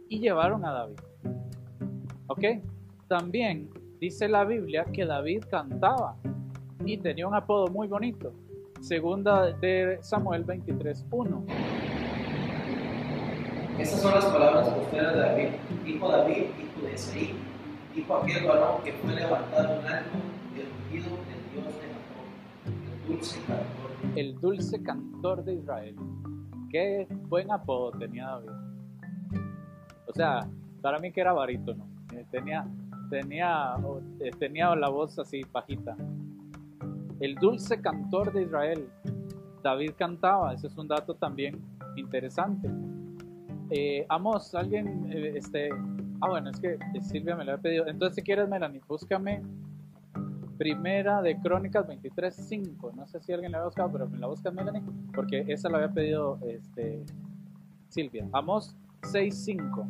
y 0.10 0.20
llevaron 0.20 0.66
a 0.66 0.72
David. 0.72 1.00
¿Ok? 2.28 2.44
También 3.08 3.70
dice 4.02 4.28
la 4.28 4.44
Biblia 4.44 4.86
que 4.92 5.06
David 5.06 5.46
cantaba 5.50 6.18
y 6.86 6.98
tenía 6.98 7.26
un 7.26 7.36
apodo 7.36 7.68
muy 7.68 7.88
bonito. 7.88 8.34
Segunda 8.82 9.52
de 9.54 9.98
Samuel 10.02 10.46
23.1. 10.46 11.44
Estas 13.80 14.02
son 14.02 14.14
las 14.14 14.26
palabras 14.26 14.70
postreras 14.70 15.14
de 15.14 15.20
David. 15.20 15.48
Dijo 15.86 16.10
David, 16.10 16.34
hijo 16.34 16.86
de 16.86 16.94
Isaí, 16.94 17.34
dijo 17.96 18.16
aquel 18.16 18.46
varón 18.46 18.84
que 18.84 18.92
fue 18.94 19.14
levantado 19.14 19.80
en 19.80 19.88
alto, 19.88 20.18
el 20.56 20.68
ungido 20.84 21.16
del 21.16 21.52
Dios 21.54 21.66
de 21.66 21.88
Jacob, 21.88 22.28
el 22.66 23.08
dulce 23.08 23.40
cantor. 23.48 24.18
El 24.18 24.40
dulce 24.42 24.84
cantor 24.84 25.44
de 25.46 25.54
Israel. 25.54 25.96
Qué 26.70 27.08
buen 27.30 27.52
apodo 27.52 27.92
tenía 27.92 28.26
David. 28.26 28.50
O 30.08 30.14
sea, 30.14 30.50
para 30.82 31.00
mí 31.00 31.12
que 31.12 31.22
era 31.22 31.32
barítono. 31.32 31.88
Eh, 32.14 32.26
Tenía, 32.32 32.66
tenía, 33.10 33.76
eh, 34.20 34.32
tenía 34.38 34.76
la 34.76 34.90
voz 34.90 35.18
así 35.20 35.42
bajita. 35.52 35.96
El 37.20 37.36
dulce 37.36 37.82
cantor 37.82 38.34
de 38.34 38.44
Israel. 38.44 38.90
David 39.64 39.92
cantaba, 39.98 40.54
ese 40.54 40.68
es 40.68 40.78
un 40.78 40.88
dato 40.88 41.16
también 41.16 41.60
interesante. 41.96 42.70
Eh, 43.70 44.06
Amos, 44.08 44.54
alguien, 44.56 45.12
eh, 45.12 45.34
este, 45.36 45.70
ah 46.22 46.30
bueno, 46.30 46.52
es 46.52 46.60
que 46.60 46.78
Silvia 47.02 47.36
me 47.36 47.44
lo 47.44 47.54
había 47.54 47.62
pedido. 47.62 47.88
Entonces, 47.88 48.16
si 48.16 48.22
quieres, 48.22 48.48
Melanie, 48.48 48.82
búscame 48.88 49.42
Primera 50.58 51.22
de 51.22 51.40
Crónicas 51.40 51.86
23.5. 51.88 52.94
No 52.96 53.08
sé 53.08 53.20
si 53.20 53.34
alguien 53.34 53.52
la 53.52 53.60
había 53.60 53.68
buscado, 53.68 53.92
pero 53.92 54.08
me 54.08 54.18
la 54.18 54.28
busca 54.28 54.52
Melanie, 54.52 54.84
porque 55.14 55.46
esa 55.48 55.70
la 55.70 55.78
había 55.78 55.92
pedido 55.92 56.40
este, 56.48 57.04
Silvia. 57.90 58.28
Amos 58.32 58.76
6.5. 59.02 59.86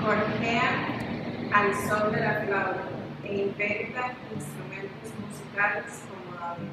Gorjean 0.00 1.33
al 1.54 1.72
son 1.88 2.12
de 2.12 2.20
la 2.20 2.40
flauta 2.44 2.82
e 3.24 3.42
inventan 3.44 4.10
instrumentos 4.34 5.10
musicales 5.20 6.02
como 6.10 6.36
David. 6.40 6.68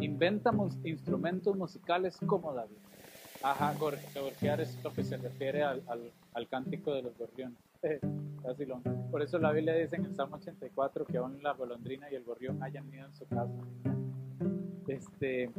Inventa 0.00 0.52
mus- 0.52 0.78
instrumentos 0.84 1.56
musicales 1.56 2.18
como 2.26 2.52
David. 2.52 2.76
Ajá, 3.42 3.74
gor- 3.78 3.98
gorjear 4.14 4.60
es 4.60 4.78
lo 4.84 4.92
que 4.92 5.02
se 5.02 5.16
refiere 5.16 5.62
al, 5.62 5.82
al- 5.88 6.12
al 6.34 6.48
cántico 6.48 6.92
de 6.94 7.02
los 7.02 7.16
gorriones. 7.18 7.58
Casi 8.42 8.66
Por 9.10 9.22
eso 9.22 9.38
la 9.38 9.50
Biblia 9.52 9.74
dice 9.74 9.96
en 9.96 10.04
el 10.04 10.14
Salmo 10.14 10.36
84 10.36 11.04
que 11.06 11.16
aún 11.18 11.42
la 11.42 11.52
golondrina 11.52 12.10
y 12.10 12.14
el 12.14 12.24
gorrión 12.24 12.62
hayan 12.62 12.92
ido 12.92 13.06
en 13.06 13.14
su 13.14 13.26
casa. 13.26 13.52
Este, 14.88 15.50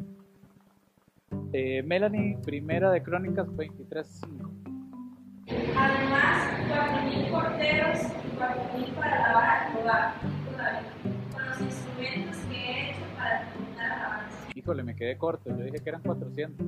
eh, 1.53 1.81
Melanie, 1.83 2.37
primera 2.45 2.91
de 2.91 3.01
Crónicas 3.01 3.47
23.5. 3.47 4.62
Además, 5.47 6.47
cuatro 6.69 7.01
mil 7.03 7.29
porteros 7.29 7.99
y 8.03 8.35
cuatro 8.37 8.63
mil 8.77 8.93
para 8.93 9.21
lavar 9.21 9.49
a 9.49 9.71
Jehová, 9.71 10.15
con 11.33 11.45
los 11.45 11.61
instrumentos 11.61 12.37
que 12.49 12.55
he 12.55 12.91
hecho 12.91 13.01
para 13.17 13.51
tributar 13.51 13.91
alabanza. 13.91 14.37
Híjole, 14.55 14.83
me 14.83 14.95
quedé 14.95 15.17
corto. 15.17 15.49
Yo 15.49 15.63
dije 15.63 15.79
que 15.79 15.89
eran 15.89 16.01
400. 16.01 16.67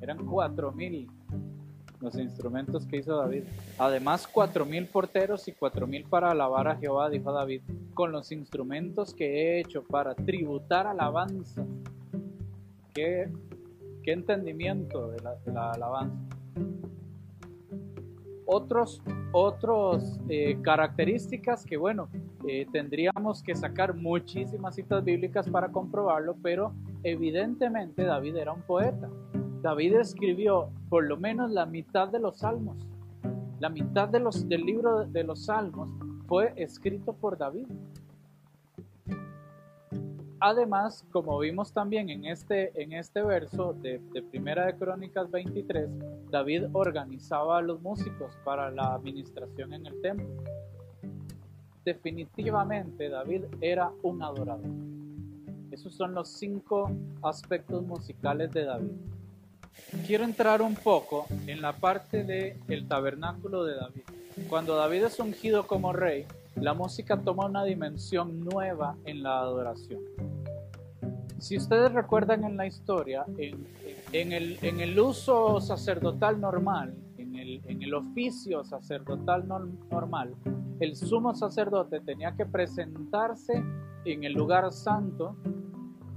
Eran 0.00 0.26
4000 0.26 1.08
los 2.00 2.16
instrumentos 2.16 2.84
que 2.86 2.96
hizo 2.96 3.16
David. 3.16 3.44
Además, 3.78 4.26
4000 4.26 4.88
porteros 4.88 5.46
y 5.46 5.52
4000 5.52 6.04
para 6.04 6.32
alabar 6.32 6.66
a 6.66 6.76
Jehová, 6.76 7.08
dijo 7.08 7.32
David, 7.32 7.62
con 7.94 8.10
los 8.10 8.32
instrumentos 8.32 9.14
que 9.14 9.26
he 9.26 9.60
hecho 9.60 9.84
para 9.84 10.16
tributar 10.16 10.88
alabanza. 10.88 11.64
Qué, 12.92 13.30
qué 14.02 14.12
entendimiento 14.12 15.12
de 15.12 15.20
la, 15.20 15.36
de 15.36 15.52
la 15.52 15.70
alabanza. 15.70 16.36
Otros, 18.52 19.00
otros 19.32 20.20
eh, 20.28 20.58
características 20.60 21.64
que, 21.64 21.78
bueno, 21.78 22.10
eh, 22.46 22.66
tendríamos 22.70 23.42
que 23.42 23.54
sacar 23.54 23.94
muchísimas 23.94 24.74
citas 24.74 25.02
bíblicas 25.02 25.48
para 25.48 25.72
comprobarlo, 25.72 26.36
pero 26.42 26.74
evidentemente 27.02 28.04
David 28.04 28.36
era 28.36 28.52
un 28.52 28.60
poeta. 28.60 29.08
David 29.62 29.94
escribió 29.94 30.68
por 30.90 31.04
lo 31.04 31.16
menos 31.16 31.50
la 31.50 31.64
mitad 31.64 32.08
de 32.08 32.18
los 32.18 32.40
salmos. 32.40 32.76
La 33.58 33.70
mitad 33.70 34.08
de 34.08 34.20
los, 34.20 34.46
del 34.46 34.66
libro 34.66 35.06
de 35.06 35.24
los 35.24 35.46
salmos 35.46 35.88
fue 36.26 36.52
escrito 36.56 37.14
por 37.14 37.38
David. 37.38 37.68
Además, 40.44 41.04
como 41.12 41.38
vimos 41.38 41.72
también 41.72 42.10
en 42.10 42.24
este, 42.24 42.72
en 42.82 42.94
este 42.94 43.22
verso 43.22 43.74
de, 43.74 44.00
Primera 44.28 44.66
de 44.66 44.74
Crónicas 44.74 45.30
23, 45.30 45.88
David 46.32 46.64
organizaba 46.72 47.58
a 47.58 47.62
los 47.62 47.80
músicos 47.80 48.34
para 48.42 48.68
la 48.72 48.94
administración 48.94 49.72
en 49.72 49.86
el 49.86 50.00
templo. 50.02 50.26
Definitivamente 51.84 53.08
David 53.08 53.44
era 53.60 53.92
un 54.02 54.20
adorador. 54.20 54.66
Esos 55.70 55.94
son 55.94 56.12
los 56.12 56.28
cinco 56.28 56.90
aspectos 57.22 57.80
musicales 57.84 58.50
de 58.50 58.64
David. 58.64 58.96
Quiero 60.08 60.24
entrar 60.24 60.60
un 60.60 60.74
poco 60.74 61.26
en 61.46 61.62
la 61.62 61.74
parte 61.74 62.24
del 62.24 62.56
el 62.66 62.88
tabernáculo 62.88 63.62
de 63.62 63.76
David. 63.76 64.02
Cuando 64.48 64.74
David 64.74 65.04
es 65.04 65.20
ungido 65.20 65.68
como 65.68 65.92
rey, 65.92 66.26
la 66.56 66.74
música 66.74 67.20
toma 67.20 67.46
una 67.46 67.64
dimensión 67.64 68.40
nueva 68.40 68.96
en 69.04 69.22
la 69.22 69.40
adoración. 69.40 70.00
Si 71.38 71.56
ustedes 71.56 71.92
recuerdan 71.92 72.44
en 72.44 72.56
la 72.56 72.66
historia, 72.66 73.24
en, 73.36 74.32
el, 74.32 75.00
uso 75.00 75.60
sacerdotal 75.60 76.40
normal, 76.40 76.94
en 77.18 77.34
el, 77.82 77.94
oficio 77.94 78.62
sacerdotal 78.62 79.48
nor- 79.48 79.72
normal, 79.90 80.36
el 80.78 80.94
sumo 80.94 81.34
sacerdote 81.34 82.00
tenía 82.00 82.36
que 82.36 82.46
presentarse 82.46 83.62
en 84.04 84.24
el 84.24 84.34
lugar 84.34 84.70
santo, 84.72 85.36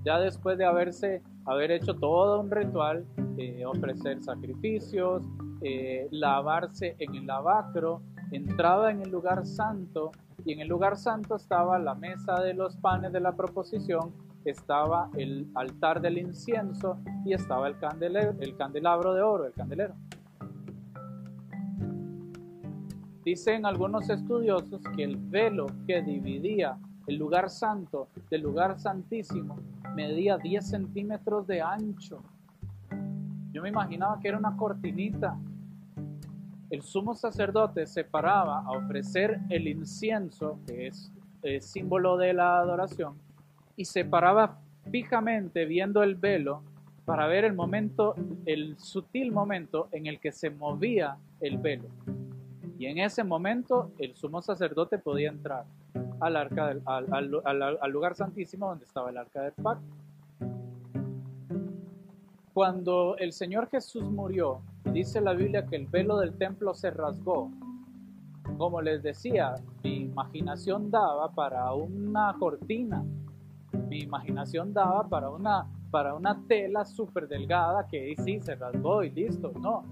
ya 0.04 0.20
después 0.20 0.58
de 0.58 0.66
haberse, 0.66 1.24
haber 1.46 1.72
hecho 1.72 1.96
todo 1.96 2.42
un 2.42 2.52
ritual, 2.52 3.06
eh, 3.38 3.66
ofrecer 3.66 4.22
sacrificios, 4.24 5.24
eh, 5.62 6.08
lavarse 6.12 6.96
en 7.00 7.16
el 7.16 7.26
lavacro, 7.26 8.04
entraba 8.36 8.92
en 8.92 9.02
el 9.02 9.10
lugar 9.12 9.46
santo 9.46 10.12
y 10.46 10.54
en 10.54 10.60
el 10.60 10.68
lugar 10.68 10.98
santo 10.98 11.36
estaba 11.36 11.80
la 11.80 11.96
mesa 11.96 12.40
de 12.42 12.54
los 12.54 12.76
panes 12.78 13.12
de 13.12 13.20
la 13.20 13.34
proposición, 13.36 14.12
estaba 14.44 15.10
el 15.16 15.48
altar 15.56 16.02
del 16.02 16.18
incienso 16.18 16.98
y 17.26 17.34
estaba 17.34 17.68
el, 17.68 17.80
candele- 17.80 18.36
el 18.40 18.56
candelabro 18.56 19.14
de 19.14 19.22
oro, 19.22 19.46
el 19.46 19.54
candelero. 19.54 19.96
Dicen 23.24 23.66
algunos 23.66 24.08
estudiosos 24.10 24.82
que 24.96 25.04
el 25.04 25.18
velo 25.18 25.66
que 25.88 26.04
dividía 26.04 26.78
el 27.08 27.18
lugar 27.18 27.50
santo 27.50 28.08
del 28.30 28.42
lugar 28.42 28.80
santísimo 28.80 29.58
medía 29.96 30.38
10 30.38 30.68
centímetros 30.68 31.48
de 31.48 31.62
ancho. 31.62 32.22
Yo 33.52 33.64
me 33.64 33.70
imaginaba 33.70 34.20
que 34.20 34.28
era 34.28 34.38
una 34.38 34.56
cortinita. 34.56 35.38
El 36.70 36.82
sumo 36.82 37.14
sacerdote 37.16 37.86
se 37.86 38.04
paraba 38.04 38.60
a 38.60 38.72
ofrecer 38.72 39.40
el 39.50 39.68
incienso, 39.68 40.60
que 40.66 40.88
es, 40.88 41.12
símbolo 41.62 42.18
de 42.18 42.34
la 42.34 42.58
adoración, 42.58 43.14
y 43.78 43.86
se 43.86 44.04
paraba 44.04 44.58
fijamente 44.92 45.66
viendo 45.66 46.02
el 46.02 46.16
velo 46.16 46.64
para 47.06 47.28
ver 47.28 47.46
el 47.46 47.54
momento, 47.54 48.16
el 48.48 48.78
sutil 48.80 49.32
momento 49.32 49.88
en 49.92 50.08
el 50.08 50.20
que 50.20 50.32
se 50.32 50.50
movía 50.50 51.18
el 51.42 51.60
velo. 51.60 51.86
Y 52.80 52.88
en 52.88 52.98
ese 52.98 53.24
momento 53.24 53.92
el 54.00 54.16
sumo 54.16 54.42
sacerdote 54.42 54.98
podía 54.98 55.30
entrar. 55.30 55.66
al- 56.22 56.36
al 57.82 57.92
lugar 57.92 58.16
santísimo 58.16 58.70
donde 58.70 58.86
estaba 58.86 59.10
el 59.12 59.18
arca 59.18 59.42
del 59.44 59.52
pacto. 59.52 59.86
Cuando 62.56 63.18
el 63.18 63.34
Señor 63.34 63.70
Jesús 63.70 64.10
murió, 64.10 64.62
dice 64.86 65.20
la 65.20 65.34
Biblia 65.34 65.66
que 65.66 65.76
el 65.76 65.88
velo 65.88 66.20
del 66.20 66.38
templo 66.38 66.74
se 66.74 66.90
rasgó. 66.90 67.52
Como 68.58 68.82
les 68.82 69.04
decía, 69.04 69.56
mi 69.84 70.04
imaginación 70.04 70.90
daba 70.90 71.34
para 71.34 71.74
una 71.74 72.34
cortina, 72.40 73.04
mi 73.90 74.00
imaginación 74.00 74.74
daba 74.74 75.04
para 75.04 75.32
una, 75.32 75.68
para 75.92 76.16
una 76.16 76.42
tela 76.48 76.86
súper 76.86 77.28
delgada 77.28 77.88
que 77.88 78.16
sí 78.24 78.40
se 78.40 78.56
rasgó 78.56 79.04
y 79.04 79.10
listo. 79.10 79.52
No, 79.60 79.84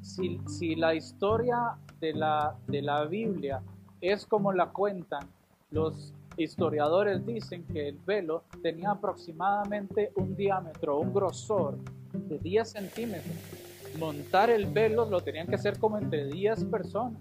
si, 0.00 0.40
si 0.46 0.76
la 0.76 0.94
historia 0.94 1.76
de 1.98 2.14
la, 2.14 2.54
de 2.68 2.82
la 2.82 3.04
Biblia 3.06 3.62
es 4.00 4.24
como 4.26 4.52
la 4.52 4.68
cuentan, 4.68 5.26
los 5.72 6.14
historiadores 6.36 7.26
dicen 7.26 7.64
que 7.64 7.88
el 7.88 7.98
velo 7.98 8.44
tenía 8.62 8.92
aproximadamente 8.92 10.12
un 10.14 10.36
diámetro, 10.36 11.00
un 11.00 11.12
grosor 11.12 11.76
de 12.28 12.38
10 12.38 12.68
centímetros. 12.68 13.34
Montar 13.98 14.50
el 14.50 14.66
velo 14.66 15.08
lo 15.08 15.20
tenían 15.20 15.46
que 15.46 15.54
hacer 15.54 15.78
como 15.78 15.98
entre 15.98 16.26
10 16.26 16.64
personas. 16.64 17.20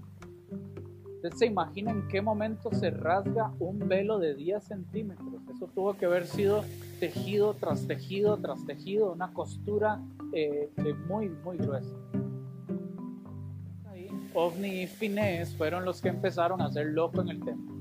Ustedes 1.15 1.39
se 1.39 1.45
imagina 1.45 1.91
en 1.91 2.07
qué 2.07 2.21
momento 2.21 2.71
se 2.71 2.91
rasga 2.91 3.51
un 3.59 3.79
velo 3.87 4.19
de 4.19 4.35
10 4.35 4.63
centímetros. 4.63 5.41
Eso 5.53 5.67
tuvo 5.73 5.95
que 5.95 6.05
haber 6.05 6.27
sido 6.27 6.63
tejido 6.99 7.53
tras 7.53 7.87
tejido 7.87 8.37
tras 8.37 8.65
tejido, 8.65 9.11
una 9.11 9.33
costura 9.33 10.01
eh, 10.33 10.69
muy, 11.07 11.29
muy 11.29 11.57
gruesa. 11.57 11.95
Ahí, 13.85 14.07
Ovni 14.33 14.83
y 14.83 14.87
Finés 14.87 15.55
fueron 15.55 15.85
los 15.85 16.01
que 16.01 16.09
empezaron 16.09 16.61
a 16.61 16.65
hacer 16.65 16.87
loco 16.87 17.21
en 17.21 17.29
el 17.29 17.43
templo. 17.43 17.73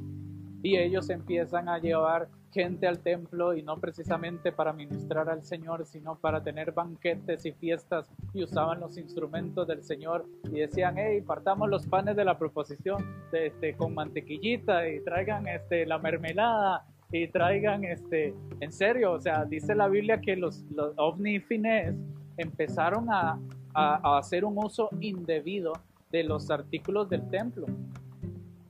Y 0.63 0.77
ellos 0.77 1.11
empiezan 1.11 1.69
a 1.69 1.79
llevar 1.79 2.29
gente 2.55 2.87
al 2.87 3.01
templo 3.01 3.53
y 3.53 3.63
no 3.63 3.79
precisamente 3.79 4.53
para 4.53 4.73
ministrar 4.73 5.29
al 5.29 5.43
Señor, 5.43 5.85
sino 5.85 6.15
para 6.15 6.43
tener 6.43 6.71
banquetes 6.71 7.45
y 7.45 7.53
fiestas 7.53 8.09
y 8.33 8.45
usaban 8.45 8.79
los 8.79 8.97
instrumentos 8.97 9.67
del 9.67 9.83
Señor 9.83 10.25
y 10.45 10.61
decían, 10.61 10.95
hey, 10.97 11.21
partamos 11.21 11.69
los 11.69 11.85
panes 11.87 12.15
de 12.15 12.25
la 12.25 12.39
proposición 12.39 13.05
este, 13.33 13.75
con 13.75 13.93
mantequillita 13.93 14.89
y 14.89 15.01
traigan 15.01 15.49
este, 15.49 15.85
la 15.85 15.99
mermelada 15.99 16.87
y 17.11 17.27
traigan, 17.27 17.85
este, 17.85 18.35
en 18.61 18.73
serio, 18.73 19.13
o 19.13 19.21
sea, 19.21 19.45
dice 19.45 19.75
la 19.75 19.89
Biblia 19.89 20.21
que 20.21 20.37
los, 20.37 20.63
los 20.71 20.95
ovni 20.97 21.37
y 21.37 21.41
finés 21.41 21.97
empezaron 22.37 23.11
a, 23.11 23.39
a 23.75 24.19
hacer 24.19 24.45
un 24.45 24.57
uso 24.59 24.89
indebido 25.01 25.73
de 26.13 26.23
los 26.23 26.51
artículos 26.51 27.11
del 27.11 27.29
templo. 27.29 27.67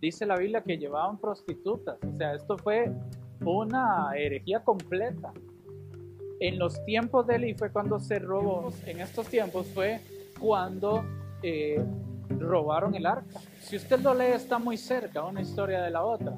Dice 0.00 0.24
la 0.24 0.36
Biblia 0.36 0.62
que 0.62 0.78
llevaban 0.78 1.18
prostitutas, 1.18 1.98
o 2.02 2.16
sea, 2.16 2.34
esto 2.34 2.56
fue 2.58 2.90
una 3.44 4.10
herejía 4.16 4.60
completa. 4.60 5.32
En 6.40 6.58
los 6.58 6.84
tiempos 6.84 7.26
de 7.26 7.36
Eli 7.36 7.54
fue 7.54 7.70
cuando 7.70 8.00
se 8.00 8.18
robó, 8.18 8.72
en 8.86 9.00
estos 9.00 9.28
tiempos 9.28 9.66
fue 9.68 10.00
cuando 10.38 11.04
eh, 11.42 11.84
robaron 12.28 12.94
el 12.94 13.06
arca. 13.06 13.40
Si 13.60 13.76
usted 13.76 14.00
lo 14.00 14.14
lee 14.14 14.32
está 14.34 14.58
muy 14.58 14.76
cerca 14.76 15.24
una 15.24 15.40
historia 15.40 15.82
de 15.82 15.90
la 15.90 16.04
otra, 16.04 16.36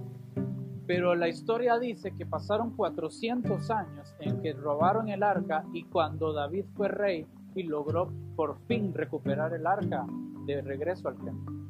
pero 0.87 1.15
la 1.15 1.29
historia 1.29 1.79
dice 1.79 2.13
que 2.17 2.27
pasaron 2.27 2.77
400 2.77 3.71
años 3.71 4.15
en 4.21 4.41
que 4.41 4.53
robaron 4.53 5.09
el 5.09 5.23
arca 5.23 5.65
y 5.73 5.85
cuando 5.85 6.33
David 6.33 6.67
fue 6.75 6.89
rey 6.89 7.27
y 7.55 7.65
logró 7.65 8.13
por 8.37 8.59
fin 8.67 8.95
recuperar 8.95 9.53
el 9.55 9.67
arca 9.67 10.07
de 10.45 10.63
regreso 10.63 11.09
al 11.09 11.17
templo. 11.17 11.66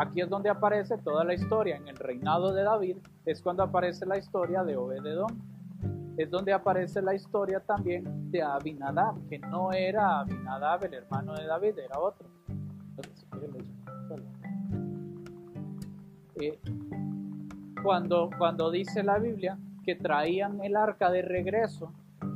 Aquí 0.00 0.22
es 0.22 0.30
donde 0.30 0.48
aparece 0.48 0.96
toda 0.96 1.24
la 1.24 1.34
historia. 1.34 1.76
En 1.76 1.86
el 1.86 1.96
reinado 1.96 2.54
de 2.54 2.62
David 2.62 2.96
es 3.26 3.42
cuando 3.42 3.62
aparece 3.62 4.06
la 4.06 4.16
historia 4.16 4.64
de 4.64 4.74
Obededón. 4.74 5.42
Es 6.16 6.30
donde 6.30 6.54
aparece 6.54 7.02
la 7.02 7.14
historia 7.14 7.60
también 7.60 8.30
de 8.30 8.42
Abinadab, 8.42 9.28
que 9.28 9.38
no 9.38 9.72
era 9.72 10.20
Abinadab, 10.20 10.84
el 10.84 10.94
hermano 10.94 11.34
de 11.34 11.44
David, 11.44 11.78
era 11.80 11.98
otro. 11.98 12.26
Eh, 16.36 16.58
cuando, 17.82 18.30
cuando 18.38 18.70
dice 18.70 19.02
la 19.02 19.18
Biblia 19.18 19.58
que 19.84 19.96
traían 19.96 20.64
el 20.64 20.76
arca 20.76 21.10
de 21.10 21.20
regreso, 21.20 21.92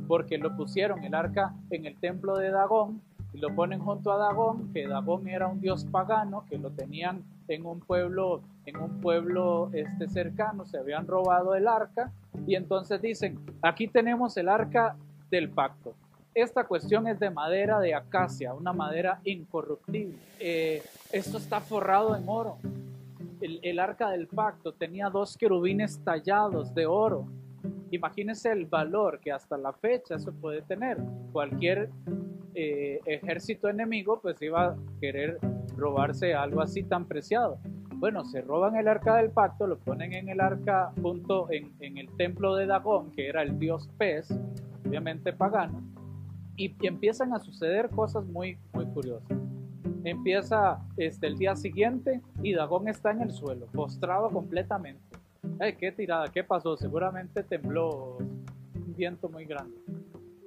porque 0.07 0.37
lo 0.37 0.55
pusieron 0.55 1.03
el 1.03 1.15
arca 1.15 1.55
en 1.71 1.87
el 1.87 1.97
templo 1.99 2.37
de 2.37 2.51
Dagón, 2.51 3.01
y 3.33 3.39
lo 3.39 3.55
ponen 3.55 3.79
junto 3.79 4.11
a 4.11 4.17
Dagón, 4.17 4.71
que 4.71 4.87
Dagón 4.87 5.27
era 5.27 5.47
un 5.47 5.59
dios 5.59 5.83
pagano, 5.85 6.45
que 6.47 6.59
lo 6.59 6.69
tenían 6.69 7.23
en 7.47 7.65
un 7.65 7.79
pueblo, 7.79 8.41
en 8.65 8.77
un 8.77 9.01
pueblo 9.01 9.69
este, 9.73 10.07
cercano, 10.07 10.65
se 10.65 10.77
habían 10.77 11.07
robado 11.07 11.55
el 11.55 11.67
arca, 11.67 12.11
y 12.47 12.55
entonces 12.55 13.01
dicen, 13.01 13.39
aquí 13.61 13.87
tenemos 13.87 14.35
el 14.37 14.49
arca 14.49 14.95
del 15.29 15.49
pacto. 15.49 15.93
Esta 16.33 16.65
cuestión 16.65 17.07
es 17.07 17.19
de 17.19 17.29
madera 17.29 17.79
de 17.79 17.95
acacia, 17.95 18.53
una 18.53 18.73
madera 18.73 19.21
incorruptible. 19.23 20.17
Eh, 20.39 20.83
esto 21.11 21.37
está 21.37 21.61
forrado 21.61 22.15
en 22.15 22.23
oro. 22.27 22.57
El, 23.39 23.59
el 23.63 23.79
arca 23.79 24.09
del 24.09 24.27
pacto 24.27 24.73
tenía 24.73 25.09
dos 25.09 25.37
querubines 25.37 25.99
tallados 26.03 26.75
de 26.75 26.85
oro. 26.85 27.25
Imagínense 27.91 28.51
el 28.51 28.65
valor 28.65 29.19
que 29.19 29.31
hasta 29.31 29.57
la 29.57 29.73
fecha 29.73 30.15
eso 30.15 30.33
puede 30.33 30.61
tener. 30.61 30.97
Cualquier 31.31 31.89
eh, 32.53 32.99
ejército 33.05 33.69
enemigo 33.69 34.19
pues 34.21 34.41
iba 34.41 34.67
a 34.67 34.75
querer 34.99 35.37
robarse 35.77 36.33
algo 36.33 36.61
así 36.61 36.83
tan 36.83 37.05
preciado. 37.05 37.59
Bueno, 37.95 38.25
se 38.25 38.41
roban 38.41 38.75
el 38.75 38.87
arca 38.87 39.15
del 39.17 39.31
pacto, 39.31 39.67
lo 39.67 39.77
ponen 39.77 40.13
en 40.13 40.29
el 40.29 40.41
arca 40.41 40.91
junto 41.01 41.47
en, 41.49 41.97
el 41.97 42.09
templo 42.17 42.55
de 42.55 42.65
Dagón, 42.65 43.11
que 43.11 43.27
era 43.29 43.41
el 43.41 43.57
dios 43.57 43.89
pez, 43.97 44.29
obviamente 44.85 45.31
pagano, 45.31 45.81
y, 46.57 46.75
y 46.81 46.87
empiezan 46.87 47.33
a 47.33 47.39
suceder 47.39 47.89
cosas 47.89 48.25
muy, 48.25 48.57
muy 48.73 48.85
curiosas. 48.87 49.37
Empieza 50.03 50.79
este, 50.97 51.27
el 51.27 51.37
día 51.37 51.55
siguiente 51.55 52.21
y 52.43 52.53
Dagón 52.53 52.87
está 52.87 53.11
en 53.11 53.21
el 53.21 53.31
suelo, 53.31 53.65
postrado 53.67 54.29
completamente. 54.29 55.14
Ay, 55.59 55.75
qué 55.77 55.91
tirada, 55.91 56.27
qué 56.27 56.43
pasó, 56.43 56.75
seguramente 56.75 57.41
tembló 57.43 58.17
un 58.17 58.93
viento 58.95 59.29
muy 59.29 59.45
grande. 59.45 59.77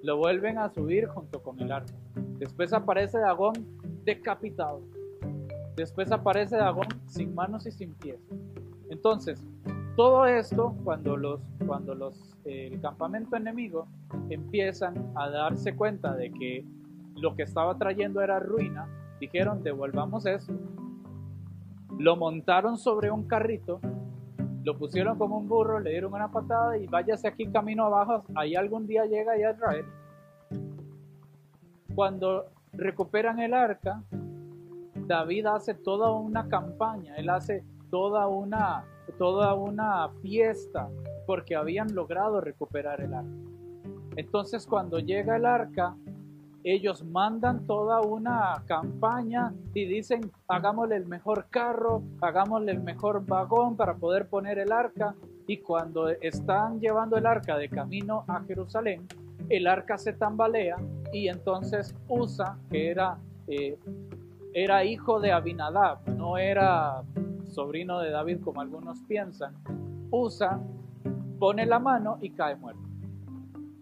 Lo 0.03 0.19
vuelven 0.19 0.59
a 0.59 0.69
subir 0.69 1.07
junto 1.07 1.43
con 1.43 1.59
el 1.61 1.73
arca. 1.73 1.95
Después 2.39 2.73
aparece 2.73 3.19
Dagón 3.19 3.55
decapitado. 4.05 4.83
Después 5.77 6.13
aparece 6.13 6.57
Dagón 6.57 6.89
sin 7.07 7.35
manos 7.35 7.67
y 7.67 7.73
sin 7.73 7.95
pies. 7.95 8.21
Entonces, 8.91 9.43
todo 9.97 10.27
esto, 10.27 10.77
cuando 10.85 11.17
los, 11.17 11.41
cuando 11.67 11.95
los, 11.95 12.37
eh, 12.45 12.69
el 12.71 12.81
campamento 12.81 13.35
enemigo 13.35 13.89
empiezan 14.29 15.11
a 15.15 15.29
darse 15.31 15.75
cuenta 15.75 16.15
de 16.15 16.31
que 16.31 16.65
lo 17.17 17.35
que 17.35 17.43
estaba 17.43 17.77
trayendo 17.79 18.21
era 18.21 18.39
ruina, 18.41 18.89
dijeron, 19.21 19.63
devolvamos 19.63 20.27
eso. 20.27 20.53
Lo 21.99 22.15
montaron 22.17 22.77
sobre 22.77 23.11
un 23.11 23.27
carrito, 23.27 23.81
lo 24.69 24.77
pusieron 24.77 25.17
como 25.17 25.39
un 25.39 25.49
burro, 25.49 25.81
le 25.81 25.93
dieron 25.93 26.13
una 26.13 26.31
patada 26.31 26.77
y 26.77 26.87
váyase 26.87 27.27
aquí 27.27 27.47
camino 27.47 27.87
abajo, 27.87 28.23
ahí 28.35 28.55
algún 28.55 28.87
día 28.87 29.07
llega 29.07 29.35
ya 29.39 29.53
Israel. 29.53 29.87
Cuando 31.95 32.51
recuperan 32.75 33.39
el 33.39 33.55
arca, 33.55 34.03
David 34.95 35.47
hace 35.47 35.73
toda 35.73 36.13
una 36.13 36.51
campaña, 36.51 37.17
él 37.17 37.31
hace 37.31 37.65
toda 37.91 38.29
una, 38.29 38.85
toda 39.17 39.55
una 39.55 40.11
fiesta 40.21 40.91
porque 41.27 41.57
habían 41.57 41.95
logrado 41.95 42.43
recuperar 42.43 43.01
el 43.01 43.15
arca. 43.15 43.31
Entonces 44.17 44.67
cuando 44.67 44.99
llega 44.99 45.37
el 45.37 45.47
arca, 45.47 45.97
ellos 46.65 47.05
mandan 47.05 47.67
toda 47.67 48.01
una 48.01 48.63
campaña 48.67 49.55
y 49.75 49.87
dicen, 49.87 50.31
hagámosle 50.49 50.97
el 50.97 51.07
mejor 51.07 51.47
carro, 51.51 52.03
hagámosle 52.21 52.73
el 52.73 52.81
mejor 52.81 53.25
vagón 53.25 53.77
para 53.77 53.95
poder 53.95 54.29
poner 54.29 54.59
el 54.59 54.73
arca. 54.73 55.15
Y 55.47 55.59
cuando 55.59 56.09
están 56.09 56.81
llevando 56.81 57.17
el 57.17 57.27
arca 57.27 57.57
de 57.57 57.69
camino 57.69 58.25
a 58.29 58.43
Jerusalén, 58.43 59.07
el 59.49 59.67
arca 59.67 59.97
se 59.97 60.13
tambalea 60.13 60.77
y 61.13 61.29
entonces 61.29 61.95
Usa, 62.09 62.59
que 62.71 62.91
era, 62.91 63.19
eh, 63.47 63.79
era 64.53 64.85
hijo 64.85 65.21
de 65.21 65.33
Abinadab, 65.33 66.07
no 66.09 66.37
era 66.37 67.03
sobrino 67.47 68.01
de 68.01 68.11
David 68.11 68.41
como 68.43 68.61
algunos 68.61 69.01
piensan, 69.09 69.55
Usa 70.11 70.61
pone 71.39 71.65
la 71.65 71.79
mano 71.79 72.19
y 72.21 72.31
cae 72.31 72.57
muerto. 72.57 72.88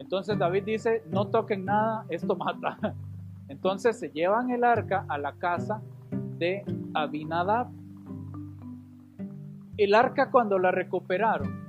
Entonces 0.06 0.38
David 0.38 0.62
dice, 0.62 1.02
no 1.10 1.26
toquen 1.26 1.64
nada, 1.64 2.06
esto 2.08 2.36
mata. 2.36 2.94
Entonces 3.48 3.98
se 3.98 4.08
llevan 4.10 4.52
el 4.52 4.62
arca 4.62 5.04
a 5.08 5.18
la 5.18 5.32
casa 5.32 5.82
de 6.38 6.64
Abinadab. 6.94 7.66
El 9.76 9.96
arca 9.96 10.30
cuando 10.30 10.60
la 10.60 10.70
recuperaron, 10.70 11.60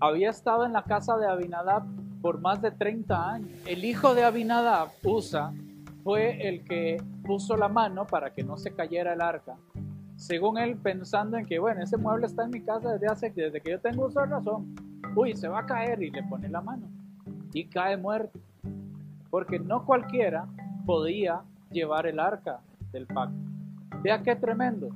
había 0.00 0.30
estado 0.30 0.66
en 0.66 0.72
la 0.72 0.82
casa 0.82 1.16
de 1.18 1.28
Abinadab 1.28 1.84
por 2.20 2.40
más 2.40 2.60
de 2.62 2.72
30 2.72 3.30
años. 3.30 3.50
El 3.64 3.84
hijo 3.84 4.12
de 4.12 4.24
Abinadab, 4.24 4.88
Usa, 5.04 5.52
fue 6.02 6.48
el 6.48 6.64
que 6.64 7.00
puso 7.24 7.56
la 7.56 7.68
mano 7.68 8.08
para 8.08 8.34
que 8.34 8.42
no 8.42 8.56
se 8.56 8.74
cayera 8.74 9.12
el 9.12 9.20
arca. 9.20 9.54
según 10.16 10.58
él 10.58 10.76
pensando 10.76 11.36
en 11.36 11.46
que, 11.46 11.60
bueno, 11.60 11.80
ese 11.80 11.96
mueble 11.96 12.26
está 12.26 12.42
en 12.42 12.50
mi 12.50 12.60
casa 12.60 12.94
desde 12.94 13.06
hace, 13.06 13.30
desde 13.30 13.60
que 13.60 13.70
yo 13.70 13.80
tengo 13.80 14.06
uso 14.06 14.18
de 14.18 14.26
razón. 14.26 14.74
Uy, 15.14 15.36
se 15.36 15.46
va 15.46 15.60
a 15.60 15.66
caer 15.66 16.02
y 16.02 16.10
le 16.10 16.24
pone 16.24 16.48
la 16.48 16.60
mano 16.60 16.99
y 17.52 17.66
cae 17.66 17.96
muerto. 17.96 18.38
Porque 19.30 19.58
no 19.58 19.84
cualquiera 19.84 20.46
podía 20.86 21.42
llevar 21.70 22.06
el 22.06 22.18
arca 22.18 22.60
del 22.92 23.06
pacto. 23.06 23.36
Vea 24.02 24.22
qué 24.22 24.34
tremendo. 24.36 24.88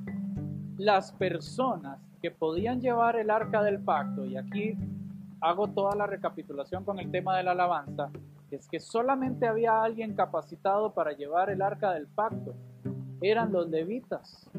Las 0.77 1.11
personas 1.13 1.99
que 2.21 2.31
podían 2.31 2.81
llevar 2.81 3.15
el 3.17 3.29
arca 3.29 3.63
del 3.63 3.79
pacto, 3.79 4.25
y 4.25 4.35
aquí 4.35 4.77
hago 5.41 5.67
toda 5.67 5.95
la 5.95 6.07
recapitulación 6.07 6.83
con 6.83 6.99
el 6.99 7.11
tema 7.11 7.37
de 7.37 7.43
la 7.43 7.51
alabanza, 7.51 8.09
es 8.51 8.67
que 8.67 8.79
solamente 8.79 9.47
había 9.47 9.81
alguien 9.81 10.15
capacitado 10.15 10.93
para 10.93 11.13
llevar 11.13 11.49
el 11.49 11.61
arca 11.61 11.91
del 11.93 12.07
pacto. 12.07 12.53
Eran 13.21 13.51
los 13.51 13.69
levitas. 13.69 14.49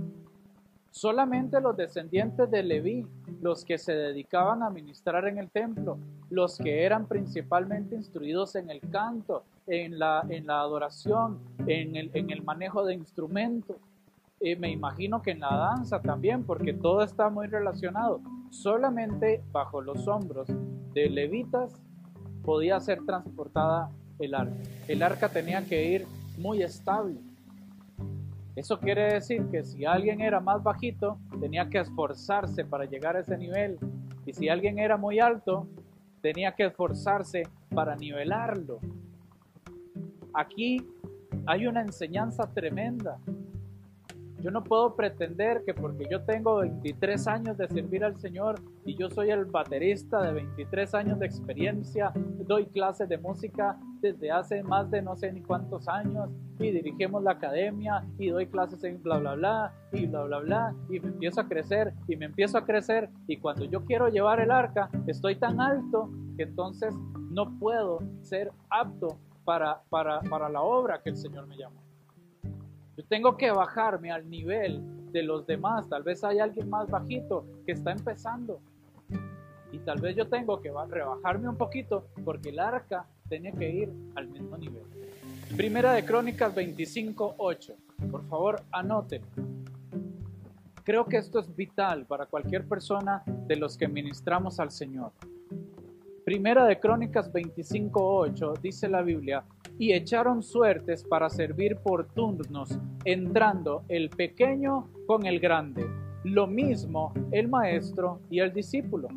Solamente 0.96 1.60
los 1.60 1.76
descendientes 1.76 2.50
de 2.50 2.62
Leví, 2.62 3.06
los 3.42 3.66
que 3.66 3.76
se 3.76 3.92
dedicaban 3.92 4.62
a 4.62 4.70
ministrar 4.70 5.28
en 5.28 5.36
el 5.36 5.50
templo, 5.50 5.98
los 6.30 6.56
que 6.56 6.84
eran 6.84 7.06
principalmente 7.06 7.94
instruidos 7.94 8.54
en 8.54 8.70
el 8.70 8.80
canto, 8.80 9.44
en 9.66 9.98
la, 9.98 10.20
adoración, 10.48 11.38
en 11.66 11.96
el, 11.96 12.10
en 12.14 12.30
el 12.30 12.42
manejo 12.42 12.82
de 12.82 12.94
instrumentos. 12.94 13.76
Eh, 14.40 14.56
me 14.56 14.70
imagino 14.70 15.20
que 15.20 15.32
en 15.32 15.40
la 15.40 15.54
danza 15.54 16.00
también, 16.00 16.44
porque 16.44 16.72
todo 16.72 17.02
está 17.02 17.28
muy 17.28 17.46
relacionado. 17.46 18.22
Solamente 18.48 19.42
bajo 19.52 19.82
los 19.82 20.08
hombros 20.08 20.48
de 20.94 21.10
levitas 21.10 21.78
podía 22.42 22.80
ser 22.80 23.04
transportada 23.04 23.90
el 24.18 24.34
arca. 24.34 24.56
El 24.88 25.02
arca 25.02 25.28
tenía 25.28 25.62
que 25.62 25.92
ir 25.92 26.06
muy 26.38 26.62
estable. 26.62 27.20
Eso 28.56 28.80
quiere 28.80 29.12
decir 29.12 29.46
que 29.50 29.62
si 29.62 29.84
alguien 29.84 30.22
era 30.22 30.40
más 30.40 30.62
bajito, 30.62 31.18
tenía 31.38 31.68
que 31.68 31.78
esforzarse 31.78 32.64
para 32.64 32.86
llegar 32.86 33.14
a 33.14 33.20
ese 33.20 33.36
nivel. 33.36 33.78
Y 34.24 34.32
si 34.32 34.48
alguien 34.48 34.78
era 34.78 34.96
muy 34.96 35.20
alto, 35.20 35.68
tenía 36.22 36.52
que 36.52 36.64
esforzarse 36.64 37.42
para 37.74 37.94
nivelarlo. 37.96 38.80
Aquí 40.32 40.86
hay 41.44 41.66
una 41.66 41.82
enseñanza 41.82 42.50
tremenda. 42.52 43.18
Yo 44.40 44.50
no 44.50 44.62
puedo 44.62 44.94
pretender 44.94 45.62
que 45.64 45.74
porque 45.74 46.06
yo 46.10 46.22
tengo 46.22 46.56
23 46.58 47.26
años 47.26 47.56
de 47.56 47.68
servir 47.68 48.04
al 48.04 48.16
Señor 48.18 48.60
y 48.84 48.94
yo 48.94 49.08
soy 49.10 49.30
el 49.30 49.46
baterista 49.46 50.22
de 50.22 50.32
23 50.32 50.94
años 50.94 51.18
de 51.18 51.26
experiencia, 51.26 52.12
doy 52.14 52.66
clases 52.66 53.08
de 53.08 53.18
música 53.18 53.78
desde 54.00 54.30
hace 54.30 54.62
más 54.62 54.90
de 54.90 55.02
no 55.02 55.16
sé 55.16 55.32
ni 55.32 55.40
cuántos 55.40 55.88
años 55.88 56.30
y 56.58 56.70
dirigimos 56.70 57.22
la 57.22 57.32
academia 57.32 58.04
y 58.18 58.28
doy 58.28 58.46
clases 58.46 58.84
en 58.84 59.02
bla 59.02 59.18
bla 59.18 59.34
bla 59.34 59.72
y 59.92 60.06
bla 60.06 60.24
bla 60.24 60.38
bla 60.38 60.74
y 60.90 61.00
me 61.00 61.08
empiezo 61.08 61.40
a 61.40 61.48
crecer 61.48 61.92
y 62.06 62.16
me 62.16 62.26
empiezo 62.26 62.58
a 62.58 62.64
crecer 62.64 63.08
y 63.26 63.38
cuando 63.38 63.64
yo 63.64 63.84
quiero 63.84 64.08
llevar 64.08 64.40
el 64.40 64.50
arca 64.50 64.90
estoy 65.06 65.36
tan 65.36 65.60
alto 65.60 66.10
que 66.36 66.44
entonces 66.44 66.94
no 67.30 67.58
puedo 67.58 68.00
ser 68.22 68.52
apto 68.68 69.18
para, 69.44 69.80
para, 69.88 70.20
para 70.22 70.48
la 70.48 70.60
obra 70.60 71.00
que 71.02 71.10
el 71.10 71.16
Señor 71.16 71.46
me 71.46 71.56
llamó. 71.56 71.85
Yo 72.96 73.04
tengo 73.04 73.36
que 73.36 73.50
bajarme 73.50 74.10
al 74.10 74.28
nivel 74.28 74.80
de 75.12 75.22
los 75.22 75.46
demás. 75.46 75.88
Tal 75.88 76.02
vez 76.02 76.24
hay 76.24 76.38
alguien 76.38 76.70
más 76.70 76.88
bajito 76.88 77.44
que 77.66 77.72
está 77.72 77.92
empezando. 77.92 78.60
Y 79.70 79.78
tal 79.80 80.00
vez 80.00 80.16
yo 80.16 80.26
tengo 80.28 80.60
que 80.60 80.72
rebajarme 80.88 81.48
un 81.48 81.56
poquito 81.56 82.06
porque 82.24 82.48
el 82.48 82.58
arca 82.58 83.06
tenía 83.28 83.52
que 83.52 83.68
ir 83.68 83.92
al 84.14 84.28
mismo 84.28 84.56
nivel. 84.56 84.82
Primera 85.56 85.92
de 85.92 86.04
Crónicas 86.04 86.54
25.8. 86.54 87.74
Por 88.10 88.26
favor, 88.28 88.62
anoten. 88.72 89.22
Creo 90.82 91.04
que 91.04 91.18
esto 91.18 91.40
es 91.40 91.54
vital 91.54 92.06
para 92.06 92.26
cualquier 92.26 92.66
persona 92.66 93.22
de 93.26 93.56
los 93.56 93.76
que 93.76 93.88
ministramos 93.88 94.58
al 94.60 94.70
Señor. 94.70 95.12
Primera 96.24 96.64
de 96.64 96.78
Crónicas 96.80 97.32
25.8 97.32 98.60
dice 98.60 98.88
la 98.88 99.02
Biblia, 99.02 99.44
y 99.78 99.92
echaron 99.92 100.42
suertes 100.42 101.04
para 101.04 101.28
servir 101.28 101.76
por 101.76 102.06
turnos, 102.06 102.78
entrando 103.04 103.84
el 103.88 104.10
pequeño 104.10 104.88
con 105.06 105.26
el 105.26 105.40
grande, 105.40 105.86
lo 106.24 106.46
mismo 106.46 107.12
el 107.30 107.48
maestro 107.48 108.20
y 108.30 108.40
el 108.40 108.52
discípulo. 108.52 109.08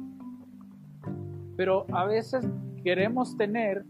Pero 1.56 1.86
a 1.92 2.06
veces 2.06 2.48
queremos 2.84 3.36
tener 3.38 3.86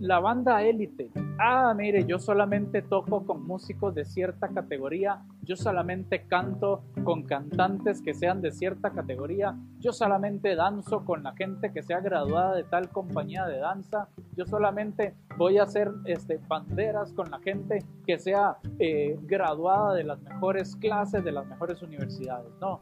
la 0.00 0.20
banda 0.20 0.62
élite. 0.62 1.10
Ah, 1.38 1.74
mire, 1.76 2.04
yo 2.04 2.18
solamente 2.18 2.82
toco 2.82 3.24
con 3.24 3.46
músicos 3.46 3.94
de 3.94 4.04
cierta 4.04 4.48
categoría, 4.48 5.22
yo 5.42 5.56
solamente 5.56 6.26
canto 6.26 6.84
con 7.02 7.24
cantantes 7.24 8.00
que 8.00 8.14
sean 8.14 8.40
de 8.40 8.52
cierta 8.52 8.90
categoría, 8.90 9.56
yo 9.80 9.92
solamente 9.92 10.54
danzo 10.54 11.04
con 11.04 11.22
la 11.22 11.32
gente 11.32 11.72
que 11.72 11.82
sea 11.82 12.00
graduada 12.00 12.54
de 12.54 12.64
tal 12.64 12.88
compañía 12.90 13.46
de 13.46 13.58
danza, 13.58 14.08
yo 14.36 14.46
solamente 14.46 15.14
voy 15.36 15.58
a 15.58 15.64
hacer 15.64 15.90
este, 16.04 16.38
banderas 16.48 17.12
con 17.12 17.30
la 17.30 17.38
gente 17.40 17.84
que 18.06 18.18
sea 18.18 18.58
eh, 18.78 19.18
graduada 19.22 19.94
de 19.94 20.04
las 20.04 20.20
mejores 20.22 20.76
clases, 20.76 21.24
de 21.24 21.32
las 21.32 21.46
mejores 21.46 21.82
universidades. 21.82 22.52
No, 22.60 22.78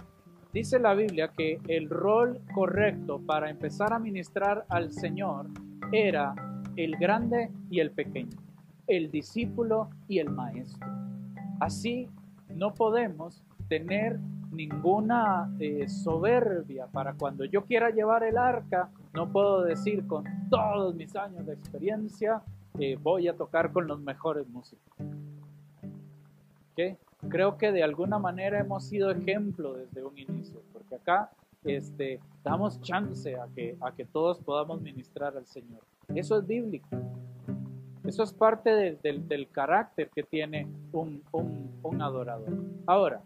dice 0.53 0.79
la 0.79 0.95
Biblia 0.95 1.29
que 1.29 1.59
el 1.69 1.89
rol 1.89 2.41
correcto 2.55 3.21
para 3.27 3.51
empezar 3.51 3.93
a 3.93 3.99
ministrar 3.99 4.65
al 4.69 4.93
Señor 4.93 5.47
era 5.91 6.35
el 6.77 6.97
grande 6.97 7.51
y 7.71 7.81
el 7.81 7.91
pequeño, 7.91 8.37
el 8.87 9.11
discípulo 9.11 9.91
y 10.09 10.19
el 10.19 10.31
maestro. 10.31 10.89
Así 11.61 12.09
no 12.49 12.75
podemos 12.75 13.43
tener 13.69 14.19
ninguna 14.53 15.51
eh, 15.59 15.89
soberbia 15.89 16.87
para 16.87 17.15
cuando 17.15 17.45
yo 17.45 17.65
quiera 17.65 17.91
llevar 17.91 18.23
el 18.23 18.37
arca, 18.37 18.91
no 19.15 19.31
puedo 19.31 19.63
decir 19.63 20.07
con 20.07 20.25
todos 20.51 20.95
mis 20.95 21.17
años 21.17 21.47
de 21.47 21.55
experiencia, 21.55 22.43
eh, 22.79 22.99
voy 23.03 23.29
a 23.29 23.37
tocar 23.37 23.73
con 23.73 23.87
los 23.87 24.01
mejores 24.01 24.47
músicos. 24.49 24.93
Creo 27.29 27.57
que 27.57 27.71
de 27.71 27.85
alguna 27.85 28.19
manera 28.19 28.59
hemos 28.59 28.85
sido 28.85 29.11
ejemplo 29.11 29.75
desde 29.75 30.03
un 30.05 30.19
inicio, 30.19 30.61
porque 30.73 30.97
acá 30.97 31.31
este, 31.65 32.21
damos 32.45 32.81
chance 32.81 33.35
a 33.37 33.47
que, 33.55 33.77
a 33.81 33.93
que 33.93 34.05
todos 34.05 34.39
podamos 34.41 34.81
ministrar 34.81 35.37
al 35.37 35.47
Señor. 35.47 35.83
Eso 36.15 36.39
es 36.39 36.47
bíblico. 36.47 36.89
Eso 38.05 38.23
es 38.25 38.33
parte 38.33 38.99
del 39.03 39.49
carácter 39.51 40.11
que 40.15 40.25
tiene 40.25 40.67
un, 40.93 41.23
un 41.83 42.03
adorador. 42.03 42.53
Ahora, 42.87 43.23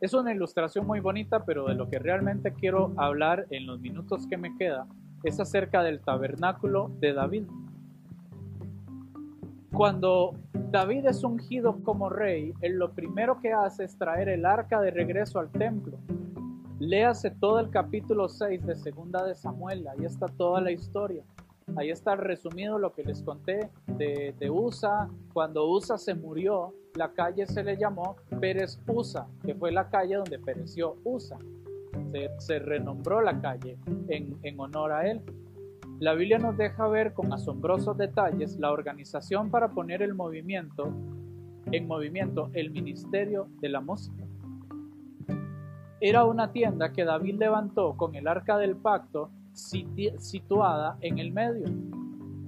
es 0.00 0.12
una 0.12 0.32
ilustración 0.32 0.86
muy 0.86 1.00
bonita, 1.00 1.44
pero 1.44 1.66
de 1.66 1.74
lo 1.74 1.88
que 1.88 1.98
realmente 1.98 2.52
quiero 2.52 2.92
hablar 2.96 3.46
en 3.50 3.66
los 3.66 3.80
minutos 3.80 4.26
que 4.26 4.36
me 4.36 4.56
queda 4.56 4.86
es 5.24 5.40
acerca 5.40 5.82
del 5.82 6.00
tabernáculo 6.00 6.90
de 7.00 7.12
David. 7.14 7.44
Cuando 9.72 10.34
David 10.70 11.06
es 11.06 11.24
ungido 11.24 11.82
como 11.82 12.10
rey, 12.10 12.52
él 12.60 12.78
lo 12.78 12.92
primero 12.92 13.40
que 13.40 13.52
hace 13.52 13.84
es 13.84 13.96
traer 13.96 14.28
el 14.28 14.44
arca 14.44 14.80
de 14.80 14.90
regreso 14.90 15.38
al 15.38 15.50
templo. 15.50 15.98
Léase 16.78 17.30
todo 17.30 17.58
el 17.58 17.70
capítulo 17.70 18.28
6 18.28 18.66
de 18.66 18.76
Segunda 18.76 19.24
de 19.24 19.34
Samuel, 19.34 19.88
ahí 19.88 20.04
está 20.04 20.26
toda 20.26 20.60
la 20.60 20.70
historia. 20.70 21.22
Ahí 21.74 21.90
está 21.90 22.16
resumido 22.16 22.78
lo 22.78 22.92
que 22.92 23.02
les 23.02 23.22
conté 23.22 23.70
de, 23.86 24.34
de, 24.38 24.50
Usa. 24.50 25.08
Cuando 25.32 25.68
Usa 25.68 25.96
se 25.96 26.14
murió, 26.14 26.74
la 26.94 27.12
calle 27.12 27.46
se 27.46 27.64
le 27.64 27.76
llamó 27.76 28.16
Pérez 28.40 28.78
Usa, 28.86 29.26
que 29.44 29.54
fue 29.54 29.72
la 29.72 29.88
calle 29.88 30.16
donde 30.16 30.38
pereció 30.38 30.96
Usa. 31.02 31.38
Se, 32.38 32.58
renombró 32.58 33.22
la 33.22 33.40
calle 33.40 33.78
en, 34.08 34.36
en 34.42 34.60
honor 34.60 34.92
a 34.92 35.10
él. 35.10 35.22
La 35.98 36.12
Biblia 36.12 36.38
nos 36.38 36.58
deja 36.58 36.86
ver 36.88 37.14
con 37.14 37.32
asombrosos 37.32 37.96
detalles 37.96 38.58
la 38.58 38.70
organización 38.70 39.50
para 39.50 39.70
poner 39.70 40.02
el 40.02 40.14
movimiento 40.14 40.92
en 41.72 41.86
movimiento 41.88 42.50
el 42.52 42.70
ministerio 42.70 43.48
de 43.60 43.70
la 43.70 43.80
música. 43.80 44.25
Era 46.08 46.24
una 46.24 46.52
tienda 46.52 46.92
que 46.92 47.04
David 47.04 47.34
levantó 47.34 47.96
con 47.96 48.14
el 48.14 48.28
arca 48.28 48.58
del 48.58 48.76
pacto 48.76 49.28
situada 49.52 50.96
en 51.00 51.18
el 51.18 51.32
medio. 51.32 51.66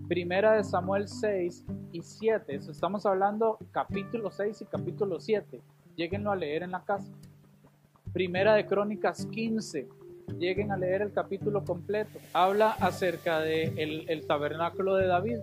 Primera 0.06 0.52
de 0.52 0.62
Samuel 0.62 1.08
6 1.08 1.64
y 1.90 2.00
7. 2.00 2.54
Estamos 2.54 3.04
hablando 3.04 3.58
capítulo 3.72 4.30
6 4.30 4.62
y 4.62 4.64
capítulo 4.66 5.18
7. 5.18 5.60
Lléguenlo 5.96 6.30
a 6.30 6.36
leer 6.36 6.62
en 6.62 6.70
la 6.70 6.84
casa. 6.84 7.12
Primera 8.12 8.54
de 8.54 8.64
Crónicas 8.64 9.26
15. 9.26 9.88
Lleguen 10.38 10.70
a 10.70 10.76
leer 10.76 11.02
el 11.02 11.12
capítulo 11.12 11.64
completo. 11.64 12.20
Habla 12.34 12.76
acerca 12.78 13.40
del 13.40 13.74
de 13.74 14.04
el 14.06 14.24
tabernáculo 14.28 14.94
de 14.94 15.08
David. 15.08 15.38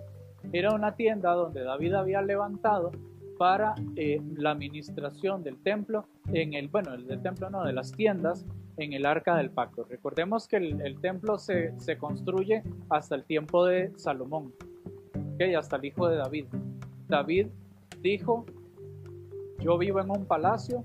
Era 0.54 0.72
una 0.72 0.96
tienda 0.96 1.32
donde 1.32 1.64
David 1.64 1.92
había 1.92 2.22
levantado 2.22 2.92
para 3.38 3.74
eh, 3.96 4.20
la 4.36 4.50
administración 4.50 5.42
del 5.42 5.58
templo 5.58 6.06
en 6.32 6.54
el, 6.54 6.68
bueno, 6.68 6.94
el 6.94 7.06
del 7.06 7.22
templo 7.22 7.50
no, 7.50 7.64
de 7.64 7.72
las 7.72 7.92
tiendas 7.92 8.44
en 8.76 8.92
el 8.92 9.06
arca 9.06 9.36
del 9.36 9.50
pacto. 9.50 9.84
Recordemos 9.88 10.46
que 10.48 10.56
el, 10.56 11.00
templo 11.00 11.38
se, 11.38 11.74
construye 11.98 12.62
hasta 12.90 13.14
el 13.14 13.24
tiempo 13.24 13.64
de 13.64 13.92
Salomón, 13.96 14.52
¿okay? 15.34 15.54
hasta 15.54 15.76
el 15.76 15.86
hijo 15.86 16.08
de 16.08 16.16
David. 16.16 16.46
David 17.08 17.48
dijo, 18.02 18.44
yo 19.60 19.78
vivo 19.78 20.00
en 20.00 20.10
un 20.10 20.26
palacio 20.26 20.84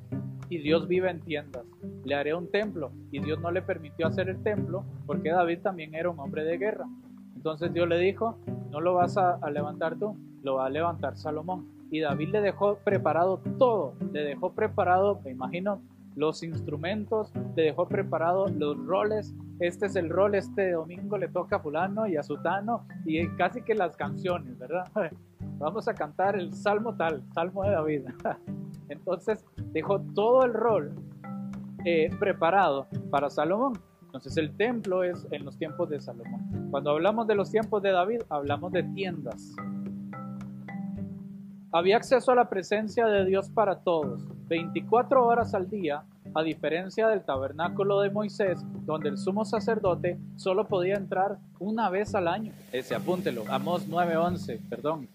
y 0.50 0.60
Dios 0.60 0.88
vive 0.88 1.10
en 1.10 1.20
tiendas. 1.20 1.66
Le 2.04 2.16
haré 2.16 2.34
un 2.34 2.50
templo 2.50 2.92
y 3.12 3.20
Dios 3.20 3.40
no 3.40 3.52
le 3.52 3.62
permitió 3.62 4.08
hacer 4.08 4.30
el 4.30 4.42
templo 4.42 4.86
porque 5.06 5.30
David 5.30 5.60
también 5.60 5.96
era 5.96 6.10
un 6.10 6.20
hombre 6.20 6.44
de 6.44 6.58
guerra. 6.58 6.86
Entonces 7.36 7.74
Dios 7.74 7.88
le 7.88 7.98
dijo, 7.98 8.38
no 8.70 8.80
lo 8.82 8.94
vas 8.94 9.18
a 9.18 9.40
levantar 9.50 9.98
tú, 9.98 10.16
lo 10.44 10.56
va 10.56 10.68
a 10.68 10.70
levantar 10.70 11.18
Salomón. 11.18 11.81
Y 11.92 12.00
David 12.00 12.30
le 12.30 12.42
dejó 12.42 12.78
preparado 12.78 13.42
todo, 13.60 13.94
le 14.14 14.24
dejó 14.24 14.54
preparado, 14.54 15.20
me 15.24 15.32
imagino, 15.32 15.82
los 16.16 16.44
instrumentos, 16.44 17.32
le 17.56 17.64
dejó 17.64 17.88
preparado 17.88 18.48
los 18.48 18.78
roles. 18.86 19.36
Este 19.60 19.86
es 19.86 19.96
el 19.96 20.10
rol, 20.10 20.36
este 20.36 20.72
domingo 20.72 21.18
le 21.18 21.28
toca 21.28 21.58
a 21.58 21.60
fulano 21.60 22.08
y 22.08 22.18
a 22.18 22.24
sutano 22.24 22.86
y 23.06 23.28
casi 23.36 23.62
que 23.62 23.76
las 23.76 23.96
canciones, 23.96 24.58
¿verdad? 24.58 24.90
Vamos 25.60 25.88
a 25.88 25.94
cantar 25.94 26.36
el 26.36 26.54
salmo 26.54 26.96
tal, 26.96 27.24
salmo 27.34 27.64
de 27.64 27.72
David. 27.72 28.02
Entonces 28.90 29.46
dejó 29.74 30.02
todo 30.16 30.44
el 30.46 30.54
rol 30.54 30.96
eh, 31.86 32.10
preparado 32.20 32.88
para 33.10 33.30
Salomón. 33.30 33.74
Entonces 34.06 34.36
el 34.38 34.56
templo 34.58 35.04
es 35.04 35.28
en 35.32 35.46
los 35.46 35.58
tiempos 35.58 35.90
de 35.90 36.02
Salomón. 36.02 36.70
Cuando 36.72 36.92
hablamos 36.92 37.28
de 37.28 37.36
los 37.36 37.52
tiempos 37.52 37.82
de 37.82 37.92
David, 37.92 38.22
hablamos 38.30 38.72
de 38.72 38.84
tiendas. 38.84 39.56
Había 41.74 41.96
acceso 41.96 42.34
a 42.34 42.36
la 42.36 42.50
presencia 42.50 43.06
de 43.06 43.24
Dios 43.24 43.50
para 43.50 43.80
todos, 43.80 44.20
24 44.50 45.26
horas 45.26 45.54
al 45.54 45.70
día, 45.70 46.04
a 46.36 46.44
diferencia 46.44 47.08
del 47.08 47.24
tabernáculo 47.24 48.02
de 48.02 48.10
Moisés, 48.10 48.60
donde 48.86 49.08
el 49.08 49.18
sumo 49.18 49.46
sacerdote 49.46 50.20
solo 50.36 50.68
podía 50.68 50.96
entrar 50.96 51.38
una 51.60 51.90
vez 51.90 52.14
al 52.14 52.28
año. 52.28 52.52
Ese, 52.74 52.94
apúntelo, 52.94 53.46
Amós 53.48 53.88
9:11, 53.88 54.60
perdón. 54.70 55.08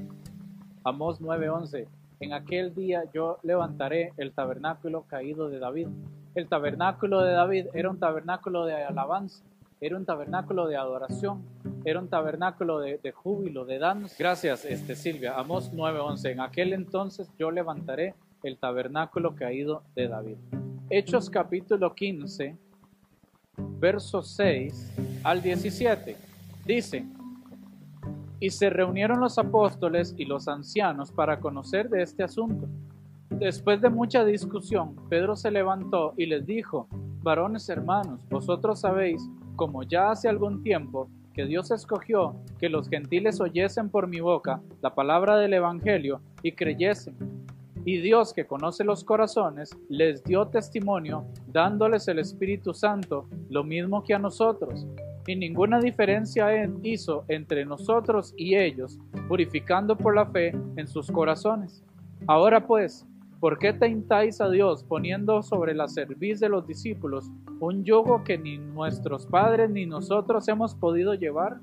Amós 0.83 1.21
9:11. 1.21 1.89
En 2.21 2.33
aquel 2.33 2.75
día 2.75 3.03
yo 3.13 3.37
levantaré 3.43 4.15
el 4.17 4.33
tabernáculo 4.33 5.03
caído 5.03 5.51
de 5.51 5.59
David. 5.59 5.89
El 6.35 6.49
tabernáculo 6.49 7.21
de 7.21 7.33
David 7.33 7.67
era 7.75 7.91
un 7.91 7.99
tabernáculo 7.99 8.65
de 8.65 8.83
alabanza, 8.83 9.45
era 9.81 9.97
un 9.97 10.07
tabernáculo 10.07 10.67
de 10.67 10.77
adoración, 10.77 11.45
era 11.85 12.01
un 12.01 12.09
tabernáculo 12.09 12.81
de, 12.81 13.13
júbilo, 13.13 13.65
de 13.65 13.79
danza. 13.79 14.17
Gracias, 14.19 14.65
este, 14.65 14.97
Silvia. 14.97 15.35
Amos 15.39 15.73
9:11. 15.73 16.33
En 16.33 16.41
aquel 16.41 16.73
entonces 16.73 17.31
yo 17.39 17.51
levantaré 17.51 18.15
el 18.43 18.59
tabernáculo 18.59 19.35
caído 19.35 19.83
de 19.95 20.09
David. 20.09 20.37
Hechos 20.89 21.29
capítulo 21.29 21.95
15, 21.95 22.57
versos 23.79 24.31
6 24.37 24.95
al 25.25 25.43
17. 25.43 26.17
Dice, 26.65 27.05
y 28.41 28.51
se 28.51 28.71
reunieron 28.71 29.21
los 29.21 29.39
apóstoles 29.39 30.15
y 30.17 30.25
los 30.25 30.49
ancianos 30.49 31.13
para 31.13 31.41
conocer 31.41 31.89
de 31.89 32.03
este 32.03 32.23
asunto. 32.23 32.67
Después 33.31 33.81
de 33.81 33.91
mucha 33.91 34.25
discusión, 34.25 34.97
Pedro 35.09 35.37
se 35.37 35.51
levantó 35.51 36.15
y 36.17 36.27
les 36.27 36.47
dijo, 36.47 36.89
varones 37.23 37.69
hermanos, 37.69 38.21
vosotros 38.31 38.81
sabéis, 38.81 39.29
como 39.57 39.83
ya 39.83 40.11
hace 40.11 40.29
algún 40.29 40.63
tiempo, 40.63 41.09
que 41.35 41.45
Dios 41.45 41.71
escogió 41.71 42.37
que 42.59 42.69
los 42.69 42.89
gentiles 42.89 43.41
oyesen 43.41 43.91
por 43.91 44.07
mi 44.07 44.21
boca 44.21 44.63
la 44.81 44.95
palabra 44.95 45.37
del 45.37 45.53
Evangelio 45.55 46.21
y 46.43 46.53
creyesen. 46.53 47.15
Y 47.85 47.99
Dios, 48.01 48.33
que 48.33 48.47
conoce 48.47 48.85
los 48.85 49.05
corazones, 49.05 49.71
les 49.89 50.25
dio 50.25 50.49
testimonio, 50.49 51.25
dándoles 51.47 52.09
el 52.09 52.19
Espíritu 52.19 52.75
Santo, 52.75 53.29
lo 53.49 53.63
mismo 53.65 54.03
que 54.03 54.15
a 54.15 54.19
nosotros. 54.19 54.87
Y 55.27 55.37
ninguna 55.37 55.79
diferencia 55.79 56.49
hizo 56.83 57.25
entre 57.29 57.65
nosotros 57.65 58.35
y 58.37 58.57
ellos, 58.57 58.99
purificando 59.29 59.97
por 59.97 60.17
la 60.17 60.27
fe 60.27 60.57
en 60.77 60.89
sus 60.89 61.11
corazones. 61.11 61.85
Ahora 62.27 62.67
pues, 62.67 63.07
¿por 63.41 63.59
qué 63.59 63.73
tentáis 63.73 64.41
a 64.41 64.49
Dios 64.49 64.85
poniendo 64.85 65.43
sobre 65.43 65.75
la 65.75 65.89
cerviz 65.89 66.41
de 66.41 66.49
los 66.49 66.67
discípulos 66.67 67.31
un 67.61 67.85
yugo 67.85 68.25
que 68.25 68.39
ni 68.39 68.59
nuestros 68.59 69.27
padres 69.27 69.71
ni 69.71 69.87
nosotros 69.87 70.49
hemos 70.49 70.75
podido 70.75 71.15
llevar? 71.15 71.59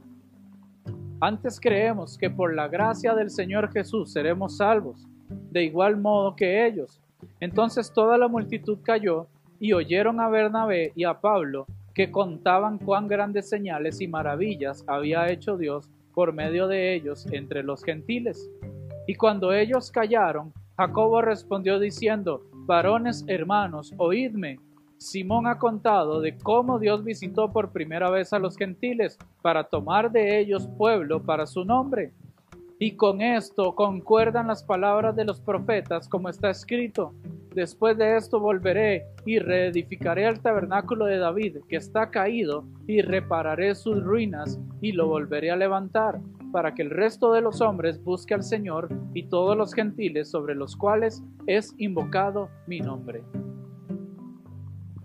Antes 1.20 1.60
creemos 1.60 2.18
que 2.18 2.30
por 2.30 2.54
la 2.54 2.68
gracia 2.68 3.16
del 3.16 3.30
Señor 3.30 3.72
Jesús 3.72 4.12
seremos 4.12 4.58
salvos, 4.58 5.08
de 5.52 5.64
igual 5.64 5.98
modo 5.98 6.36
que 6.36 6.66
ellos. 6.66 7.00
Entonces 7.40 7.92
toda 7.94 8.18
la 8.18 8.28
multitud 8.28 8.80
cayó 8.84 9.28
y 9.60 9.74
oyeron 9.74 10.20
a 10.20 10.30
Bernabé 10.30 10.92
y 10.96 11.06
a 11.06 11.22
Pablo 11.22 11.66
que 11.94 12.12
contaban 12.12 12.80
cuán 12.80 13.08
grandes 13.08 13.48
señales 13.48 14.02
y 14.02 14.08
maravillas 14.08 14.84
había 14.88 15.30
hecho 15.30 15.58
Dios 15.58 15.90
por 16.14 16.34
medio 16.34 16.68
de 16.68 16.94
ellos 16.94 17.26
entre 17.32 17.64
los 17.64 17.84
gentiles. 17.84 18.50
Y 19.08 19.16
cuando 19.16 19.54
ellos 19.54 19.92
callaron, 19.92 20.52
Jacobo 20.78 21.22
respondió 21.22 21.80
diciendo, 21.80 22.42
varones 22.66 23.24
hermanos, 23.28 23.94
oídme. 23.98 24.60
Simón 24.98 25.48
ha 25.48 25.60
contado 25.60 26.22
de 26.22 26.38
cómo 26.38 26.80
Dios 26.80 27.04
visitó 27.04 27.52
por 27.52 27.72
primera 27.72 28.10
vez 28.10 28.34
a 28.34 28.40
los 28.40 28.58
gentiles 28.58 29.18
para 29.42 29.66
tomar 29.66 30.12
de 30.12 30.40
ellos 30.40 30.68
pueblo 30.78 31.22
para 31.22 31.46
su 31.46 31.66
nombre. 31.66 32.14
Y 32.84 32.98
con 32.98 33.22
esto 33.22 33.76
concuerdan 33.76 34.48
las 34.48 34.62
palabras 34.62 35.16
de 35.16 35.24
los 35.24 35.40
profetas 35.40 36.10
como 36.10 36.28
está 36.28 36.50
escrito. 36.50 37.14
Después 37.56 37.98
de 37.98 38.18
esto 38.18 38.42
volveré 38.42 39.06
y 39.26 39.40
reedificaré 39.40 40.28
el 40.28 40.42
tabernáculo 40.42 41.06
de 41.06 41.18
David 41.18 41.60
que 41.70 41.78
está 41.78 42.10
caído 42.10 42.66
y 42.86 43.00
repararé 43.00 43.74
sus 43.76 44.04
ruinas 44.04 44.60
y 44.82 44.92
lo 44.92 45.08
volveré 45.08 45.50
a 45.50 45.56
levantar 45.56 46.20
para 46.52 46.74
que 46.74 46.82
el 46.82 46.90
resto 46.90 47.32
de 47.32 47.40
los 47.40 47.62
hombres 47.62 48.04
busque 48.04 48.34
al 48.34 48.44
Señor 48.44 48.90
y 49.14 49.30
todos 49.30 49.56
los 49.56 49.74
gentiles 49.74 50.30
sobre 50.30 50.54
los 50.54 50.76
cuales 50.76 51.24
es 51.48 51.74
invocado 51.78 52.50
mi 52.68 52.82
nombre. 52.82 53.24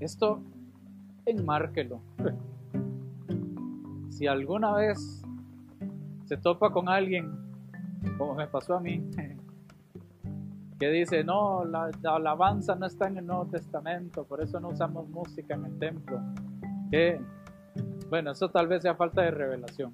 Esto 0.00 0.42
enmárquelo. 1.26 2.00
Si 4.10 4.26
alguna 4.26 4.74
vez 4.74 5.22
se 6.24 6.36
topa 6.36 6.72
con 6.72 6.88
alguien, 6.88 7.47
como 8.16 8.34
me 8.34 8.46
pasó 8.46 8.74
a 8.74 8.80
mí, 8.80 9.10
que 10.78 10.90
dice, 10.90 11.24
no, 11.24 11.64
la, 11.64 11.90
la, 12.02 12.16
alabanza 12.16 12.74
no 12.74 12.86
está 12.86 13.08
en 13.08 13.18
el 13.18 13.26
Nuevo 13.26 13.46
Testamento, 13.46 14.24
por 14.24 14.40
eso 14.42 14.60
no 14.60 14.68
usamos 14.68 15.08
música 15.08 15.54
en 15.54 15.64
el 15.64 15.78
templo. 15.78 16.20
Bueno, 18.08 18.30
eso 18.30 18.48
tal 18.50 18.68
vez 18.68 18.82
sea 18.82 18.94
falta 18.94 19.22
de 19.22 19.30
revelación. 19.30 19.92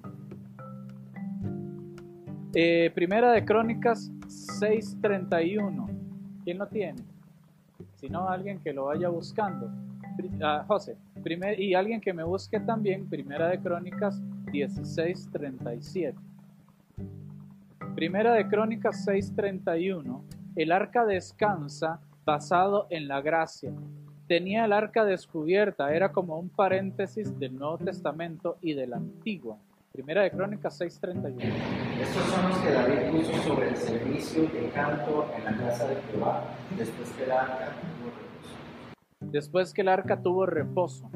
Eh, 2.53 2.89
primera 2.95 3.31
de 3.33 3.43
Crónicas 3.43 4.09
6:31. 4.27 5.89
¿Quién 6.45 6.57
lo 6.57 6.67
tiene? 6.67 7.03
Si 7.95 8.07
no, 8.07 8.29
alguien 8.29 8.59
que 8.59 8.71
lo 8.71 8.85
vaya 8.85 9.09
buscando. 9.09 9.69
Uh, 10.17 10.65
José, 10.65 10.95
primer, 11.21 11.59
y 11.59 11.73
alguien 11.73 11.99
que 11.99 12.13
me 12.13 12.23
busque 12.23 12.61
también, 12.61 13.09
Primera 13.09 13.49
de 13.49 13.59
Crónicas 13.59 14.21
16:37. 14.45 16.15
Primera 17.95 18.33
de 18.33 18.45
Crónicas 18.49 19.07
6:31. 19.07 20.21
El 20.57 20.73
arca 20.73 21.05
descansa 21.05 22.01
basado 22.25 22.87
en 22.89 23.07
la 23.07 23.21
gracia. 23.21 23.71
Tenía 24.27 24.65
el 24.65 24.73
arca 24.73 25.05
descubierta, 25.05 25.93
era 25.95 26.11
como 26.11 26.37
un 26.37 26.49
paréntesis 26.49 27.39
del 27.39 27.55
Nuevo 27.55 27.77
Testamento 27.77 28.57
y 28.61 28.73
del 28.73 28.93
Antiguo. 28.93 29.59
Primera 29.93 30.23
de 30.23 30.31
Crónicas 30.31 30.77
6:31. 30.77 31.53
Estos 32.01 32.23
son 32.23 32.49
los 32.49 32.57
que 32.57 32.71
David 32.71 33.11
puso 33.11 33.43
sobre 33.43 33.69
el 33.69 33.77
servicio 33.77 34.41
de 34.41 34.69
canto 34.73 35.29
en 35.37 35.45
la 35.45 35.57
casa 35.57 35.87
de 35.87 35.95
Jehová, 35.95 36.43
después 36.77 37.09
que 37.13 37.23
el 37.23 37.31
arca 37.31 37.71
tuvo 37.71 38.11
reposo. 38.11 39.31
Después 39.31 39.73
que 39.73 39.81
el 39.81 39.87
arca 39.87 40.21
tuvo 40.21 40.45
reposo. 40.45 41.09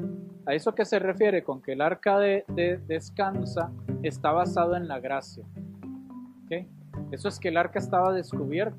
¿A 0.46 0.54
eso 0.54 0.74
que 0.74 0.86
se 0.86 0.98
refiere 0.98 1.44
con 1.44 1.60
que 1.60 1.72
el 1.72 1.82
arca 1.82 2.18
de, 2.18 2.46
de 2.48 2.78
descansa 2.78 3.70
está 4.02 4.32
basado 4.32 4.76
en 4.76 4.88
la 4.88 4.98
gracia? 4.98 5.44
Eso 7.10 7.28
es 7.28 7.38
que 7.38 7.48
el 7.48 7.56
arca 7.56 7.78
estaba 7.78 8.12
descubierta. 8.12 8.76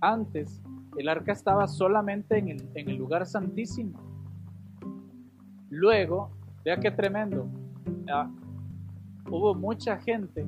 Antes, 0.00 0.60
el 0.96 1.08
arca 1.08 1.32
estaba 1.32 1.66
solamente 1.66 2.38
en 2.38 2.70
el, 2.74 2.96
lugar 2.96 3.26
santísimo. 3.26 3.98
Luego, 5.70 6.30
vea 6.64 6.78
qué 6.78 6.90
tremendo. 6.90 7.46
Ah, 8.12 8.30
hubo 9.30 9.54
mucha 9.54 9.96
gente 9.98 10.46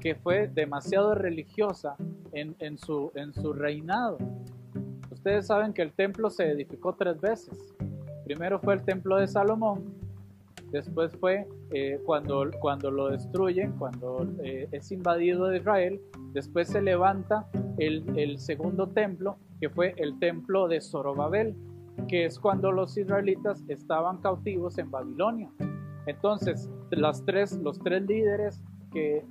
que 0.00 0.14
fue 0.14 0.48
demasiado 0.48 1.14
religiosa 1.14 1.96
en 2.32 2.78
su 2.78 3.52
reinado. 3.52 4.18
Ustedes 5.10 5.46
saben 5.46 5.72
que 5.72 5.82
el 5.82 5.92
templo 5.92 6.28
se 6.28 6.50
edificó 6.50 6.94
tres 6.94 7.20
veces. 7.20 7.74
Primero 8.24 8.58
fue 8.58 8.74
el 8.74 8.82
templo 8.84 9.16
de 9.16 9.26
Salomón, 9.26 9.84
después 10.70 11.12
fue 11.16 11.46
eh, 11.70 12.00
cuando, 12.04 12.50
cuando 12.60 12.90
lo 12.90 13.10
destruyen, 13.10 13.72
cuando 13.72 14.26
eh, 14.42 14.68
es 14.72 14.90
invadido 14.92 15.46
de 15.46 15.58
Israel, 15.58 16.00
después 16.32 16.68
se 16.68 16.82
levanta 16.82 17.46
el, 17.78 18.04
el 18.18 18.38
segundo 18.38 18.88
templo, 18.88 19.36
que 19.60 19.68
fue 19.70 19.94
el 19.98 20.18
templo 20.18 20.68
de 20.68 20.80
Zorobabel, 20.80 21.54
que 22.08 22.26
es 22.26 22.38
cuando 22.38 22.72
los 22.72 22.96
israelitas 22.96 23.64
estaban 23.68 24.18
cautivos 24.18 24.78
en 24.78 24.90
Babilonia. 24.90 25.50
Entonces, 26.06 26.70
las 26.90 27.24
tres, 27.24 27.58
los 27.62 27.78
tres 27.78 28.02
líderes 28.02 28.60
que 28.92 29.24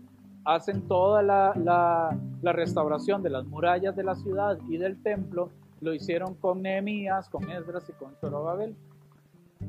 hacen 0.45 0.87
toda 0.87 1.21
la, 1.21 1.53
la, 1.55 2.17
la, 2.41 2.53
restauración 2.53 3.23
de 3.23 3.29
las 3.29 3.45
murallas 3.45 3.95
de 3.95 4.03
la 4.03 4.15
ciudad 4.15 4.57
y 4.69 4.77
del 4.77 5.01
templo, 5.01 5.49
lo 5.81 5.93
hicieron 5.93 6.35
con 6.35 6.61
Nehemías, 6.61 7.29
con 7.29 7.49
Esdras 7.49 7.89
y 7.89 7.93
con 7.93 8.15
Zorobabel. 8.15 8.75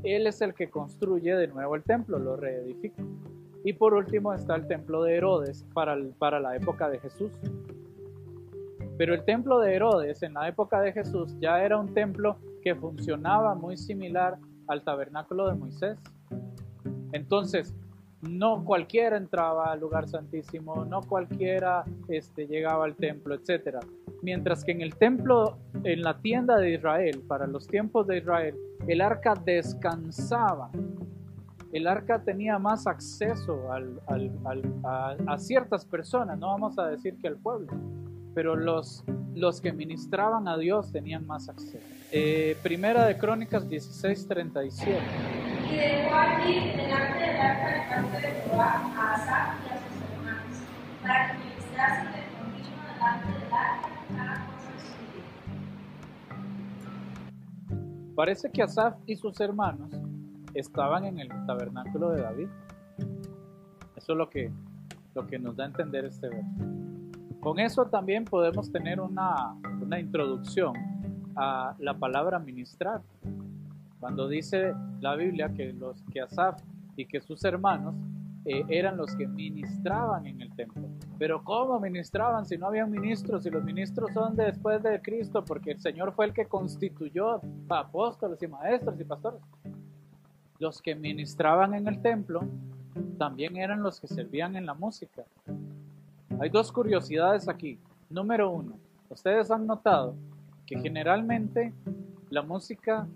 Él 0.02 0.26
es 0.26 0.40
el 0.40 0.54
que 0.54 0.68
construye 0.68 1.34
de 1.34 1.48
nuevo 1.48 1.74
el 1.76 1.82
templo, 1.82 2.18
lo 2.18 2.36
reedifica. 2.36 3.02
Y 3.64 3.72
por 3.72 3.94
último 3.94 4.32
está 4.32 4.56
el 4.56 4.66
templo 4.66 5.02
de 5.02 5.16
Herodes 5.16 5.64
para, 5.72 5.96
para 6.18 6.40
la 6.40 6.56
época 6.56 6.90
de 6.90 6.98
Jesús. 6.98 7.32
Pero 8.98 9.14
el 9.14 9.24
templo 9.24 9.58
de 9.60 9.74
Herodes 9.74 10.22
en 10.22 10.34
la 10.34 10.48
época 10.48 10.80
de 10.80 10.92
Jesús 10.92 11.34
ya 11.40 11.64
era 11.64 11.78
un 11.78 11.94
templo 11.94 12.36
que 12.62 12.74
funcionaba 12.74 13.54
muy 13.54 13.76
similar 13.76 14.38
al 14.68 14.82
tabernáculo 14.84 15.48
de 15.48 15.54
Moisés. 15.54 15.98
Entonces, 17.12 17.74
no 18.28 18.64
cualquiera 18.64 19.16
entraba 19.16 19.72
al 19.72 19.80
lugar 19.80 20.08
santísimo, 20.08 20.84
no 20.84 21.02
cualquiera 21.02 21.84
este, 22.08 22.46
llegaba 22.46 22.84
al 22.84 22.96
templo, 22.96 23.34
etc. 23.34 23.78
Mientras 24.22 24.64
que 24.64 24.72
en 24.72 24.80
el 24.80 24.94
templo, 24.96 25.58
en 25.82 26.02
la 26.02 26.18
tienda 26.18 26.56
de 26.56 26.74
Israel, 26.74 27.22
para 27.26 27.46
los 27.46 27.66
tiempos 27.66 28.06
de 28.06 28.18
Israel, 28.18 28.56
el 28.86 29.00
arca 29.00 29.34
descansaba. 29.34 30.70
El 31.72 31.86
arca 31.88 32.22
tenía 32.22 32.58
más 32.58 32.86
acceso 32.86 33.68
a 33.72 35.38
ciertas 35.38 35.84
personas, 35.84 36.38
no 36.38 36.48
vamos 36.48 36.78
a 36.78 36.86
decir 36.86 37.16
que 37.20 37.26
al 37.26 37.36
pueblo, 37.36 37.72
pero 38.32 38.54
los, 38.54 39.04
los 39.34 39.60
que 39.60 39.72
ministraban 39.72 40.46
a 40.46 40.56
Dios 40.56 40.92
tenían 40.92 41.26
más 41.26 41.48
acceso. 41.48 41.84
Eh, 42.12 42.56
primera 42.62 43.06
de 43.06 43.18
Crónicas 43.18 43.68
16:37. 43.68 45.53
Y 45.64 45.76
dejó 45.76 46.14
allí 46.14 46.54
delante 46.76 47.18
del 47.18 47.40
arca 47.40 47.68
de 47.70 47.80
parte 47.88 48.20
de 48.20 48.32
Jehová 48.42 48.70
a 48.96 49.14
Asaf 49.14 49.48
y 49.64 49.68
a 49.68 49.76
sus 49.78 49.96
hermanos, 50.10 50.56
para 51.02 51.32
que 51.32 51.38
ministrasen 51.38 52.12
de 52.12 52.20
continuo 52.38 52.84
delante 52.92 53.28
del 53.32 53.52
arca 53.52 53.88
cada 54.16 54.34
cosa 54.46 54.70
vida. 55.12 55.28
Parece 58.14 58.50
que 58.50 58.62
Asaf 58.62 58.94
y 59.06 59.16
sus 59.16 59.40
hermanos 59.40 59.90
estaban 60.54 61.04
en 61.04 61.18
el 61.18 61.28
tabernáculo 61.46 62.10
de 62.10 62.22
David. 62.22 62.48
Eso 63.96 64.12
es 64.12 64.18
lo 64.18 64.30
que, 64.30 64.50
lo 65.14 65.26
que 65.26 65.38
nos 65.38 65.56
da 65.56 65.64
a 65.64 65.66
entender 65.68 66.04
este 66.04 66.28
verso. 66.28 66.74
Con 67.40 67.58
eso 67.58 67.86
también 67.86 68.24
podemos 68.24 68.70
tener 68.70 69.00
una, 69.00 69.54
una 69.80 69.98
introducción 70.00 70.74
a 71.36 71.74
la 71.78 71.94
palabra 71.94 72.38
ministrar. 72.38 73.02
Cuando 74.04 74.28
dice 74.28 74.74
la 75.00 75.16
Biblia 75.16 75.50
que, 75.54 75.72
los, 75.72 76.02
que 76.12 76.20
Asaf 76.20 76.60
y 76.94 77.06
que 77.06 77.22
sus 77.22 77.42
hermanos 77.42 77.94
eh, 78.44 78.62
eran 78.68 78.98
los 78.98 79.16
que 79.16 79.26
ministraban 79.26 80.26
en 80.26 80.42
el 80.42 80.54
templo. 80.54 80.90
Pero 81.18 81.42
¿cómo 81.42 81.80
ministraban 81.80 82.44
si 82.44 82.58
no 82.58 82.66
había 82.66 82.84
ministros? 82.84 83.44
Si 83.44 83.48
los 83.48 83.64
ministros 83.64 84.12
son 84.12 84.36
de 84.36 84.44
después 84.44 84.82
de 84.82 85.00
Cristo, 85.00 85.42
porque 85.42 85.70
el 85.70 85.80
Señor 85.80 86.12
fue 86.12 86.26
el 86.26 86.34
que 86.34 86.44
constituyó 86.44 87.30
a 87.30 87.40
apóstoles 87.70 88.42
y 88.42 88.46
maestros 88.46 89.00
y 89.00 89.04
pastores. 89.04 89.40
Los 90.58 90.82
que 90.82 90.94
ministraban 90.94 91.72
en 91.72 91.88
el 91.88 92.02
templo 92.02 92.42
también 93.16 93.56
eran 93.56 93.82
los 93.82 94.02
que 94.02 94.06
servían 94.06 94.54
en 94.54 94.66
la 94.66 94.74
música. 94.74 95.24
Hay 96.38 96.50
dos 96.50 96.70
curiosidades 96.70 97.48
aquí. 97.48 97.78
Número 98.10 98.50
uno, 98.50 98.76
ustedes 99.08 99.50
han 99.50 99.66
notado 99.66 100.14
que 100.66 100.78
generalmente 100.78 101.72
la 102.28 102.42
música 102.42 103.08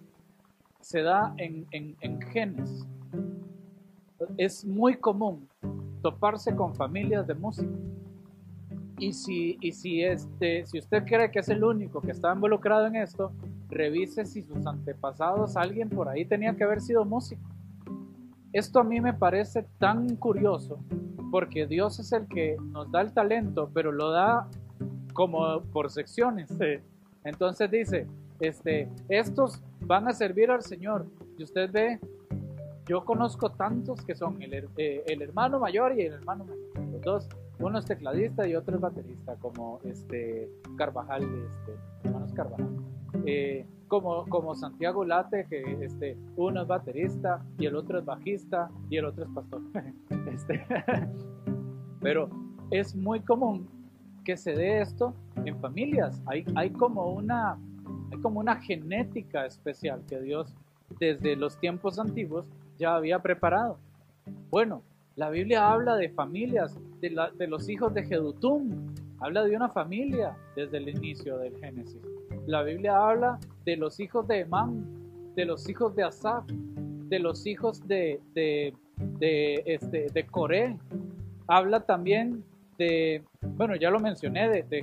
se 0.80 1.02
da 1.02 1.34
en, 1.36 1.66
en, 1.70 1.96
en 2.00 2.20
genes. 2.20 2.86
Es 4.36 4.64
muy 4.64 4.96
común 4.96 5.48
toparse 6.02 6.54
con 6.54 6.74
familias 6.74 7.26
de 7.26 7.34
música. 7.34 7.72
Y 8.98 9.12
si, 9.12 9.56
y 9.60 9.72
si, 9.72 10.02
este, 10.02 10.66
si 10.66 10.78
usted 10.78 11.04
cree 11.04 11.30
que 11.30 11.38
es 11.38 11.48
el 11.48 11.62
único 11.62 12.00
que 12.00 12.10
está 12.10 12.32
involucrado 12.32 12.86
en 12.86 12.96
esto, 12.96 13.32
revise 13.68 14.24
si 14.24 14.42
sus 14.42 14.66
antepasados, 14.66 15.56
alguien 15.56 15.88
por 15.88 16.08
ahí 16.08 16.24
tenía 16.24 16.56
que 16.56 16.64
haber 16.64 16.80
sido 16.80 17.04
músico. 17.04 17.42
Esto 18.52 18.80
a 18.80 18.84
mí 18.84 19.00
me 19.00 19.12
parece 19.12 19.64
tan 19.78 20.16
curioso 20.16 20.78
porque 21.30 21.66
Dios 21.66 22.00
es 22.00 22.12
el 22.12 22.26
que 22.26 22.56
nos 22.72 22.90
da 22.90 23.02
el 23.02 23.12
talento, 23.12 23.70
pero 23.72 23.92
lo 23.92 24.10
da 24.10 24.48
como 25.12 25.60
por 25.72 25.90
secciones. 25.90 26.50
Entonces 27.24 27.70
dice, 27.70 28.06
este, 28.40 28.88
estos 29.08 29.62
van 29.88 30.06
a 30.06 30.12
servir 30.12 30.50
al 30.50 30.62
Señor. 30.62 31.06
Y 31.36 31.42
usted 31.42 31.72
ve, 31.72 31.98
yo 32.86 33.04
conozco 33.04 33.50
tantos 33.50 34.04
que 34.04 34.14
son 34.14 34.40
el, 34.42 34.68
eh, 34.76 35.02
el 35.06 35.22
hermano 35.22 35.58
mayor 35.58 35.98
y 35.98 36.02
el 36.02 36.12
hermano 36.12 36.44
menor. 36.44 36.92
Los 36.92 37.00
dos, 37.00 37.28
uno 37.58 37.78
es 37.78 37.86
tecladista 37.86 38.46
y 38.46 38.54
otro 38.54 38.76
es 38.76 38.80
baterista, 38.80 39.34
como 39.36 39.80
este 39.84 40.48
Carvajal, 40.76 41.22
este, 41.22 41.72
hermanos 42.04 42.32
Carvajal. 42.34 42.68
Eh, 43.24 43.66
como, 43.88 44.26
como 44.26 44.54
Santiago 44.54 45.04
Late, 45.04 45.46
que 45.48 45.78
este, 45.82 46.18
uno 46.36 46.62
es 46.62 46.68
baterista 46.68 47.42
y 47.58 47.64
el 47.64 47.74
otro 47.74 47.98
es 47.98 48.04
bajista 48.04 48.70
y 48.90 48.98
el 48.98 49.06
otro 49.06 49.24
es 49.24 49.30
pastor. 49.30 49.62
Este, 50.30 50.64
pero 52.00 52.28
es 52.70 52.94
muy 52.94 53.20
común 53.20 53.66
que 54.24 54.36
se 54.36 54.52
dé 54.52 54.82
esto 54.82 55.14
en 55.46 55.58
familias. 55.58 56.22
Hay, 56.26 56.44
hay, 56.54 56.70
como 56.70 57.10
una, 57.12 57.58
hay 58.10 58.18
como 58.20 58.40
una 58.40 58.56
genética 58.56 59.46
especial 59.46 60.02
que 60.08 60.20
Dios 60.20 60.54
desde 60.98 61.36
los 61.36 61.58
tiempos 61.58 61.98
antiguos 61.98 62.46
ya 62.78 62.94
había 62.94 63.20
preparado. 63.20 63.78
Bueno, 64.50 64.82
la 65.16 65.30
Biblia 65.30 65.70
habla 65.70 65.96
de 65.96 66.10
familias, 66.10 66.78
de, 67.00 67.46
los 67.48 67.68
hijos 67.68 67.92
de 67.92 68.04
Jedutum, 68.04 68.94
habla 69.18 69.44
de 69.44 69.56
una 69.56 69.68
familia 69.68 70.36
desde 70.54 70.78
el 70.78 70.88
inicio 70.88 71.38
del 71.38 71.56
Génesis. 71.58 72.00
La 72.46 72.62
Biblia 72.62 72.96
habla 72.96 73.38
de 73.64 73.76
los 73.76 73.98
hijos 74.00 74.28
de 74.28 74.40
Emán, 74.40 74.84
de 75.34 75.44
los 75.44 75.68
hijos 75.68 75.94
de 75.96 76.04
Asaf, 76.04 76.44
de 76.46 77.18
los 77.18 77.46
hijos 77.46 77.86
de, 77.88 78.20
de, 78.34 78.74
de, 79.18 79.62
este, 79.66 80.06
de 80.06 80.26
Coré. 80.26 80.78
Habla 81.48 81.80
también 81.80 82.44
de, 82.78 83.24
bueno, 83.56 83.74
ya 83.74 83.90
lo 83.90 83.98
mencioné, 83.98 84.48
de, 84.48 84.62
de 84.62 84.82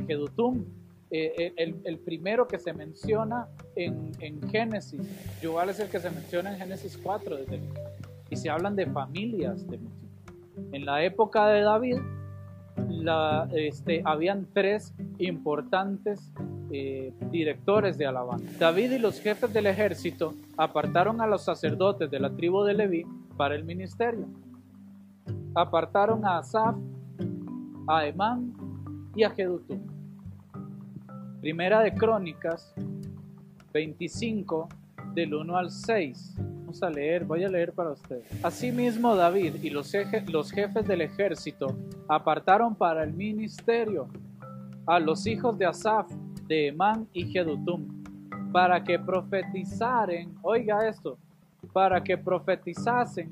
eh, 1.18 1.54
el, 1.58 1.76
el 1.84 2.00
primero 2.00 2.48
que 2.48 2.60
se 2.60 2.74
menciona 2.74 3.48
en, 3.76 4.42
Génesis. 4.50 5.02
Yubal 5.42 5.70
es 5.70 5.80
el 5.80 5.90
que 5.90 6.00
se 6.00 6.10
menciona 6.10 6.52
en 6.54 6.60
Génesis 6.60 6.98
4. 7.02 7.36
Desde 7.38 7.56
el- 7.56 7.62
y 8.30 8.36
se 8.36 8.50
hablan 8.50 8.76
de 8.76 8.88
familias 8.88 9.68
de 9.70 9.78
música. 9.78 10.08
En 10.72 10.86
la 10.86 11.04
época 11.04 11.48
de 11.48 11.62
David, 11.62 11.98
la, 12.90 13.48
este, 13.54 14.02
habían 14.04 14.48
tres 14.54 14.94
importantes 15.20 16.32
eh, 16.72 17.14
directores 17.32 17.98
de 17.98 18.08
alabanza. 18.08 18.46
David 18.60 18.92
y 18.94 18.98
los 19.00 19.22
jefes 19.22 19.54
del 19.54 19.68
ejército 19.68 20.34
apartaron 20.58 21.22
a 21.22 21.28
los 21.28 21.44
sacerdotes 21.44 22.10
de 22.10 22.20
la 22.20 22.32
tribu 22.32 22.64
de 22.64 22.74
Leví 22.74 23.06
para 23.38 23.56
el 23.56 23.64
ministerio. 23.64 24.26
Apartaron 25.54 26.26
a 26.26 26.40
Asaf, 26.40 26.76
a 27.88 28.06
Emán 28.08 28.54
y 29.16 29.24
a 29.24 29.30
Jedutum. 29.30 29.80
Primera 31.46 31.82
de 31.82 31.94
Crónicas 31.94 32.74
25 33.72 34.68
del 35.14 35.36
1 35.36 35.56
al 35.56 35.70
6. 35.70 36.38
Vamos 36.40 36.82
a 36.82 36.90
leer, 36.90 37.24
voy 37.24 37.44
a 37.44 37.50
leer 37.50 37.72
para 37.72 37.92
ustedes. 37.92 38.26
Asimismo 38.44 39.16
David 39.16 39.58
y 39.62 39.70
los, 39.70 39.92
jefes 39.92 40.88
del 40.88 41.02
ejército 41.02 41.68
apartaron 42.08 42.74
para 42.74 43.04
el 43.04 43.14
ministerio 43.14 44.08
a 44.88 45.00
los 45.00 45.28
hijos 45.28 45.56
de 45.60 45.68
Asaf, 45.68 46.10
de 46.48 46.70
Emán 46.70 47.08
y 47.14 47.28
Jedutum, 47.28 48.04
para 48.52 48.84
que 48.84 48.98
profetizaren, 48.98 50.34
oiga 50.42 50.88
esto, 50.90 51.20
para 51.72 52.04
que 52.04 52.18
profetizasen 52.18 53.30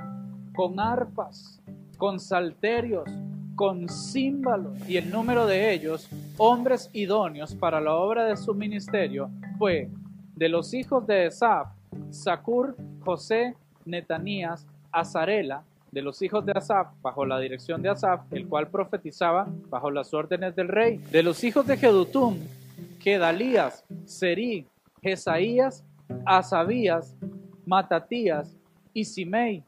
con 0.55 0.79
arpas, 0.79 1.59
con 1.97 2.19
salterios, 2.19 3.09
con 3.55 3.87
címbalos, 3.87 4.77
y 4.87 4.97
el 4.97 5.09
número 5.09 5.45
de 5.45 5.73
ellos, 5.73 6.09
hombres 6.37 6.89
idóneos 6.93 7.53
para 7.55 7.79
la 7.79 7.95
obra 7.95 8.25
de 8.25 8.37
su 8.37 8.53
ministerio, 8.53 9.29
fue 9.57 9.89
de 10.35 10.49
los 10.49 10.73
hijos 10.73 11.05
de 11.05 11.27
Esaf, 11.27 11.67
Sacur, 12.09 12.75
José, 13.01 13.55
Netanías, 13.85 14.65
Azarela, 14.91 15.63
de 15.91 16.01
los 16.01 16.21
hijos 16.23 16.43
de 16.45 16.53
Asaf, 16.53 16.87
bajo 17.01 17.25
la 17.25 17.39
dirección 17.39 17.81
de 17.81 17.89
Asaf, 17.89 18.21
el 18.31 18.47
cual 18.47 18.67
profetizaba 18.67 19.47
bajo 19.69 19.91
las 19.91 20.13
órdenes 20.13 20.55
del 20.55 20.67
rey. 20.67 20.97
De 21.11 21.21
los 21.21 21.43
hijos 21.43 21.67
de 21.67 21.77
Jedutum, 21.77 22.37
Gedalías, 22.99 23.85
Serí, 24.05 24.65
Jesaías, 25.03 25.83
Asabías, 26.25 27.15
Matatías 27.65 28.57
y 28.93 29.05
Simei, 29.05 29.63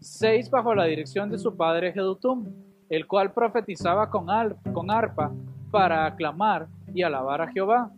seis 0.00 0.48
bajo 0.48 0.74
la 0.74 0.84
dirección 0.84 1.28
de 1.30 1.38
su 1.38 1.56
padre 1.56 1.92
Jedutum, 1.92 2.46
el 2.88 3.06
cual 3.06 3.32
profetizaba 3.32 4.10
con, 4.10 4.30
arpa 4.30 5.32
para 5.70 6.06
aclamar 6.06 6.68
y 6.94 7.02
alabar 7.02 7.42
a 7.42 7.48
Jehová. 7.48 7.90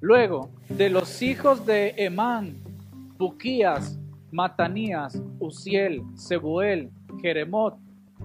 Luego, 0.00 0.50
de 0.68 0.90
los 0.90 1.22
hijos 1.22 1.64
de 1.64 1.94
Emán, 1.96 2.56
Buquías, 3.16 3.98
Matanías, 4.30 5.20
Uziel, 5.38 6.02
Sebuel, 6.14 6.90
Jeremot, 7.22 7.76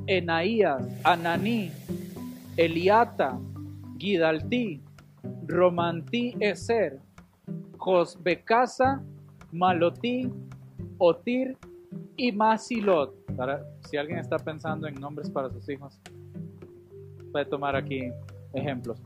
Enaías, 0.08 0.84
Ananí, 1.04 1.72
Eliata, 2.58 3.40
Gidaltí, 3.98 4.82
Romantí 5.46 6.36
Eser, 6.40 7.00
Josbecasa, 7.78 9.02
Malotí, 9.52 10.30
Otir 10.98 11.58
y 12.16 12.32
Masilot. 12.32 13.16
Para, 13.36 13.64
si 13.90 13.98
alguien 13.98 14.20
está 14.20 14.38
pensando 14.38 14.88
en 14.88 14.96
nombres 14.96 15.30
para 15.30 15.50
sus 15.50 15.68
hijos, 15.70 16.00
puede 17.32 17.46
tomar 17.46 17.76
aquí 17.76 18.12
ejemplos. 18.54 19.02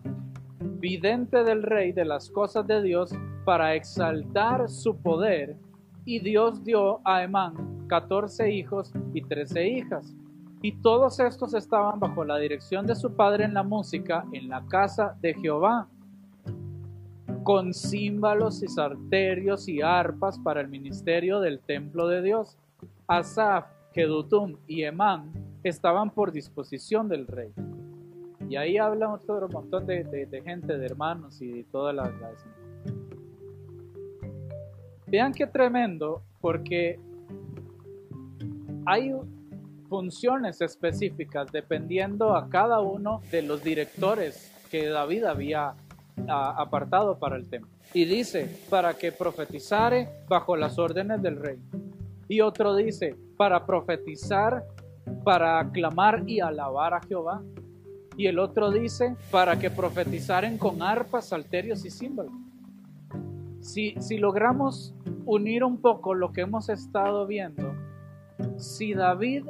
Vidente 0.80 1.44
del 1.44 1.64
rey 1.64 1.92
de 1.92 2.06
las 2.06 2.30
cosas 2.30 2.66
de 2.68 2.82
Dios 2.82 3.12
para 3.46 3.76
exaltar 3.76 4.70
su 4.70 4.98
poder, 4.98 5.58
y 6.06 6.20
Dios 6.20 6.64
dio 6.64 7.00
a 7.06 7.24
Emán 7.24 7.86
14 7.88 8.52
hijos 8.52 8.92
y 9.14 9.22
13 9.22 9.68
hijas. 9.68 10.14
Y 10.62 10.72
todos 10.82 11.20
estos 11.20 11.54
estaban 11.54 12.00
bajo 12.00 12.24
la 12.24 12.38
dirección 12.38 12.88
de 12.88 12.96
su 12.96 13.14
padre 13.14 13.44
en 13.44 13.54
la 13.54 13.64
música 13.64 14.26
en 14.32 14.50
la 14.50 14.66
casa 14.66 15.16
de 15.22 15.34
Jehová, 15.34 15.88
con 17.44 17.74
címbalos 17.74 18.64
y 18.64 18.68
sarterios 18.68 19.68
y 19.68 19.82
arpas 19.82 20.40
para 20.40 20.62
el 20.62 20.70
ministerio 20.70 21.42
del 21.42 21.60
templo 21.60 22.08
de 22.08 22.22
Dios. 22.22 22.58
Asaf, 23.08 23.66
Kedutum 23.94 24.58
y 24.68 24.84
Emán 24.84 25.32
estaban 25.64 26.10
por 26.12 26.32
disposición 26.32 27.08
del 27.08 27.28
rey. 27.28 27.52
Y 28.50 28.56
ahí 28.56 28.78
habla 28.78 29.12
otro 29.14 29.48
montón 29.50 29.86
de, 29.86 30.42
gente, 30.44 30.78
de 30.78 30.86
hermanos 30.86 31.42
y 31.42 31.52
de 31.52 31.64
todas 31.66 31.96
las... 31.96 32.10
las- 32.20 32.46
Vean 35.08 35.32
qué 35.32 35.46
tremendo, 35.46 36.24
porque 36.42 37.00
hay 38.86 39.14
funciones 39.88 40.60
específicas 40.62 41.52
dependiendo 41.52 42.36
a 42.36 42.50
cada 42.50 42.80
uno 42.80 43.22
de 43.32 43.44
los 43.44 43.64
directores 43.64 44.52
que 44.72 44.88
David 44.88 45.26
había 45.26 45.76
apartado 46.28 47.20
para 47.20 47.36
el 47.36 47.48
templo. 47.48 47.70
Y 47.94 48.06
dice, 48.06 48.50
para 48.72 48.96
que 48.96 49.12
profetizare 49.12 50.10
bajo 50.28 50.56
las 50.56 50.80
órdenes 50.80 51.22
del 51.22 51.36
rey. 51.38 51.60
Y 52.34 52.42
otro 52.42 52.76
dice, 52.76 53.16
para 53.38 53.64
profetizar, 53.64 54.66
para 55.24 55.60
aclamar 55.60 56.24
y 56.26 56.40
alabar 56.40 56.96
a 56.96 57.02
Jehová. 57.02 57.44
Y 58.18 58.26
el 58.26 58.40
otro 58.40 58.72
dice, 58.72 59.16
para 59.30 59.60
que 59.60 59.70
profetizaren 59.70 60.58
con 60.58 60.82
arpas, 60.82 61.28
salterios 61.28 61.86
y 61.86 61.92
címbalos. 61.92 62.34
Si, 63.60 63.94
si 64.00 64.18
logramos 64.18 64.96
unir 65.26 65.64
un 65.64 65.78
poco 65.78 66.16
lo 66.16 66.34
que 66.34 66.42
hemos 66.42 66.70
estado 66.70 67.28
viendo, 67.28 67.76
si 68.58 68.96
David 68.96 69.44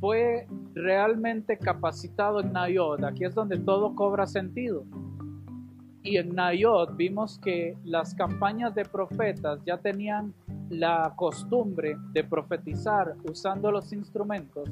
fue 0.00 0.46
realmente 0.72 1.58
capacitado 1.58 2.40
en 2.40 2.54
Nayod, 2.54 3.04
aquí 3.04 3.26
es 3.26 3.34
donde 3.34 3.58
todo 3.58 3.94
cobra 3.94 4.26
sentido. 4.26 4.86
Y 6.02 6.16
en 6.16 6.34
Nayod 6.34 6.94
vimos 6.96 7.38
que 7.38 7.76
las 7.84 8.14
campañas 8.14 8.74
de 8.74 8.86
profetas 8.86 9.60
ya 9.66 9.76
tenían 9.76 10.32
la 10.72 11.12
costumbre 11.16 11.98
de 12.12 12.24
profetizar 12.24 13.14
usando 13.30 13.70
los 13.70 13.92
instrumentos. 13.92 14.70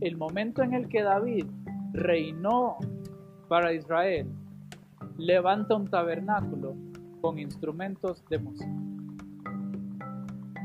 El 0.00 0.16
momento 0.16 0.62
en 0.62 0.72
el 0.72 0.88
que 0.88 1.02
David 1.02 1.44
reinó 1.92 2.78
para 3.48 3.74
Israel, 3.74 4.32
levanta 5.18 5.76
un 5.76 5.88
tabernáculo 5.88 6.74
con 7.20 7.38
instrumentos 7.38 8.24
de 8.30 8.38
música. 8.38 8.72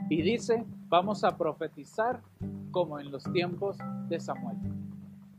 Y 0.09 0.21
dice, 0.21 0.65
vamos 0.87 1.25
a 1.25 1.37
profetizar 1.37 2.21
como 2.71 2.97
en 2.97 3.11
los 3.11 3.23
tiempos 3.33 3.77
de 4.07 4.21
Samuel. 4.21 4.57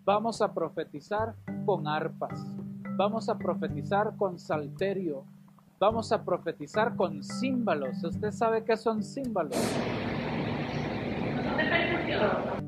Vamos 0.04 0.42
a 0.42 0.52
profetizar 0.52 1.34
con 1.64 1.88
arpas. 1.88 2.54
Vamos 2.98 3.30
a 3.30 3.38
profetizar 3.38 4.14
con 4.18 4.38
salterio. 4.38 5.24
Vamos 5.80 6.10
a 6.10 6.24
profetizar 6.24 6.96
con 6.96 7.22
címbalos. 7.22 8.02
¿Usted 8.02 8.32
sabe 8.32 8.64
qué 8.64 8.76
son 8.76 9.00
címbalos? 9.04 9.56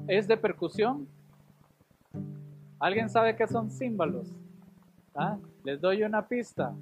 ¿Es 0.06 0.28
de 0.28 0.36
percusión? 0.36 1.08
¿Alguien 2.78 3.11
sabe 3.11 3.34
qué 3.34 3.48
son 3.48 3.68
címbalos? 3.68 4.28
¿Ah? 5.16 5.38
Les 5.64 5.80
doy 5.80 6.04
una 6.04 6.28
pista. 6.28 6.72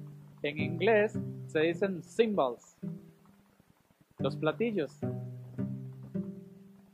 En 0.43 0.59
inglés 0.59 1.17
se 1.47 1.61
dicen 1.61 2.03
cymbals. 2.03 2.77
Los 4.19 4.35
platillos. 4.35 4.99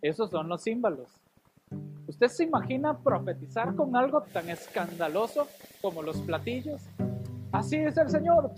Esos 0.02 0.30
son 0.30 0.48
los 0.48 0.64
címbalos. 0.64 1.10
¿Usted 2.08 2.28
se 2.28 2.46
imagina 2.46 2.98
profetizar 2.98 3.76
con 3.76 3.98
algo 3.98 4.22
tan 4.22 4.50
escandaloso 4.50 5.48
como 5.82 6.02
los 6.02 6.22
platillos? 6.22 6.82
Así 7.52 7.76
es 7.76 7.98
el 7.98 8.10
Señor. 8.10 8.52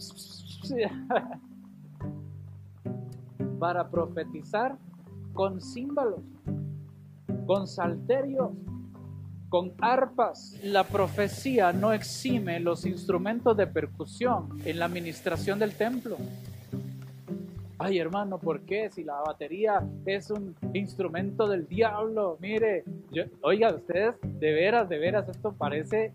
Para 3.60 3.90
profetizar 3.90 4.78
con 5.34 5.62
címbalos, 5.62 6.22
con 7.46 7.68
salterios, 7.68 8.52
con 9.50 9.74
arpas. 9.80 10.56
La 10.64 10.84
profecía 10.84 11.72
no 11.72 11.94
exime 11.94 12.60
los 12.60 12.86
instrumentos 12.86 13.56
de 13.56 13.68
percusión 13.68 14.60
en 14.66 14.80
la 14.80 14.86
administración 14.86 15.60
del 15.60 15.74
templo. 15.74 16.18
Ay, 17.80 18.00
hermano, 18.00 18.40
¿por 18.40 18.62
qué? 18.62 18.90
Si 18.90 19.04
la 19.04 19.22
batería 19.22 19.84
es 20.06 20.32
un 20.32 20.56
instrumento 20.74 21.48
del 21.48 21.68
diablo, 21.68 22.38
mire, 22.42 22.84
yo, 23.12 23.24
oiga, 23.42 23.74
ustedes, 23.74 24.16
de 24.24 24.52
veras, 24.52 24.90
de 24.90 24.98
veras, 24.98 25.30
esto 25.30 25.54
parece, 25.54 26.12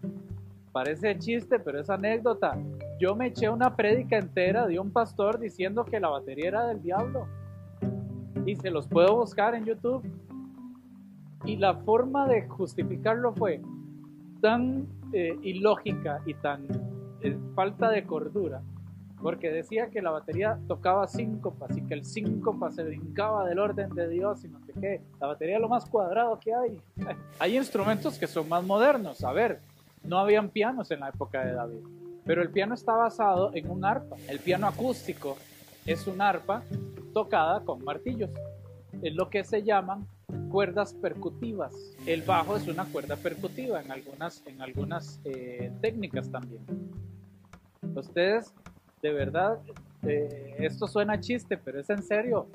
parece 0.72 1.16
chiste, 1.18 1.61
pero 1.61 1.80
es 1.80 1.88
anécdota. 1.88 2.59
Yo 3.03 3.16
me 3.16 3.26
eché 3.26 3.48
una 3.48 3.74
prédica 3.74 4.16
entera 4.16 4.68
de 4.68 4.78
un 4.78 4.92
pastor 4.92 5.40
diciendo 5.40 5.84
que 5.84 5.98
la 5.98 6.09
batería 6.09 6.46
era 6.46 6.66
del 6.68 6.80
diablo. 6.80 7.26
Y 8.46 8.55
se 8.55 8.70
los 8.70 8.86
puedo 8.86 9.16
buscar 9.16 9.57
en 9.57 9.64
YouTube. 9.64 10.09
Y 11.44 11.57
la 11.57 11.74
forma 11.78 12.28
de 12.28 12.46
justificarlo 12.46 13.32
fue 13.32 13.61
tan 14.40 14.86
eh, 15.12 15.36
ilógica 15.42 16.22
y 16.26 16.34
tan 16.34 16.68
eh, 17.22 17.36
falta 17.57 17.90
de 17.90 18.05
cordura 18.05 18.62
porque 19.20 19.50
decía 19.50 19.90
que 19.90 20.00
la 20.00 20.11
batería 20.11 20.61
tocaba 20.68 21.09
síncopas 21.09 21.76
y 21.76 21.82
que 21.82 21.94
el 21.94 22.05
síncopa 22.05 22.70
se 22.70 22.84
brincaba 22.84 23.44
del 23.48 23.59
orden 23.59 23.90
de 23.94 24.09
Dios 24.09 24.44
y 24.44 24.48
no 24.48 24.61
sé 24.61 24.72
qué. 24.80 25.00
La 25.20 25.26
batería 25.26 25.57
es 25.57 25.61
lo 25.61 25.68
más 25.68 25.86
cuadrado 25.86 26.38
que 26.38 26.55
hay. 26.55 26.80
hay 27.40 27.57
instrumentos 27.57 28.16
que 28.16 28.28
son 28.28 28.48
más 28.48 28.64
modernos. 28.64 29.24
A 29.24 29.32
ver, 29.32 29.61
no 30.05 30.18
habían 30.18 30.50
pianos 30.50 30.90
en 30.92 31.00
la 31.00 31.09
época 31.09 31.44
de 31.44 31.53
David, 31.53 31.84
pero 32.24 32.42
el 32.42 32.50
piano 32.50 32.74
está 32.74 32.92
basado 32.92 33.50
en 33.54 33.70
un 33.70 33.84
arpa. 33.84 34.16
El 34.28 34.38
piano 34.38 34.66
acústico 34.66 35.36
es 35.86 36.06
un 36.06 36.20
arpa 36.20 36.62
tocada 37.12 37.60
con 37.60 37.84
martillos. 37.84 38.30
Es 39.02 39.14
lo 39.14 39.28
que 39.30 39.44
se 39.44 39.62
llaman 39.62 40.06
cuerdas 40.51 40.94
percutivas. 40.94 41.74
El 42.06 42.22
bajo 42.22 42.56
es 42.56 42.68
una 42.68 42.84
cuerda 42.84 43.16
percutiva 43.16 43.80
en 43.80 43.90
algunas, 43.90 44.42
en 44.47 44.62
algunas 44.62 45.20
eh, 45.24 45.72
técnicas 45.80 46.30
también. 46.30 46.64
Ustedes 47.94 48.52
de 49.02 49.12
verdad, 49.12 49.59
eh, 50.05 50.55
esto 50.60 50.86
suena 50.86 51.20
chiste, 51.20 51.59
pero 51.59 51.80
es 51.80 51.90
en 51.90 52.02
serio. 52.02 52.47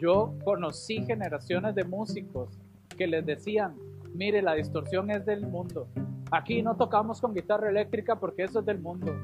Yo 0.00 0.34
conocí 0.44 1.04
generaciones 1.04 1.74
de 1.74 1.84
músicos 1.84 2.48
que 2.96 3.06
les 3.06 3.24
decían, 3.24 3.76
mire, 4.14 4.40
la 4.40 4.54
distorsión 4.54 5.10
es 5.10 5.26
del 5.26 5.46
mundo. 5.46 5.86
Aquí 6.32 6.62
no 6.62 6.74
tocamos 6.74 7.20
con 7.20 7.34
guitarra 7.34 7.68
eléctrica 7.68 8.16
porque 8.16 8.44
eso 8.44 8.60
es 8.60 8.64
del 8.64 8.80
mundo. 8.80 9.14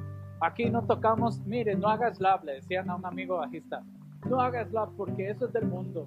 Aquí 0.42 0.68
no 0.68 0.84
tocamos, 0.84 1.40
mire, 1.46 1.74
no 1.74 1.88
haga 1.88 2.14
slap, 2.14 2.44
le 2.44 2.56
decían 2.56 2.90
a 2.90 2.96
un 2.96 3.06
amigo 3.06 3.38
bajista, 3.38 3.82
no 4.28 4.38
haga 4.42 4.66
slap 4.66 4.90
porque 4.94 5.30
eso 5.30 5.46
es 5.46 5.52
del 5.54 5.64
mundo. 5.64 6.06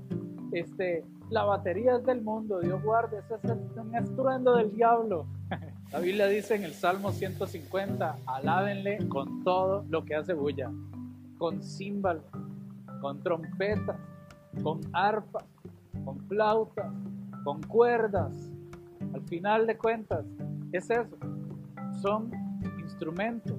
Este, 0.51 1.03
la 1.31 1.43
batería 1.43 1.95
es 1.95 2.05
del 2.05 2.21
mundo, 2.21 2.59
Dios 2.59 2.83
guarde, 2.83 3.17
eso 3.17 3.35
es 3.41 3.77
un 3.77 3.95
estruendo 3.95 4.55
del 4.55 4.75
diablo. 4.75 5.25
La 5.91 5.99
Biblia 5.99 6.27
dice 6.27 6.55
en 6.55 6.63
el 6.63 6.73
Salmo 6.73 7.11
150, 7.11 8.17
alábenle 8.27 8.99
con 9.09 9.43
todo 9.43 9.83
lo 9.89 10.05
que 10.05 10.15
hace 10.15 10.33
bulla, 10.33 10.71
con 11.37 11.63
címbalo, 11.63 12.21
con 13.01 13.21
trompeta, 13.23 13.97
con 14.63 14.79
arpa, 14.93 15.43
con 16.05 16.19
flautas, 16.27 16.93
con 17.43 17.61
cuerdas. 17.63 18.51
Al 19.13 19.21
final 19.23 19.67
de 19.67 19.77
cuentas, 19.77 20.25
es 20.71 20.89
eso, 20.89 21.17
son 22.01 22.31
instrumentos. 22.81 23.53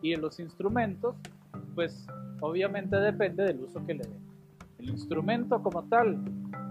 Y 0.00 0.14
los 0.16 0.38
instrumentos, 0.38 1.16
pues 1.74 2.06
obviamente 2.40 2.96
depende 2.96 3.44
del 3.44 3.60
uso 3.60 3.84
que 3.84 3.94
le 3.94 4.04
den. 4.04 4.28
El 4.78 4.90
instrumento 4.90 5.60
como 5.62 5.82
tal 5.84 6.18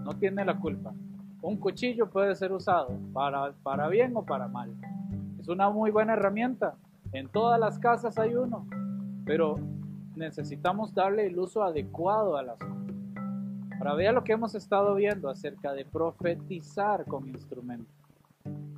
no 0.04 0.16
tiene 0.18 0.44
la 0.44 0.58
culpa. 0.58 0.94
Un 1.42 1.58
cuchillo 1.58 2.08
puede 2.08 2.34
ser 2.34 2.52
usado 2.52 2.98
para, 3.12 3.52
para 3.62 3.88
bien 3.88 4.16
o 4.16 4.24
para 4.24 4.48
mal. 4.48 4.74
Es 5.38 5.48
una 5.48 5.68
muy 5.70 5.90
buena 5.90 6.14
herramienta. 6.14 6.74
En 7.12 7.28
todas 7.28 7.60
las 7.60 7.78
casas 7.78 8.18
hay 8.18 8.34
uno. 8.34 8.66
Pero 9.24 9.56
necesitamos 10.16 10.94
darle 10.94 11.26
el 11.26 11.38
uso 11.38 11.62
adecuado 11.62 12.36
a 12.36 12.42
las 12.42 12.58
Ahora 13.78 13.94
vea 13.94 14.12
lo 14.12 14.24
que 14.24 14.32
hemos 14.32 14.56
estado 14.56 14.96
viendo 14.96 15.28
acerca 15.28 15.72
de 15.72 15.84
profetizar 15.84 17.04
con 17.04 17.28
instrumentos. 17.28 17.97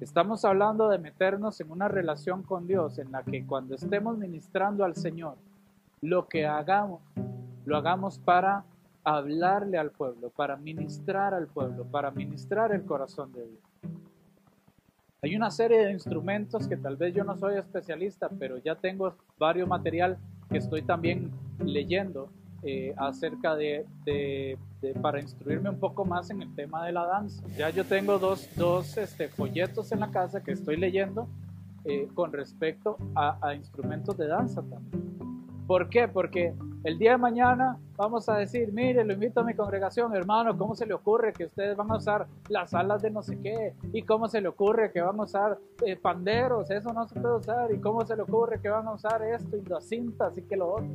Estamos 0.00 0.46
hablando 0.46 0.88
de 0.88 0.98
meternos 0.98 1.60
en 1.60 1.70
una 1.70 1.86
relación 1.86 2.42
con 2.42 2.66
Dios 2.66 2.98
en 2.98 3.12
la 3.12 3.22
que 3.22 3.46
cuando 3.46 3.74
estemos 3.74 4.16
ministrando 4.16 4.84
al 4.84 4.96
Señor, 4.96 5.36
lo 6.00 6.26
que 6.26 6.46
hagamos 6.46 7.00
lo 7.66 7.76
hagamos 7.76 8.18
para 8.18 8.64
hablarle 9.04 9.78
al 9.78 9.90
pueblo, 9.90 10.30
para 10.30 10.56
ministrar 10.56 11.34
al 11.34 11.46
pueblo, 11.46 11.84
para 11.84 12.10
ministrar 12.10 12.72
el 12.72 12.84
corazón 12.84 13.32
de 13.32 13.46
Dios. 13.46 13.60
Hay 15.22 15.36
una 15.36 15.50
serie 15.50 15.84
de 15.84 15.92
instrumentos 15.92 16.66
que 16.66 16.76
tal 16.76 16.96
vez 16.96 17.14
yo 17.14 17.22
no 17.22 17.36
soy 17.36 17.58
especialista, 17.58 18.30
pero 18.38 18.56
ya 18.58 18.74
tengo 18.74 19.14
varios 19.38 19.68
material 19.68 20.18
que 20.50 20.58
estoy 20.58 20.82
también 20.82 21.30
leyendo 21.58 22.30
eh, 22.62 22.94
acerca 22.96 23.54
de, 23.56 23.86
de, 24.04 24.58
de, 24.80 24.94
para 24.94 25.20
instruirme 25.20 25.70
un 25.70 25.78
poco 25.78 26.04
más 26.04 26.30
en 26.30 26.42
el 26.42 26.54
tema 26.54 26.84
de 26.86 26.92
la 26.92 27.06
danza. 27.06 27.42
Ya 27.56 27.70
yo 27.70 27.84
tengo 27.84 28.18
dos, 28.18 28.48
dos 28.56 28.96
este, 28.96 29.28
folletos 29.28 29.92
en 29.92 30.00
la 30.00 30.10
casa 30.10 30.42
que 30.42 30.52
estoy 30.52 30.76
leyendo 30.76 31.28
eh, 31.84 32.08
con 32.14 32.32
respecto 32.32 32.96
a, 33.14 33.38
a 33.40 33.54
instrumentos 33.54 34.16
de 34.16 34.26
danza 34.26 34.62
también. 34.62 35.10
¿Por 35.66 35.88
qué? 35.88 36.08
Porque 36.08 36.52
el 36.82 36.98
día 36.98 37.12
de 37.12 37.18
mañana 37.18 37.78
vamos 37.96 38.28
a 38.28 38.36
decir, 38.36 38.72
mire, 38.72 39.04
lo 39.04 39.12
invito 39.12 39.40
a 39.40 39.44
mi 39.44 39.54
congregación, 39.54 40.14
hermano, 40.16 40.56
¿cómo 40.58 40.74
se 40.74 40.84
le 40.84 40.94
ocurre 40.94 41.32
que 41.32 41.44
ustedes 41.44 41.76
van 41.76 41.90
a 41.92 41.96
usar 41.96 42.26
las 42.48 42.74
alas 42.74 43.02
de 43.02 43.10
no 43.10 43.22
sé 43.22 43.38
qué? 43.40 43.74
¿Y 43.92 44.02
cómo 44.02 44.26
se 44.26 44.40
le 44.40 44.48
ocurre 44.48 44.90
que 44.90 45.00
van 45.00 45.20
a 45.20 45.22
usar 45.22 45.58
eh, 45.86 45.96
panderos? 45.96 46.70
Eso 46.70 46.92
no 46.92 47.06
se 47.06 47.20
puede 47.20 47.36
usar. 47.36 47.72
¿Y 47.72 47.78
cómo 47.78 48.04
se 48.04 48.16
le 48.16 48.22
ocurre 48.22 48.60
que 48.60 48.68
van 48.68 48.88
a 48.88 48.92
usar 48.92 49.22
esto 49.22 49.56
y 49.56 49.62
las 49.68 49.84
cintas 49.84 50.36
y 50.36 50.42
que 50.42 50.56
lo 50.56 50.72
otro? 50.72 50.88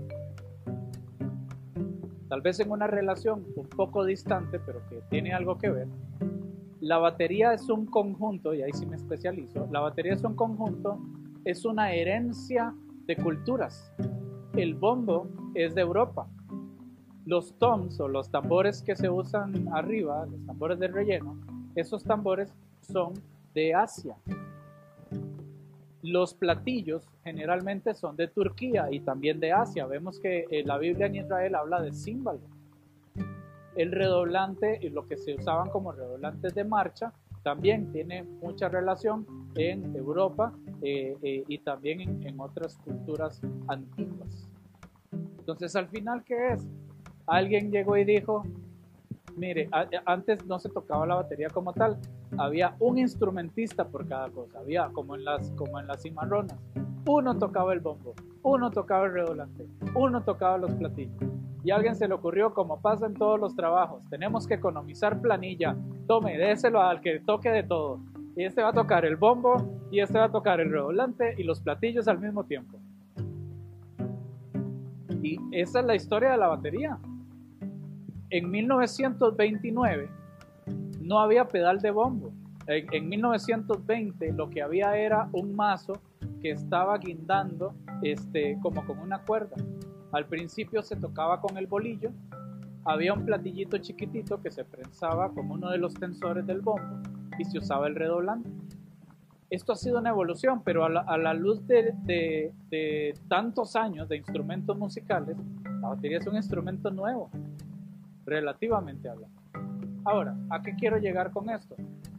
Tal 2.30 2.42
vez 2.42 2.60
en 2.60 2.72
una 2.72 2.88
relación 2.88 3.46
un 3.56 3.68
poco 3.68 4.04
distante, 4.04 4.60
pero 4.60 4.82
que 4.90 5.02
tiene 5.10 5.34
algo 5.34 5.58
que 5.58 5.70
ver. 5.70 5.88
La 6.82 6.98
batería 6.98 7.54
es 7.54 7.70
un 7.70 7.86
conjunto, 7.86 8.54
y 8.54 8.62
ahí 8.62 8.72
sí 8.74 8.86
me 8.86 8.96
especializo, 8.96 9.68
la 9.72 9.80
batería 9.80 10.14
es 10.14 10.24
un 10.24 10.36
conjunto, 10.36 11.00
es 11.44 11.66
una 11.66 11.94
herencia 11.94 12.74
de 13.08 13.16
culturas 13.16 13.92
el 14.58 14.74
bombo 14.74 15.28
es 15.54 15.76
de 15.76 15.82
Europa. 15.82 16.28
Los 17.26 17.58
toms 17.58 18.00
o 18.00 18.08
los 18.08 18.30
tambores 18.30 18.82
que 18.82 18.96
se 18.96 19.10
usan 19.10 19.68
arriba, 19.74 20.26
los 20.26 20.46
tambores 20.46 20.80
de 20.80 20.88
relleno, 20.88 21.38
esos 21.76 22.04
tambores 22.04 22.54
son 22.82 23.14
de 23.54 23.74
Asia. 23.74 24.16
Los 26.06 26.36
platillos 26.36 27.10
generalmente 27.24 27.96
son 27.96 28.16
de 28.16 28.28
Turquía 28.28 28.92
y 28.92 29.00
también 29.00 29.40
de 29.40 29.52
Asia. 29.52 29.88
Vemos 29.88 30.20
que 30.20 30.46
eh, 30.52 30.64
la 30.64 30.78
Biblia 30.78 31.08
en 31.08 31.16
Israel 31.16 31.56
habla 31.56 31.82
de 31.82 31.92
címbalo. 31.92 32.42
El 33.76 33.92
redoblante 33.92 34.78
y 34.84 34.90
lo 34.90 35.08
que 35.08 35.18
se 35.18 35.34
usaban 35.34 35.72
como 35.72 35.92
redoblantes 35.92 36.54
de 36.54 36.64
marcha 36.64 37.12
también 37.42 37.92
tiene 37.92 38.22
mucha 38.22 38.70
relación 38.70 39.26
en 39.56 39.96
Europa 39.96 40.54
eh, 40.84 41.18
eh, 41.24 41.44
y 41.48 41.58
también 41.58 42.02
en, 42.02 42.28
en 42.28 42.40
otras 42.40 42.78
culturas 42.78 43.42
antiguas. 43.68 44.48
Entonces, 45.40 45.76
al 45.76 45.88
final, 45.88 46.24
¿qué 46.24 46.50
es? 46.54 46.68
Alguien 47.26 47.72
llegó 47.72 47.98
y 47.98 48.06
dijo, 48.06 48.44
mire, 49.36 49.70
antes 50.06 50.46
no 50.46 50.60
se 50.60 50.70
tocaba 50.70 51.06
la 51.06 51.16
batería 51.16 51.50
como 51.50 51.74
tal, 51.74 51.98
había 52.38 52.76
un 52.80 52.98
instrumentista 52.98 53.88
por 53.88 54.08
cada 54.08 54.30
cosa, 54.30 54.60
había 54.60 54.90
como 54.90 55.16
en 55.16 55.26
las, 55.26 55.52
como 55.52 55.80
en 55.80 55.88
las 55.88 56.02
cimarronas, 56.02 56.58
uno 57.08 57.38
tocaba 57.38 57.74
el 57.74 57.80
bombo, 57.80 58.14
uno 58.44 58.72
tocaba 58.72 59.06
el 59.06 59.14
redolante, 59.14 59.68
uno 59.94 60.24
tocaba 60.24 60.58
los 60.58 60.74
platillos. 60.74 61.16
Y 61.64 61.72
a 61.72 61.78
alguien 61.78 61.96
se 61.96 62.08
le 62.08 62.14
ocurrió, 62.14 62.54
como 62.54 62.80
pasa 62.80 63.08
en 63.08 63.16
todos 63.16 63.40
los 63.40 63.56
trabajos, 63.56 64.04
tenemos 64.10 64.48
que 64.48 64.56
economizar 64.56 65.20
planilla, 65.20 65.76
tome, 66.08 66.38
déselo 66.38 66.82
al 66.82 67.02
que 67.02 67.20
toque 67.20 67.50
de 67.50 67.64
todo. 67.64 68.00
Y 68.36 68.44
este 68.44 68.62
va 68.62 68.70
a 68.70 68.74
tocar 68.74 69.06
el 69.06 69.16
bombo, 69.16 69.76
y 69.92 70.00
este 70.00 70.18
va 70.18 70.26
a 70.26 70.32
tocar 70.32 70.60
el 70.60 70.72
redolante 70.72 71.36
y 71.38 71.44
los 71.44 71.62
platillos 71.62 72.08
al 72.08 72.20
mismo 72.20 72.44
tiempo. 72.44 72.78
Y 75.22 75.40
esa 75.52 75.80
es 75.80 75.86
la 75.86 75.96
historia 75.96 76.32
de 76.32 76.38
la 76.38 76.48
batería. 76.48 77.00
En 78.30 78.50
1929 78.50 80.10
no 81.02 81.20
había 81.20 81.48
pedal 81.48 81.80
de 81.80 81.92
bombo. 81.92 82.32
En, 82.68 82.88
en 82.92 83.10
1920 83.10 84.34
lo 84.34 84.50
que 84.50 84.62
había 84.62 84.98
era 84.98 85.30
un 85.32 85.56
mazo 85.56 86.02
que 86.42 86.52
estaba 86.52 86.98
guindando 86.98 87.76
este, 88.02 88.58
como 88.62 88.86
con 88.86 89.00
una 89.00 89.20
cuerda. 89.20 89.56
Al 90.12 90.26
principio 90.26 90.82
se 90.82 90.96
tocaba 90.96 91.42
con 91.42 91.58
el 91.58 91.68
bolillo, 91.68 92.12
había 92.86 93.14
un 93.14 93.26
platillito 93.26 93.78
chiquitito 93.80 94.42
que 94.42 94.52
se 94.52 94.64
prensaba 94.64 95.30
como 95.34 95.56
uno 95.56 95.72
de 95.72 95.80
los 95.80 95.94
tensores 95.96 96.46
del 96.46 96.62
bombo 96.62 97.02
y 97.40 97.46
se 97.46 97.58
usaba 97.58 97.88
el 97.88 97.96
redoblante. 97.96 98.50
Esto 99.50 99.74
ha 99.74 99.76
sido 99.76 100.00
una 100.00 100.10
evolución, 100.10 100.62
pero 100.64 100.86
a 100.86 101.18
la, 101.18 101.34
luz 101.34 101.66
de, 101.68 102.44
tantos 103.28 103.76
años 103.76 104.08
de 104.10 104.18
instrumentos 104.18 104.78
musicales, 104.78 105.38
la 105.82 105.90
batería 105.90 106.18
es 106.18 106.28
un 106.28 106.36
instrumento 106.36 106.92
nuevo, 106.92 107.30
relativamente 108.26 109.10
hablando. 109.10 109.40
Ahora, 110.04 110.36
¿a 110.50 110.62
qué 110.62 110.76
quiero 110.76 110.98
llegar 110.98 111.32
con 111.32 111.50
esto? 111.50 111.76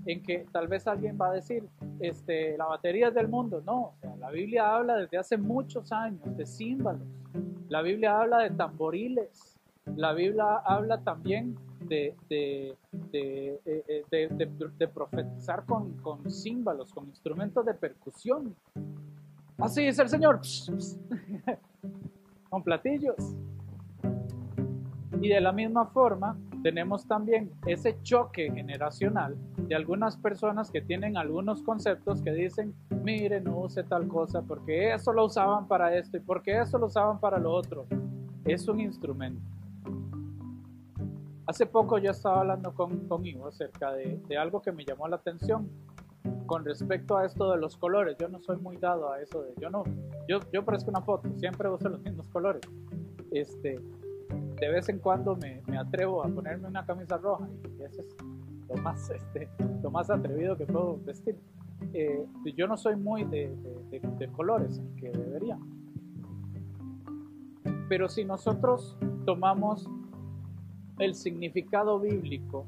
En 0.07 0.23
que 0.23 0.47
tal 0.51 0.67
vez 0.67 0.87
alguien 0.87 1.17
va 1.21 1.29
a 1.29 1.33
decir, 1.33 1.65
este, 2.01 2.57
la 2.57 2.67
batería 2.67 3.09
es 3.09 3.15
del 3.15 3.29
mundo. 3.29 3.63
No, 3.65 3.95
la 4.19 4.31
Biblia 4.31 4.75
habla 4.75 4.97
desde 4.97 5.19
hace 5.19 5.37
muchos 5.37 5.93
años 5.93 6.37
de 6.37 6.47
címbalos. 6.47 7.07
La 7.69 7.83
Biblia 7.83 8.21
habla 8.21 8.39
de 8.41 8.51
tamboriles. 8.51 9.57
La 9.95 10.13
Biblia 10.13 10.57
habla 10.65 11.01
también 11.03 11.57
de, 11.81 12.17
de, 12.29 12.77
de, 13.13 14.29
de 14.79 14.89
profetizar 14.89 15.65
con, 15.65 15.93
con, 15.99 16.29
címbalos, 16.31 16.93
con 16.93 17.07
instrumentos 17.07 17.65
de 17.65 17.75
percusión. 17.75 18.55
Así 19.59 19.87
es 19.87 19.99
el 19.99 20.09
Señor, 20.09 20.41
con 22.51 22.63
platillos. 22.63 23.37
Y 25.21 25.29
de 25.29 25.41
la 25.41 25.53
misma 25.53 25.87
forma, 25.87 26.37
tenemos 26.63 27.07
también 27.07 27.51
ese 27.67 27.97
choque 28.03 28.51
generacional 28.53 29.37
de 29.57 29.75
algunas 29.75 30.17
personas 30.17 30.71
que 30.71 30.81
tienen 30.81 31.17
algunos 31.17 31.63
conceptos 31.63 32.21
que 32.23 32.33
dicen, 32.33 32.75
mire, 33.03 33.41
no 33.41 33.61
use 33.61 33.85
tal 33.85 34.09
cosa 34.09 34.43
porque 34.43 34.93
eso 34.93 35.13
lo 35.13 35.27
usaban 35.27 35.69
para 35.69 35.97
esto 35.97 36.17
y 36.17 36.21
porque 36.21 36.61
eso 36.61 36.79
lo 36.79 36.87
usaban 36.87 37.19
para 37.21 37.39
lo 37.39 37.53
otro. 37.53 37.87
Es 38.45 38.69
un 38.69 38.81
instrumento. 38.81 39.41
Hace 41.47 41.67
poco 41.67 41.99
yo 41.99 42.11
estaba 42.11 42.41
hablando 42.41 42.75
con, 42.75 43.07
con 43.07 43.25
Ivo 43.25 43.47
acerca 43.47 43.93
de, 43.93 44.37
algo 44.37 44.61
que 44.61 44.73
me 44.73 44.85
llamó 44.85 45.07
la 45.07 45.17
atención 45.17 45.69
con 46.47 46.65
respecto 46.65 47.17
a 47.17 47.25
esto 47.25 47.53
de 47.53 47.59
los 47.59 47.77
colores. 47.77 48.17
Yo 48.19 48.29
no 48.29 48.41
soy 48.41 48.57
muy 48.57 48.77
dado 48.77 49.13
a 49.13 49.21
eso 49.21 49.43
de, 49.43 49.55
yo 49.61 49.71
no, 49.71 49.85
yo, 50.29 50.41
yo 50.53 50.65
parezco 50.65 50.91
una 50.91 51.03
foto, 51.03 51.29
siempre 51.37 51.69
uso 51.69 51.89
los 51.89 52.01
mismos 52.03 52.27
colores. 52.29 52.63
Este, 53.31 53.81
de 54.59 54.69
vez 54.69 54.89
en 54.89 54.99
cuando 54.99 55.37
me, 55.37 55.63
me 55.67 55.79
atrevo 55.79 56.25
a 56.25 56.29
ponerme 56.29 56.69
una 56.69 56.85
camisa 56.85 57.19
roja 57.19 57.49
y 57.79 57.83
eso 57.83 58.03
es 58.03 58.17
lo 58.69 58.77
más, 58.77 59.11
este, 59.11 59.49
lo 59.83 59.91
más 59.91 60.11
atrevido 60.11 60.57
que 60.57 60.67
puedo 60.67 60.99
vestir. 61.05 61.39
Eh, 61.93 62.27
yo 62.57 62.67
no 62.67 62.77
soy 62.77 62.97
muy 62.97 63.25
de, 63.25 63.55
de, 63.91 64.29
colores, 64.29 64.81
que 64.97 65.11
debería. 65.11 65.59
Pero 67.89 68.09
si 68.09 68.25
nosotros 68.25 68.97
tomamos 69.25 69.89
el 70.99 71.15
significado 71.15 72.01
bíblico, 72.01 72.67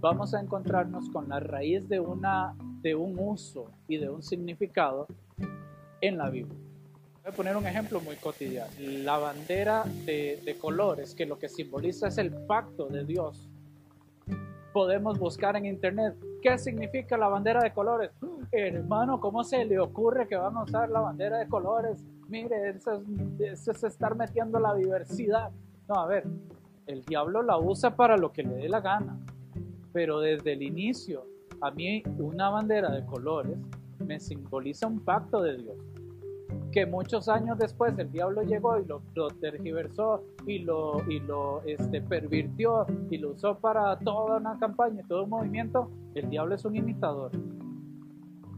vamos 0.00 0.34
a 0.34 0.40
encontrarnos 0.40 1.10
con 1.10 1.28
la 1.28 1.38
raíz 1.40 1.88
de, 1.88 2.00
una, 2.00 2.54
de 2.82 2.94
un 2.94 3.16
uso 3.18 3.70
y 3.86 3.98
de 3.98 4.08
un 4.08 4.22
significado 4.22 5.06
en 6.00 6.16
la 6.16 6.30
Biblia. 6.30 6.69
Voy 7.22 7.32
a 7.32 7.36
poner 7.36 7.56
un 7.56 7.66
ejemplo 7.66 8.00
muy 8.00 8.16
cotidiano. 8.16 8.70
La 8.78 9.18
bandera 9.18 9.84
de, 10.06 10.40
de 10.42 10.58
colores, 10.58 11.14
que 11.14 11.26
lo 11.26 11.38
que 11.38 11.50
simboliza 11.50 12.08
es 12.08 12.16
el 12.16 12.32
pacto 12.46 12.86
de 12.86 13.04
Dios. 13.04 13.50
Podemos 14.72 15.18
buscar 15.18 15.54
en 15.56 15.66
internet 15.66 16.14
qué 16.40 16.56
significa 16.56 17.18
la 17.18 17.28
bandera 17.28 17.62
de 17.62 17.72
colores. 17.72 18.10
Hermano, 18.52 19.20
¿cómo 19.20 19.44
se 19.44 19.66
le 19.66 19.78
ocurre 19.78 20.28
que 20.28 20.36
van 20.36 20.56
a 20.56 20.62
usar 20.62 20.88
la 20.88 21.00
bandera 21.00 21.38
de 21.38 21.48
colores? 21.48 22.02
Mire, 22.28 22.70
eso 22.70 22.94
es, 22.94 23.40
eso 23.40 23.72
es 23.72 23.84
estar 23.84 24.16
metiendo 24.16 24.58
la 24.58 24.74
diversidad. 24.74 25.50
No, 25.88 25.96
a 25.96 26.06
ver, 26.06 26.24
el 26.86 27.04
diablo 27.04 27.42
la 27.42 27.58
usa 27.58 27.96
para 27.96 28.16
lo 28.16 28.32
que 28.32 28.44
le 28.44 28.54
dé 28.54 28.68
la 28.68 28.80
gana. 28.80 29.18
Pero 29.92 30.20
desde 30.20 30.54
el 30.54 30.62
inicio, 30.62 31.26
a 31.60 31.70
mí 31.70 32.02
una 32.18 32.48
bandera 32.48 32.90
de 32.90 33.04
colores 33.04 33.58
me 33.98 34.18
simboliza 34.18 34.86
un 34.86 35.00
pacto 35.00 35.42
de 35.42 35.58
Dios. 35.58 35.76
Que 36.72 36.86
muchos 36.86 37.28
años 37.28 37.58
después 37.58 37.98
el 37.98 38.12
diablo 38.12 38.42
llegó 38.42 38.78
y 38.78 38.84
lo, 38.84 39.02
lo 39.14 39.28
tergiversó 39.30 40.22
y 40.46 40.60
lo, 40.60 41.02
y 41.10 41.20
lo 41.20 41.62
este, 41.66 42.00
pervirtió 42.00 42.86
y 43.10 43.18
lo 43.18 43.30
usó 43.30 43.58
para 43.58 43.98
toda 43.98 44.36
una 44.38 44.58
campaña, 44.58 45.02
todo 45.08 45.24
un 45.24 45.30
movimiento. 45.30 45.90
El 46.14 46.30
diablo 46.30 46.54
es 46.54 46.64
un 46.64 46.76
imitador. 46.76 47.32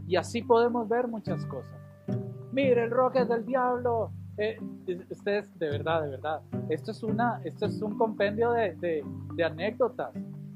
Y 0.07 0.17
así 0.17 0.43
podemos 0.43 0.89
ver 0.89 1.09
muchas 1.09 1.47
cosas. 1.47 1.81
Mire, 2.53 2.85
el 2.85 2.91
rock 2.91 3.17
es 3.17 3.29
del 3.29 3.47
diablo, 3.47 4.11
eh, 4.39 4.59
ustedes, 5.11 5.59
de 5.59 5.71
verdad, 5.71 6.03
de 6.03 6.11
verdad, 6.11 6.41
esto 6.69 6.91
es, 6.91 7.03
una, 7.03 7.41
esto 7.45 7.67
es 7.67 7.81
un 7.83 7.99
compendio 7.99 8.53
de, 8.53 8.75
de, 8.77 9.05
de, 9.35 9.45
anécdotas. 9.45 10.11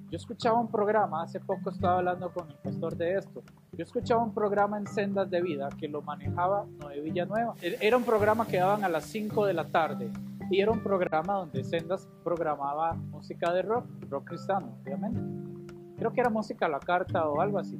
Yo 0.09 0.19
escuchaba 0.19 0.61
un 0.61 0.69
programa, 0.69 1.23
hace 1.25 1.41
poco 1.41 1.71
estaba 1.71 1.99
hablando 1.99 2.31
con 2.31 2.49
el 2.49 2.55
pastor 2.57 2.97
de 2.97 3.17
esto, 3.17 3.43
yo 3.73 3.83
escuchaba 3.83 4.23
un 4.23 4.33
programa 4.33 4.79
en 4.79 4.87
Sendas 4.87 5.29
de 5.29 5.43
Vida 5.43 5.69
que 5.81 5.89
lo 5.89 6.01
manejaba 6.01 6.65
Noé 6.79 7.01
Villanueva. 7.01 7.55
Era 7.61 7.97
un 7.97 8.05
programa 8.05 8.47
que 8.47 8.59
daban 8.59 8.85
a 8.85 8.89
las 8.89 9.05
5 9.07 9.47
de 9.47 9.53
la 9.53 9.65
tarde 9.65 10.11
Y 10.49 10.61
era 10.61 10.71
un 10.71 10.81
programa 10.81 11.35
donde 11.35 11.65
Sendas 11.65 12.09
programaba 12.23 12.95
música 12.95 13.53
de 13.53 13.63
rock, 13.63 13.85
rock 14.09 14.29
cristiano, 14.29 14.79
obviamente. 14.85 15.21
Creo 15.99 16.13
que 16.13 16.21
era 16.21 16.31
música 16.31 16.67
a 16.67 16.69
la 16.69 16.79
carta 16.79 17.29
o 17.29 17.41
algo 17.41 17.59
así. 17.59 17.77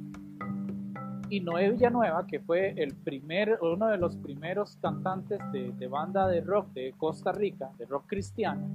Y 1.29 1.39
Noé 1.39 1.71
Villanueva, 1.71 2.27
que 2.27 2.41
fue 2.41 2.73
el 2.75 2.93
primer, 2.93 3.57
uno 3.61 3.87
de 3.87 3.97
los 3.97 4.17
primeros 4.17 4.75
cantantes 4.81 5.39
de 5.53 5.87
banda 5.87 6.27
de 6.27 6.41
rock 6.41 6.73
de 6.73 6.93
Costa 6.97 7.31
Rica, 7.31 7.69
de 7.77 7.85
rock 7.85 8.03
cristiano, 8.07 8.67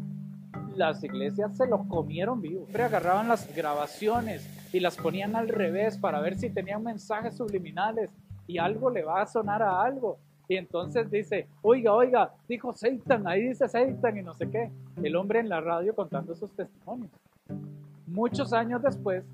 las 0.77 1.03
iglesias 1.03 1.57
se 1.57 1.67
lo 1.67 1.87
comieron 1.89 2.41
vivo. 2.41 2.61
Siempre 2.61 2.85
agarraban 2.85 3.29
las 3.29 3.55
grabaciones 3.55 4.49
y 4.73 4.81
las 4.81 4.97
ponían 4.97 5.37
al 5.37 5.49
revés 5.49 5.99
para 5.99 6.21
ver 6.21 6.39
si 6.39 6.51
tenían 6.51 6.83
mensajes 6.83 7.37
subliminales 7.37 8.11
y 8.47 8.59
algo 8.59 8.91
le 8.91 9.03
va 9.03 9.23
a 9.23 9.27
sonar 9.27 9.63
a 9.63 9.83
algo. 9.83 10.19
Y 10.49 10.57
entonces 10.57 11.11
dice, 11.11 11.49
oiga, 11.63 11.93
oiga, 11.93 12.35
dijo 12.49 12.73
Satan, 12.73 13.27
ahí 13.27 13.49
dice 13.49 13.69
Satan 13.69 14.19
y 14.19 14.23
no 14.23 14.35
sé 14.35 14.51
qué. 14.51 14.71
El 15.03 15.17
hombre 15.17 15.41
en 15.41 15.49
la 15.49 15.61
radio 15.61 15.95
contando 15.95 16.35
sus 16.35 16.51
testimonios. 16.53 17.11
Muchos 18.07 18.53
años 18.53 18.83
después 18.83 19.25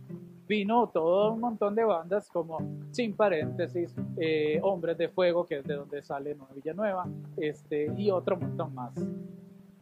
vino 0.46 0.86
todo 0.88 1.34
un 1.34 1.40
montón 1.40 1.74
de 1.74 1.84
bandas 1.84 2.28
como 2.30 2.58
Sin 2.90 3.14
Paréntesis, 3.14 3.94
eh, 4.16 4.58
Hombres 4.62 4.96
de 4.96 5.08
Fuego, 5.08 5.44
que 5.44 5.58
es 5.58 5.64
de 5.64 5.74
donde 5.74 6.02
sale 6.02 6.34
Nueva 6.34 6.54
Villanueva, 6.54 7.06
este, 7.36 7.92
y 7.96 8.10
otro 8.10 8.36
montón 8.36 8.74
más. 8.74 8.94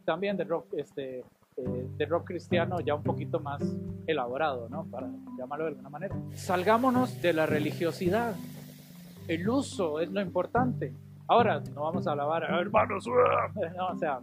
También 0.03 0.35
de 0.35 0.43
rock, 0.43 0.73
este, 0.73 1.23
eh, 1.57 1.87
de 1.97 2.05
rock 2.05 2.27
cristiano 2.27 2.79
ya 2.81 2.93
un 2.93 3.03
poquito 3.03 3.39
más 3.39 3.61
elaborado, 4.05 4.69
¿no? 4.69 4.85
Para 4.85 5.07
llamarlo 5.37 5.65
de 5.65 5.71
alguna 5.71 5.89
manera. 5.89 6.15
Salgámonos 6.33 7.21
de 7.21 7.33
la 7.33 7.45
religiosidad. 7.45 8.35
El 9.27 9.49
uso 9.49 9.99
es 9.99 10.11
lo 10.11 10.21
importante. 10.21 10.93
Ahora, 11.27 11.59
no 11.73 11.81
vamos 11.81 12.07
a 12.07 12.13
alabar 12.13 12.43
hermanos, 12.43 13.05
no, 13.75 13.87
o 13.87 13.97
sea, 13.97 14.21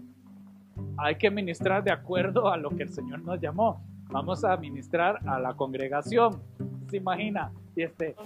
hay 0.97 1.17
que 1.17 1.31
ministrar 1.31 1.85
de 1.85 1.91
acuerdo 1.91 2.51
a 2.51 2.57
lo 2.57 2.71
que 2.71 2.85
el 2.85 2.91
Señor 2.91 3.21
nos 3.23 3.41
llamó. 3.41 3.85
Vamos 4.11 4.45
a 4.45 4.57
ministrar 4.57 5.19
a 5.27 5.39
la 5.39 5.55
congregación. 5.55 6.41
¿Se 6.89 6.97
imagina? 6.99 7.53
Y 7.77 7.83
este. 7.83 8.15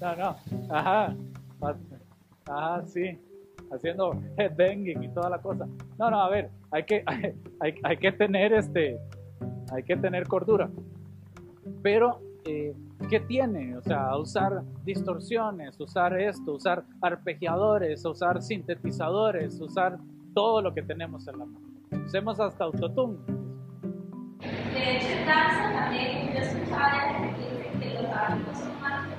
No, 0.00 0.14
no. 0.14 0.36
Ajá. 0.68 1.16
Ajá, 2.46 2.86
sí. 2.86 3.18
Haciendo 3.70 4.20
headbanging 4.36 5.02
y 5.02 5.08
toda 5.08 5.30
la 5.30 5.38
cosa. 5.40 5.66
No, 5.98 6.10
no, 6.10 6.20
a 6.20 6.28
ver. 6.28 6.50
Hay 6.70 6.84
que, 6.84 7.04
hay, 7.60 7.74
hay 7.82 7.96
que 7.96 8.12
tener 8.12 8.52
este. 8.52 8.98
Hay 9.72 9.82
que 9.82 9.96
tener 9.96 10.26
cordura. 10.28 10.70
Pero, 11.82 12.20
eh, 12.44 12.74
¿qué 13.10 13.20
tiene? 13.20 13.76
O 13.76 13.82
sea, 13.82 14.16
usar 14.16 14.62
distorsiones, 14.84 15.78
usar 15.80 16.18
esto, 16.20 16.52
usar 16.52 16.84
arpegiadores, 17.02 18.04
usar 18.04 18.40
sintetizadores, 18.42 19.60
usar 19.60 19.98
todo 20.34 20.62
lo 20.62 20.72
que 20.72 20.82
tenemos 20.82 21.26
en 21.26 21.38
la 21.38 21.44
mano. 21.46 21.66
Usemos 22.04 22.38
hasta 22.38 22.64
autotune. 22.64 23.18
De 24.40 24.96
hecho, 24.96 25.08
danza 25.26 25.72
también 25.72 26.32
yo 26.34 26.40
escuchaba 26.40 27.34
que 27.80 27.94
los 28.02 28.58
son 28.58 28.80
malos 28.80 29.15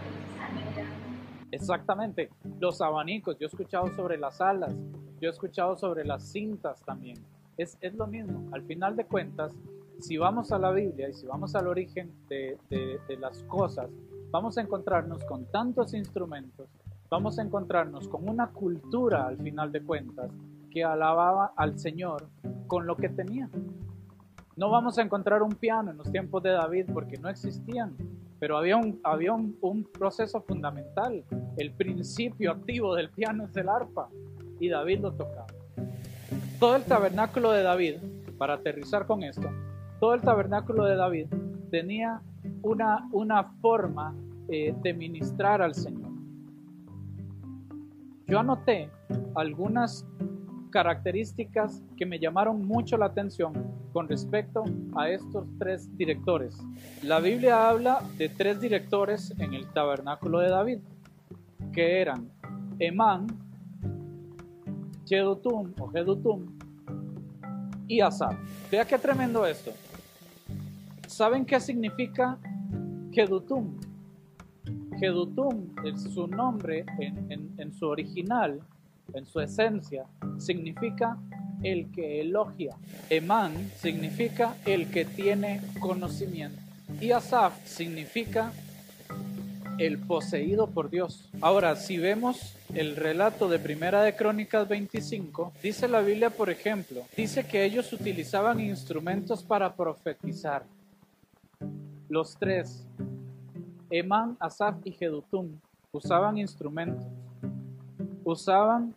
Exactamente. 1.52 2.30
Los 2.60 2.82
abanicos, 2.82 3.38
yo 3.40 3.46
he 3.46 3.50
escuchado 3.50 3.88
sobre 3.96 4.18
las 4.18 4.42
alas, 4.42 4.76
yo 5.22 5.30
he 5.30 5.32
escuchado 5.32 5.76
sobre 5.76 6.06
las 6.06 6.32
cintas 6.32 6.82
también. 6.84 7.18
Es, 7.58 7.78
es 7.82 7.94
lo 7.96 8.08
mismo. 8.08 8.50
Al 8.52 8.64
final 8.64 8.96
de 8.96 9.06
cuentas, 9.06 9.54
si 10.00 10.18
vamos 10.18 10.52
a 10.52 10.60
la 10.60 10.72
Biblia 10.72 11.10
y 11.10 11.14
si 11.14 11.26
vamos 11.26 11.56
al 11.56 11.68
origen 11.68 12.12
de, 12.30 12.58
de, 12.70 13.00
de 13.08 13.18
las 13.18 13.44
cosas, 13.44 13.90
vamos 14.30 14.58
a 14.58 14.62
encontrarnos 14.62 15.24
con 15.26 15.46
tantos 15.46 15.94
instrumentos, 15.94 16.68
vamos 17.10 17.40
a 17.40 17.42
encontrarnos 17.42 18.08
con 18.08 18.30
una 18.30 18.48
cultura 18.52 19.28
al 19.28 19.38
final 19.38 19.72
de 19.72 19.82
cuentas 19.82 20.32
que 20.70 20.84
alababa 20.84 21.54
al 21.56 21.80
Señor 21.80 22.28
con 22.68 22.86
lo 22.86 22.96
que 22.96 23.10
tenía. 23.10 23.50
No 24.58 24.72
vamos 24.72 24.98
a 24.98 25.04
encontrar 25.04 25.44
un 25.44 25.52
piano 25.52 25.92
en 25.92 25.98
los 25.98 26.12
tiempos 26.12 26.42
de 26.42 26.50
David 26.50 26.88
porque 26.92 27.20
no 27.20 27.30
existían, 27.30 27.96
pero 28.40 28.58
había 28.58 28.76
un, 28.76 29.00
había 29.04 29.32
un, 29.32 29.56
un 29.62 29.84
proceso 29.84 30.42
fundamental. 30.42 31.24
El 31.58 31.72
principio 31.74 32.52
activo 32.52 32.96
del 32.96 33.12
piano 33.12 33.46
es 33.46 33.56
el 33.56 33.70
arpa 33.70 34.10
y 34.60 34.70
David 34.70 35.02
lo 35.02 35.12
tocaba. 35.14 35.46
Todo 36.60 36.76
el 36.76 36.84
tabernáculo 36.86 37.52
de 37.52 37.62
David, 37.62 37.96
para 38.40 38.56
aterrizar 38.56 39.06
con 39.06 39.22
esto, 39.22 39.48
todo 40.00 40.16
el 40.16 40.22
tabernáculo 40.22 40.86
de 40.86 40.96
David 40.96 41.28
tenía 41.70 42.22
una, 42.64 43.08
una 43.12 43.44
forma 43.62 44.16
eh, 44.50 44.74
de 44.82 44.94
ministrar 44.94 45.62
al 45.62 45.76
Señor. 45.76 46.10
Yo 48.26 48.40
anoté 48.40 48.90
algunas 49.36 50.04
características 50.70 51.82
que 51.98 52.06
me 52.06 52.20
llamaron 52.20 52.66
mucho 52.66 52.98
la 52.98 53.08
atención 53.08 53.54
con 53.94 54.08
respecto 54.08 54.64
a 54.96 55.10
estos 55.10 55.46
tres 55.58 55.96
directores. 55.98 56.58
La 57.04 57.20
Biblia 57.20 57.70
habla 57.70 58.04
de 58.18 58.30
tres 58.30 58.60
directores 58.62 59.34
en 59.40 59.54
el 59.54 59.68
tabernáculo 59.74 60.40
de 60.40 60.50
David, 60.50 60.80
que 61.74 62.02
eran 62.02 62.30
Emán, 62.80 63.28
Jedutum 65.08 65.74
o 65.80 65.88
Jedutum 65.90 66.46
y 67.88 68.02
Asaf. 68.02 68.36
Vea 68.70 68.86
qué 68.86 68.98
tremendo 68.98 69.46
esto. 69.46 69.72
¿Saben 71.08 71.46
qué 71.46 71.60
significa 71.60 72.38
Jedutum? 73.12 73.80
Jedutum, 75.00 75.70
es 75.86 76.02
su 76.04 76.28
nombre 76.28 76.86
en 77.00 77.74
su 77.74 77.88
original, 77.88 78.60
en 79.14 79.26
su 79.26 79.40
esencia, 79.40 80.06
significa 80.38 81.18
el 81.64 81.92
que 81.92 82.22
elogia. 82.22 82.76
Emán 83.10 83.72
significa 83.78 84.56
el 84.66 84.90
que 84.92 85.06
tiene 85.06 85.62
conocimiento. 85.80 86.60
Y 87.02 87.12
Asaf 87.12 87.66
significa 87.66 88.52
el 89.78 90.00
poseído 90.00 90.68
por 90.68 90.90
Dios. 90.90 91.30
Ahora, 91.42 91.76
si 91.76 91.98
vemos 91.98 92.56
el 92.74 92.96
relato 92.96 93.48
de 93.48 93.60
Primera 93.60 94.02
de 94.02 94.16
Crónicas 94.16 94.68
25, 94.68 95.54
dice 95.62 95.88
la 95.88 96.02
Biblia, 96.02 96.30
por 96.30 96.50
ejemplo, 96.50 97.04
dice 97.16 97.46
que 97.46 97.64
ellos 97.64 97.94
utilizaban 97.94 98.60
instrumentos 98.60 99.44
para 99.44 99.76
profetizar. 99.76 100.66
Los 102.10 102.38
tres, 102.38 102.86
Emán, 103.90 104.38
Asaf 104.40 104.76
y 104.84 104.92
Jedutum, 104.92 105.60
usaban 105.92 106.38
instrumentos. 106.38 107.06
Usaban, 108.30 108.94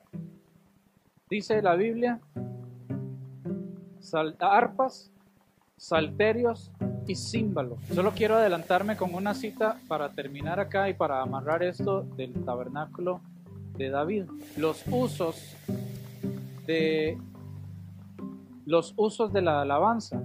dice 1.30 1.62
la 1.62 1.76
Biblia, 1.76 2.18
arpas, 4.40 5.12
salterios 5.76 6.72
y 7.06 7.14
címbalos. 7.14 7.78
Solo 7.94 8.10
quiero 8.10 8.34
adelantarme 8.34 8.96
con 8.96 9.14
una 9.14 9.34
cita 9.34 9.78
para 9.86 10.10
terminar 10.10 10.58
acá 10.58 10.88
y 10.88 10.94
para 10.94 11.22
amarrar 11.22 11.62
esto 11.62 12.02
del 12.16 12.44
tabernáculo 12.44 13.20
de 13.78 13.90
David. 13.90 14.24
Los 14.56 14.82
usos 14.90 15.54
de 16.66 17.16
los 18.66 18.94
usos 18.96 19.32
de 19.32 19.42
la 19.42 19.62
alabanza. 19.62 20.20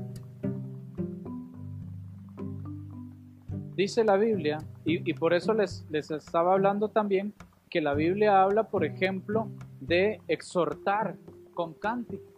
Dice 3.76 4.04
la 4.04 4.18
Biblia, 4.18 4.58
y, 4.84 5.08
y 5.08 5.14
por 5.14 5.36
eso 5.36 5.54
les, 5.54 5.86
les 5.92 6.10
estaba 6.10 6.54
hablando 6.54 6.88
también, 6.90 7.36
que 7.76 7.82
la 7.82 7.94
Biblia 7.94 8.42
habla, 8.42 8.70
por 8.70 8.86
ejemplo, 8.86 9.50
de 9.82 10.22
exhortar 10.30 11.18
con 11.54 11.74
cántico. 11.74 12.32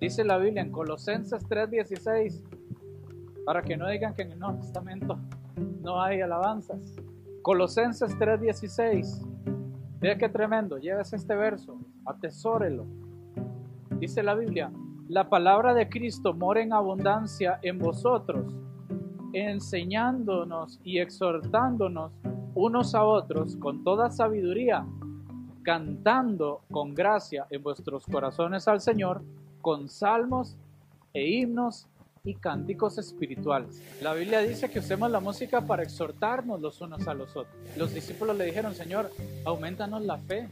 Dice 0.00 0.24
la 0.24 0.38
Biblia 0.38 0.62
en 0.62 0.72
Colosenses 0.72 1.46
3:16, 1.46 2.42
para 3.44 3.60
que 3.60 3.76
no 3.76 3.86
digan 3.86 4.14
que 4.14 4.22
en 4.22 4.32
el 4.32 4.38
Nuevo 4.38 4.56
Testamento 4.60 5.18
no 5.82 6.00
hay 6.00 6.22
alabanzas. 6.22 6.96
Colosenses 7.42 8.16
3:16, 8.18 9.26
vea 10.00 10.16
qué 10.16 10.30
tremendo, 10.30 10.78
llévese 10.78 11.16
este 11.16 11.34
verso, 11.34 11.78
atesórelo. 12.06 12.86
Dice 14.00 14.22
la 14.22 14.34
Biblia, 14.34 14.72
la 15.06 15.28
palabra 15.28 15.74
de 15.74 15.86
Cristo 15.90 16.32
mora 16.32 16.62
en 16.62 16.72
abundancia 16.72 17.58
en 17.60 17.78
vosotros, 17.78 18.56
enseñándonos 19.34 20.80
y 20.82 21.00
exhortándonos 21.00 22.10
unos 22.56 22.94
a 22.94 23.04
otros 23.04 23.54
con 23.56 23.84
toda 23.84 24.10
sabiduría, 24.10 24.86
cantando 25.62 26.62
con 26.70 26.94
gracia 26.94 27.46
en 27.50 27.62
vuestros 27.62 28.06
corazones 28.06 28.66
al 28.66 28.80
Señor, 28.80 29.22
con 29.60 29.90
salmos 29.90 30.56
e 31.12 31.28
himnos 31.28 31.86
y 32.24 32.34
cánticos 32.34 32.96
espirituales. 32.96 33.82
La 34.00 34.14
Biblia 34.14 34.40
dice 34.40 34.70
que 34.70 34.78
usemos 34.78 35.10
la 35.10 35.20
música 35.20 35.60
para 35.60 35.82
exhortarnos 35.82 36.58
los 36.62 36.80
unos 36.80 37.06
a 37.06 37.12
los 37.12 37.36
otros. 37.36 37.54
Los 37.76 37.92
discípulos 37.92 38.34
le 38.38 38.46
dijeron, 38.46 38.74
Señor, 38.74 39.10
aumentanos 39.44 40.02
la 40.02 40.16
fe. 40.16 40.48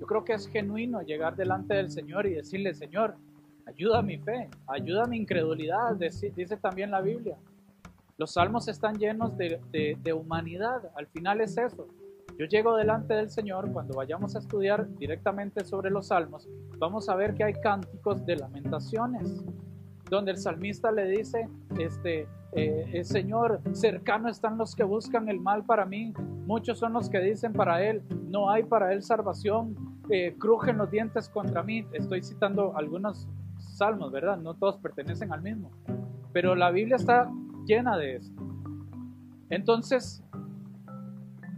Yo 0.00 0.06
creo 0.06 0.24
que 0.24 0.32
es 0.32 0.48
genuino 0.48 1.02
llegar 1.02 1.36
delante 1.36 1.74
del 1.74 1.90
Señor 1.90 2.24
y 2.24 2.34
decirle, 2.34 2.72
Señor, 2.72 3.16
ayuda 3.66 4.00
mi 4.00 4.16
fe, 4.16 4.48
ayuda 4.66 5.06
mi 5.06 5.18
incredulidad, 5.18 5.94
dice 5.96 6.56
también 6.56 6.90
la 6.90 7.02
Biblia. 7.02 7.36
Los 8.16 8.34
salmos 8.34 8.68
están 8.68 8.96
llenos 8.96 9.36
de, 9.36 10.12
humanidad, 10.12 10.90
al 10.94 11.06
final 11.08 11.40
es 11.40 11.58
eso. 11.58 11.88
yo 12.38 12.46
llego 12.46 12.76
delante 12.76 13.14
del 13.14 13.30
Señor, 13.30 13.72
cuando 13.72 13.94
vayamos 13.94 14.36
a 14.36 14.38
estudiar 14.38 14.88
directamente 14.98 15.64
sobre 15.64 15.90
los 15.90 16.08
salmos, 16.08 16.48
vamos 16.78 17.08
a 17.08 17.16
ver 17.16 17.34
que 17.34 17.44
hay 17.44 17.54
cánticos 17.54 18.24
de 18.24 18.36
lamentaciones, 18.36 19.44
donde 20.10 20.32
el 20.32 20.38
salmista 20.38 20.92
le 20.92 21.06
dice, 21.06 21.48
este, 21.78 22.28
eh, 22.52 22.88
eh, 22.92 23.04
Señor, 23.04 23.60
cercano 23.72 24.28
están 24.28 24.58
los 24.58 24.76
que 24.76 24.84
buscan 24.84 25.28
el 25.28 25.40
mal 25.40 25.64
para 25.64 25.84
mí, 25.84 26.12
muchos 26.46 26.78
son 26.78 26.92
los 26.92 27.10
que 27.10 27.18
dicen 27.18 27.52
para 27.52 27.82
Él, 27.82 28.02
no 28.28 28.48
hay 28.48 28.62
para 28.62 28.92
Él 28.92 29.02
salvación, 29.02 29.74
eh, 30.10 30.36
crujen 30.38 30.78
los 30.78 30.90
dientes 30.90 31.28
contra 31.28 31.62
mí. 31.62 31.86
Estoy 31.92 32.22
citando 32.22 32.76
algunos 32.76 33.26
salmos, 33.58 34.12
¿verdad? 34.12 34.36
No 34.36 34.54
todos 34.54 34.76
pertenecen 34.78 35.32
al 35.32 35.42
mismo, 35.42 35.70
pero 36.32 36.54
la 36.54 36.70
Biblia 36.70 36.96
está 36.96 37.28
llena 37.64 37.96
de 37.96 38.16
esto. 38.16 38.42
Entonces, 39.50 40.22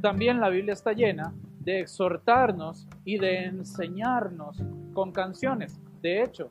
también 0.01 0.41
la 0.41 0.49
Biblia 0.49 0.73
está 0.73 0.93
llena 0.93 1.33
de 1.61 1.81
exhortarnos 1.81 2.87
y 3.05 3.19
de 3.19 3.45
enseñarnos 3.47 4.63
con 4.95 5.13
canciones. 5.13 5.81
De 6.01 6.23
hecho, 6.23 6.49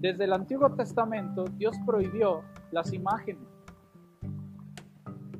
desde 0.00 0.24
el 0.24 0.32
Antiguo 0.32 0.70
Testamento 0.74 1.44
Dios 1.56 1.76
prohibió 1.84 2.42
las 2.72 2.92
imágenes. 2.92 3.42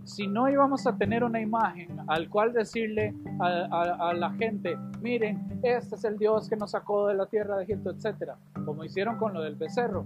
Si 0.05 0.27
no 0.27 0.49
íbamos 0.51 0.87
a 0.87 0.97
tener 0.97 1.25
una 1.25 1.41
imagen 1.41 1.97
al 2.09 2.29
cual 2.29 2.53
decirle 2.53 3.15
a, 3.41 4.13
la 4.15 4.31
gente, 4.33 4.77
miren, 5.01 5.61
este 5.63 5.95
es 5.95 6.05
el 6.05 6.19
Dios 6.19 6.49
que 6.49 6.57
nos 6.57 6.73
sacó 6.73 7.09
de 7.09 7.15
la 7.15 7.27
tierra 7.27 7.57
de 7.57 7.65
Egipto, 7.65 7.91
etc. 7.91 8.33
Como 8.65 8.85
hicieron 8.85 9.17
con 9.17 9.33
lo 9.33 9.41
del 9.41 9.55
becerro. 9.55 10.01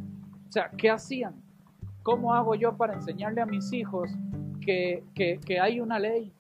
O 0.49 0.53
sea, 0.53 0.71
¿qué 0.71 0.91
hacían? 0.91 1.35
¿Cómo 2.09 2.33
hago 2.33 2.55
yo 2.55 2.75
para 2.75 2.95
enseñarle 2.95 3.43
a 3.43 3.45
mis 3.45 3.71
hijos 3.71 4.09
que, 4.65 5.05
que 5.15 5.61
hay 5.61 5.79
una 5.79 5.99
ley, 5.99 6.33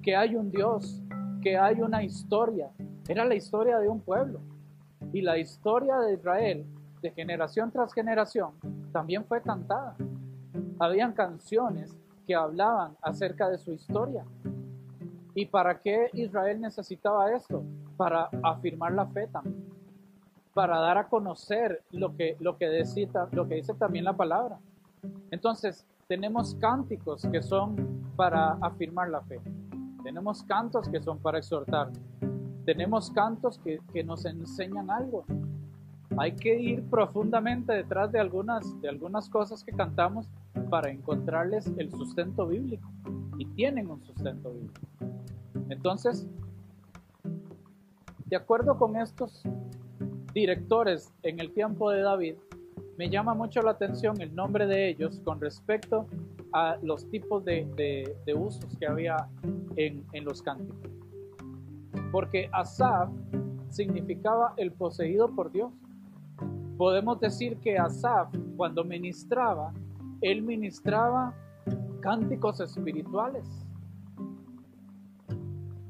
que 0.00 0.14
hay 0.14 0.36
un 0.36 0.52
Dios, 0.52 1.02
que 1.42 1.58
hay 1.58 1.80
una 1.80 2.04
historia. 2.04 2.70
Era 3.08 3.24
la 3.24 3.34
historia 3.34 3.80
de 3.80 3.88
un 3.88 4.00
pueblo. 4.00 4.38
Y 5.12 5.22
la 5.22 5.36
historia 5.36 5.98
de 5.98 6.14
Israel, 6.14 6.64
de 7.02 7.10
generación 7.10 7.72
tras 7.72 7.92
generación, 7.92 8.52
también 8.92 9.24
fue 9.24 9.42
cantada. 9.42 9.96
Habían 10.78 11.12
canciones 11.12 11.92
que 12.24 12.36
hablaban 12.36 12.96
acerca 13.02 13.48
de 13.48 13.58
su 13.58 13.72
historia. 13.72 14.24
¿Y 15.34 15.46
para 15.46 15.80
qué 15.80 16.08
Israel 16.12 16.60
necesitaba 16.60 17.32
esto? 17.32 17.64
Para 17.96 18.28
afirmar 18.44 18.92
la 18.92 19.06
fe 19.06 19.26
también. 19.26 19.74
Para 20.54 20.78
dar 20.78 20.98
a 20.98 21.08
conocer 21.08 21.82
lo 21.90 22.14
que, 22.14 22.36
lo 22.38 22.56
que, 22.56 22.70
dice, 22.70 23.08
lo 23.32 23.48
que 23.48 23.56
dice 23.56 23.74
también 23.74 24.04
la 24.04 24.16
palabra. 24.16 24.60
Entonces, 25.30 25.86
tenemos 26.08 26.54
cánticos 26.54 27.22
que 27.30 27.42
son 27.42 28.04
para 28.16 28.52
afirmar 28.60 29.10
la 29.10 29.20
fe. 29.22 29.40
Tenemos 30.02 30.42
cantos 30.44 30.88
que 30.88 31.00
son 31.00 31.18
para 31.18 31.38
exhortar. 31.38 31.90
Tenemos 32.64 33.10
cantos 33.10 33.58
que, 33.58 34.04
nos 34.04 34.24
enseñan 34.24 34.90
algo. 34.90 35.24
Hay 36.16 36.32
que 36.32 36.58
ir 36.58 36.84
profundamente 36.84 37.72
detrás 37.72 38.12
de 38.12 38.20
algunas, 38.20 38.80
de 38.80 38.88
algunas 38.88 39.28
cosas 39.28 39.64
que 39.64 39.72
cantamos 39.72 40.28
para 40.70 40.90
encontrarles 40.90 41.66
el 41.76 41.90
sustento 41.90 42.46
bíblico. 42.46 42.88
Y 43.38 43.46
tienen 43.46 43.90
un 43.90 44.02
sustento 44.04 44.52
bíblico. 44.52 44.80
Entonces, 45.68 46.26
de 48.26 48.36
acuerdo 48.36 48.78
con 48.78 48.96
estos 48.96 49.42
directores 50.32 51.12
en 51.22 51.40
el 51.40 51.52
tiempo 51.52 51.90
de 51.90 52.02
David, 52.02 52.36
me 52.98 53.10
llama 53.10 53.34
mucho 53.34 53.60
la 53.62 53.72
atención 53.72 54.20
el 54.20 54.34
nombre 54.34 54.66
de 54.66 54.88
ellos 54.88 55.20
con 55.24 55.40
respecto 55.40 56.06
a 56.52 56.76
los 56.82 57.08
tipos 57.10 57.44
de, 57.44 58.16
usos 58.34 58.76
que 58.78 58.86
había 58.86 59.28
en, 59.76 60.04
en, 60.12 60.24
los 60.24 60.40
cánticos. 60.42 60.90
Porque 62.10 62.48
Asaf 62.52 63.10
significaba 63.68 64.54
el 64.56 64.72
poseído 64.72 65.28
por 65.34 65.52
Dios. 65.52 65.72
Podemos 66.78 67.20
decir 67.20 67.58
que 67.58 67.78
Asaf, 67.78 68.28
cuando 68.56 68.84
ministraba, 68.84 69.72
él 70.20 70.42
ministraba 70.42 71.34
cánticos 72.00 72.60
espirituales. 72.60 73.46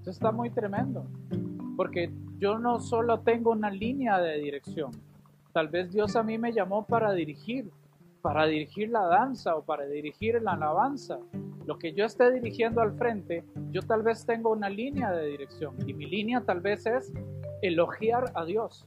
Eso 0.01 0.11
está 0.11 0.33
muy 0.33 0.51
tremendo, 0.51 1.05
porque 1.77 2.13
yo 2.39 2.59
no 2.59 2.81
solo 2.81 3.21
tengo 3.21 3.53
una 3.53 3.71
línea 3.71 4.19
de 4.19 4.39
dirección, 4.39 4.93
tal 5.57 5.69
vez 5.69 5.91
Dios 5.91 6.15
a 6.17 6.23
mí 6.23 6.37
me 6.37 6.53
llamó 6.53 6.85
para 6.85 7.15
dirigir, 7.15 7.71
para 8.21 8.45
dirigir 8.45 8.91
la 8.91 9.07
danza 9.07 9.57
o 9.57 9.65
para 9.65 9.87
dirigir 9.87 10.43
la 10.43 10.53
alabanza. 10.53 11.19
Lo 11.65 11.79
que 11.79 11.95
yo 11.95 12.05
esté 12.05 12.31
dirigiendo 12.31 12.83
al 12.83 12.93
frente, 12.93 13.43
yo 13.71 13.81
tal 13.81 14.03
vez 14.03 14.27
tengo 14.27 14.53
una 14.53 14.69
línea 14.69 15.11
de 15.13 15.29
dirección 15.29 15.75
y 15.87 15.95
mi 15.95 16.05
línea 16.05 16.43
tal 16.43 16.61
vez 16.61 16.85
es 16.85 17.11
elogiar 17.63 18.33
a 18.35 18.45
Dios. 18.45 18.87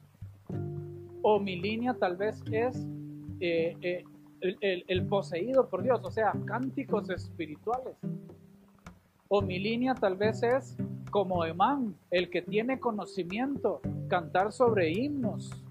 O 1.24 1.40
mi 1.40 1.60
línea 1.60 1.96
tal 1.96 2.18
vez 2.18 2.44
es 2.52 2.86
eh, 3.40 3.76
eh, 3.82 4.04
el, 4.88 5.08
poseído 5.08 5.70
por 5.70 5.82
Dios, 5.82 6.00
o 6.04 6.12
sea, 6.12 6.34
cánticos 6.46 7.10
espirituales. 7.10 7.98
O 9.28 9.42
mi 9.42 9.58
línea 9.58 9.96
tal 9.96 10.18
vez 10.18 10.44
es 10.44 10.78
como 11.10 11.46
Emán, 11.46 11.96
el 12.12 12.30
que 12.30 12.44
tiene 12.44 12.80
conocimiento, 12.80 13.82
cantar 14.08 14.52
sobre 14.52 14.92
himnos 14.92 15.66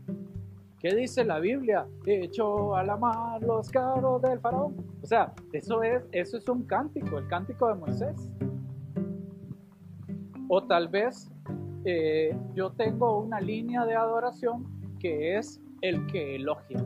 ¿Qué 0.78 0.94
dice 0.94 1.24
la 1.24 1.40
Biblia? 1.40 1.86
Echó 2.06 2.76
a 2.76 2.84
la 2.84 2.96
mar 2.96 3.42
los 3.42 3.68
carros 3.68 4.22
del 4.22 4.38
faraón. 4.38 4.76
O 5.02 5.06
sea, 5.06 5.32
eso 5.52 5.82
es, 5.82 6.04
eso 6.12 6.36
es 6.36 6.48
un 6.48 6.62
cántico, 6.64 7.18
el 7.18 7.26
cántico 7.26 7.68
de 7.68 7.74
Moisés. 7.74 8.30
O 10.48 10.62
tal 10.62 10.86
vez 10.88 11.28
eh, 11.84 12.36
yo 12.54 12.70
tengo 12.70 13.18
una 13.18 13.40
línea 13.40 13.84
de 13.86 13.96
adoración 13.96 14.66
que 15.00 15.36
es 15.36 15.60
el 15.80 16.06
que 16.06 16.36
elogia. 16.36 16.84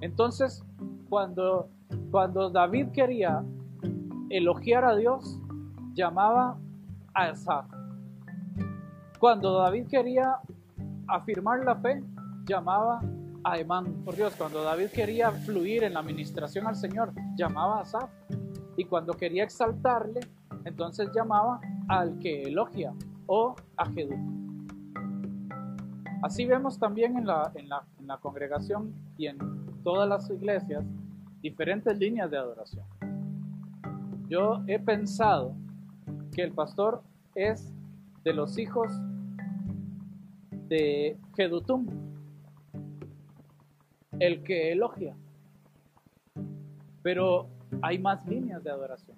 Entonces, 0.00 0.64
cuando, 1.10 1.68
cuando 2.10 2.48
David 2.48 2.88
quería 2.92 3.44
elogiar 4.30 4.86
a 4.86 4.96
Dios, 4.96 5.38
llamaba 5.92 6.58
a 7.12 7.24
Asaf. 7.24 7.66
Cuando 9.18 9.58
David 9.58 9.86
quería 9.88 10.38
afirmar 11.08 11.64
la 11.64 11.76
fe, 11.76 12.02
llamaba 12.44 13.00
a 13.44 13.58
Emán. 13.58 14.04
Por 14.04 14.16
Dios, 14.16 14.34
cuando 14.36 14.62
David 14.62 14.88
quería 14.88 15.30
fluir 15.30 15.84
en 15.84 15.94
la 15.94 16.00
administración 16.00 16.66
al 16.66 16.76
Señor, 16.76 17.12
llamaba 17.36 17.78
a 17.78 17.82
Asaf. 17.82 18.10
Y 18.76 18.84
cuando 18.84 19.14
quería 19.14 19.44
exaltarle, 19.44 20.20
entonces 20.64 21.10
llamaba 21.14 21.60
al 21.88 22.18
que 22.18 22.44
elogia 22.44 22.92
o 23.26 23.54
a 23.76 23.86
Jedú. 23.86 24.14
Así 26.22 26.46
vemos 26.46 26.78
también 26.78 27.16
en 27.16 27.26
la, 27.26 27.50
en, 27.54 27.68
la, 27.68 27.84
en 27.98 28.06
la 28.06 28.18
congregación 28.18 28.94
y 29.18 29.26
en 29.26 29.38
todas 29.82 30.08
las 30.08 30.30
iglesias 30.30 30.84
diferentes 31.40 31.98
líneas 31.98 32.30
de 32.30 32.38
adoración. 32.38 32.84
Yo 34.28 34.62
he 34.68 34.78
pensado 34.78 35.54
que 36.32 36.42
el 36.42 36.52
pastor 36.52 37.02
es 37.34 37.74
de 38.24 38.32
los 38.32 38.56
hijos 38.56 38.92
de 40.68 41.18
Jedutum, 41.36 41.86
el 44.18 44.42
que 44.42 44.72
elogia. 44.72 45.14
Pero 47.02 47.48
hay 47.80 47.98
más 47.98 48.24
líneas 48.26 48.62
de 48.62 48.70
adoración. 48.70 49.16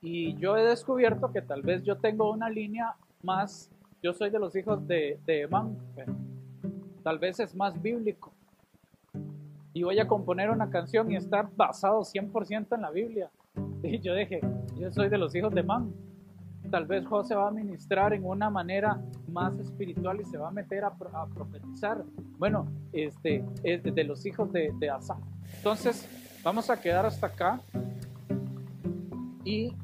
Y 0.00 0.34
yo 0.36 0.56
he 0.56 0.64
descubierto 0.64 1.32
que 1.32 1.42
tal 1.42 1.62
vez 1.62 1.82
yo 1.82 1.96
tengo 1.96 2.30
una 2.30 2.48
línea 2.48 2.94
más, 3.22 3.70
yo 4.02 4.12
soy 4.12 4.30
de 4.30 4.38
los 4.38 4.54
hijos 4.54 4.86
de, 4.86 5.18
de 5.26 5.48
tal 7.02 7.18
vez 7.18 7.40
es 7.40 7.54
más 7.54 7.80
bíblico. 7.80 8.32
Y 9.72 9.82
voy 9.82 9.98
a 9.98 10.08
componer 10.08 10.50
una 10.50 10.70
canción 10.70 11.10
y 11.10 11.16
estar 11.16 11.48
basado 11.56 12.00
100% 12.00 12.74
en 12.74 12.82
la 12.82 12.90
Biblia. 12.90 13.30
Y 13.80 14.00
yo 14.00 14.12
dije, 14.12 14.40
yo 14.76 14.90
soy 14.90 15.08
de 15.08 15.18
los 15.18 15.32
hijos 15.36 15.54
de 15.54 15.60
Emán 15.60 15.92
tal 16.70 16.86
vez 16.86 17.06
José 17.06 17.34
va 17.34 17.48
a 17.48 17.50
ministrar 17.50 18.12
en 18.12 18.24
una 18.24 18.50
manera 18.50 19.00
más 19.28 19.58
espiritual 19.58 20.20
y 20.20 20.24
se 20.24 20.38
va 20.38 20.48
a 20.48 20.52
meter 20.52 20.84
a, 20.84 20.92
profetizar. 21.34 22.04
Bueno, 22.38 22.66
este 22.92 23.44
es 23.62 23.82
de, 23.82 24.04
los 24.04 24.24
hijos 24.26 24.52
de, 24.52 24.72
de 24.78 24.90
Asa. 24.90 25.16
Entonces, 25.56 26.08
vamos 26.42 26.70
a 26.70 26.80
quedar 26.80 27.06
hasta 27.06 27.26
acá 27.26 27.60
y 29.44 29.74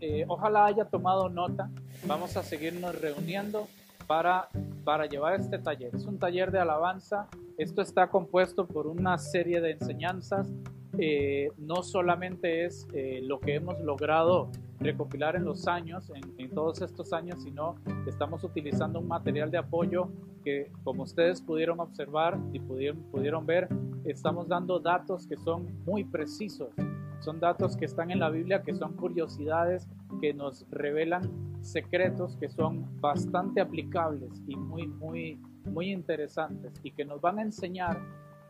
eh, 0.00 0.24
ojalá 0.26 0.66
haya 0.66 0.84
tomado 0.84 1.28
nota. 1.28 1.70
Vamos 2.06 2.36
a 2.36 2.42
seguirnos 2.42 3.00
reuniendo 3.00 3.68
para, 4.06 4.48
para 4.84 5.06
llevar 5.06 5.40
este 5.40 5.58
taller. 5.58 5.94
Es 5.94 6.06
un 6.06 6.18
taller 6.18 6.50
de 6.50 6.58
alabanza. 6.58 7.28
Esto 7.56 7.82
está 7.82 8.08
compuesto 8.08 8.66
por 8.66 8.88
una 8.88 9.16
serie 9.18 9.60
de 9.60 9.72
enseñanzas. 9.72 10.52
Eh, 10.98 11.50
no 11.56 11.82
solamente 11.82 12.64
es 12.64 12.86
eh, 12.92 13.20
lo 13.22 13.40
que 13.40 13.54
hemos 13.54 13.80
logrado 13.80 14.50
recopilar 14.82 15.36
en 15.36 15.44
los 15.44 15.66
años, 15.68 16.10
en, 16.38 16.50
todos 16.50 16.82
estos 16.82 17.12
años, 17.12 17.42
sino 17.42 17.76
estamos 18.06 18.44
utilizando 18.44 19.00
un 19.00 19.08
material 19.08 19.50
de 19.50 19.58
apoyo 19.58 20.08
que, 20.44 20.70
como 20.84 21.04
ustedes 21.04 21.40
pudieron 21.40 21.80
observar 21.80 22.38
y 22.52 22.60
pudieron, 22.60 23.02
pudieron 23.10 23.46
ver, 23.46 23.68
estamos 24.04 24.48
dando 24.48 24.80
datos 24.80 25.26
que 25.26 25.36
son 25.36 25.66
muy 25.84 26.04
precisos. 26.04 26.74
Son 27.20 27.38
datos 27.38 27.76
que 27.76 27.84
están 27.84 28.10
en 28.10 28.18
la 28.18 28.30
Biblia, 28.30 28.62
que 28.62 28.74
son 28.74 28.94
curiosidades, 28.94 29.88
que 30.20 30.34
nos 30.34 30.66
revelan 30.70 31.52
secretos 31.62 32.36
que 32.36 32.48
son 32.48 33.00
bastante 33.00 33.60
aplicables 33.60 34.42
y 34.46 34.56
muy, 34.56 34.88
muy, 34.88 35.40
muy 35.64 35.92
interesantes 35.92 36.72
y 36.82 36.90
que 36.90 37.04
nos 37.04 37.20
van 37.20 37.38
a 37.38 37.42
enseñar 37.42 38.00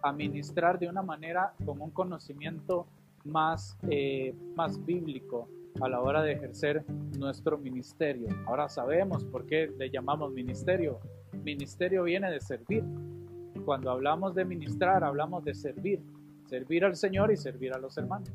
a 0.03 0.13
ministrar 0.13 0.79
de 0.79 0.89
una 0.89 1.03
manera 1.03 1.55
con 1.65 1.81
un 1.81 1.91
conocimiento 1.91 2.87
más, 3.25 3.79
eh, 3.89 4.35
más 4.57 4.85
bíblico 4.85 5.49
a 5.81 5.89
la 5.89 6.01
hora 6.01 6.23
de 6.23 6.33
ejercer 6.33 6.85
nuestro 7.19 7.59
ministerio. 7.59 8.29
Ahora 8.47 8.69
sabemos 8.69 9.25
por 9.25 9.47
qué 9.47 9.71
le 9.79 9.91
llamamos 9.91 10.33
ministerio. 10.33 11.01
Ministerio 11.43 12.05
viene 12.05 12.31
de 12.31 12.41
servir. 12.41 12.85
Cuando 13.65 13.91
hablamos 13.91 14.35
de 14.35 14.45
ministrar, 14.45 15.05
hablamos 15.05 15.45
de 15.45 15.55
servir. 15.55 16.01
Servir 16.47 16.85
al 16.85 16.97
Señor 16.97 17.33
y 17.33 17.37
servir 17.37 17.73
a 17.73 17.79
los 17.79 17.97
hermanos. 17.97 18.31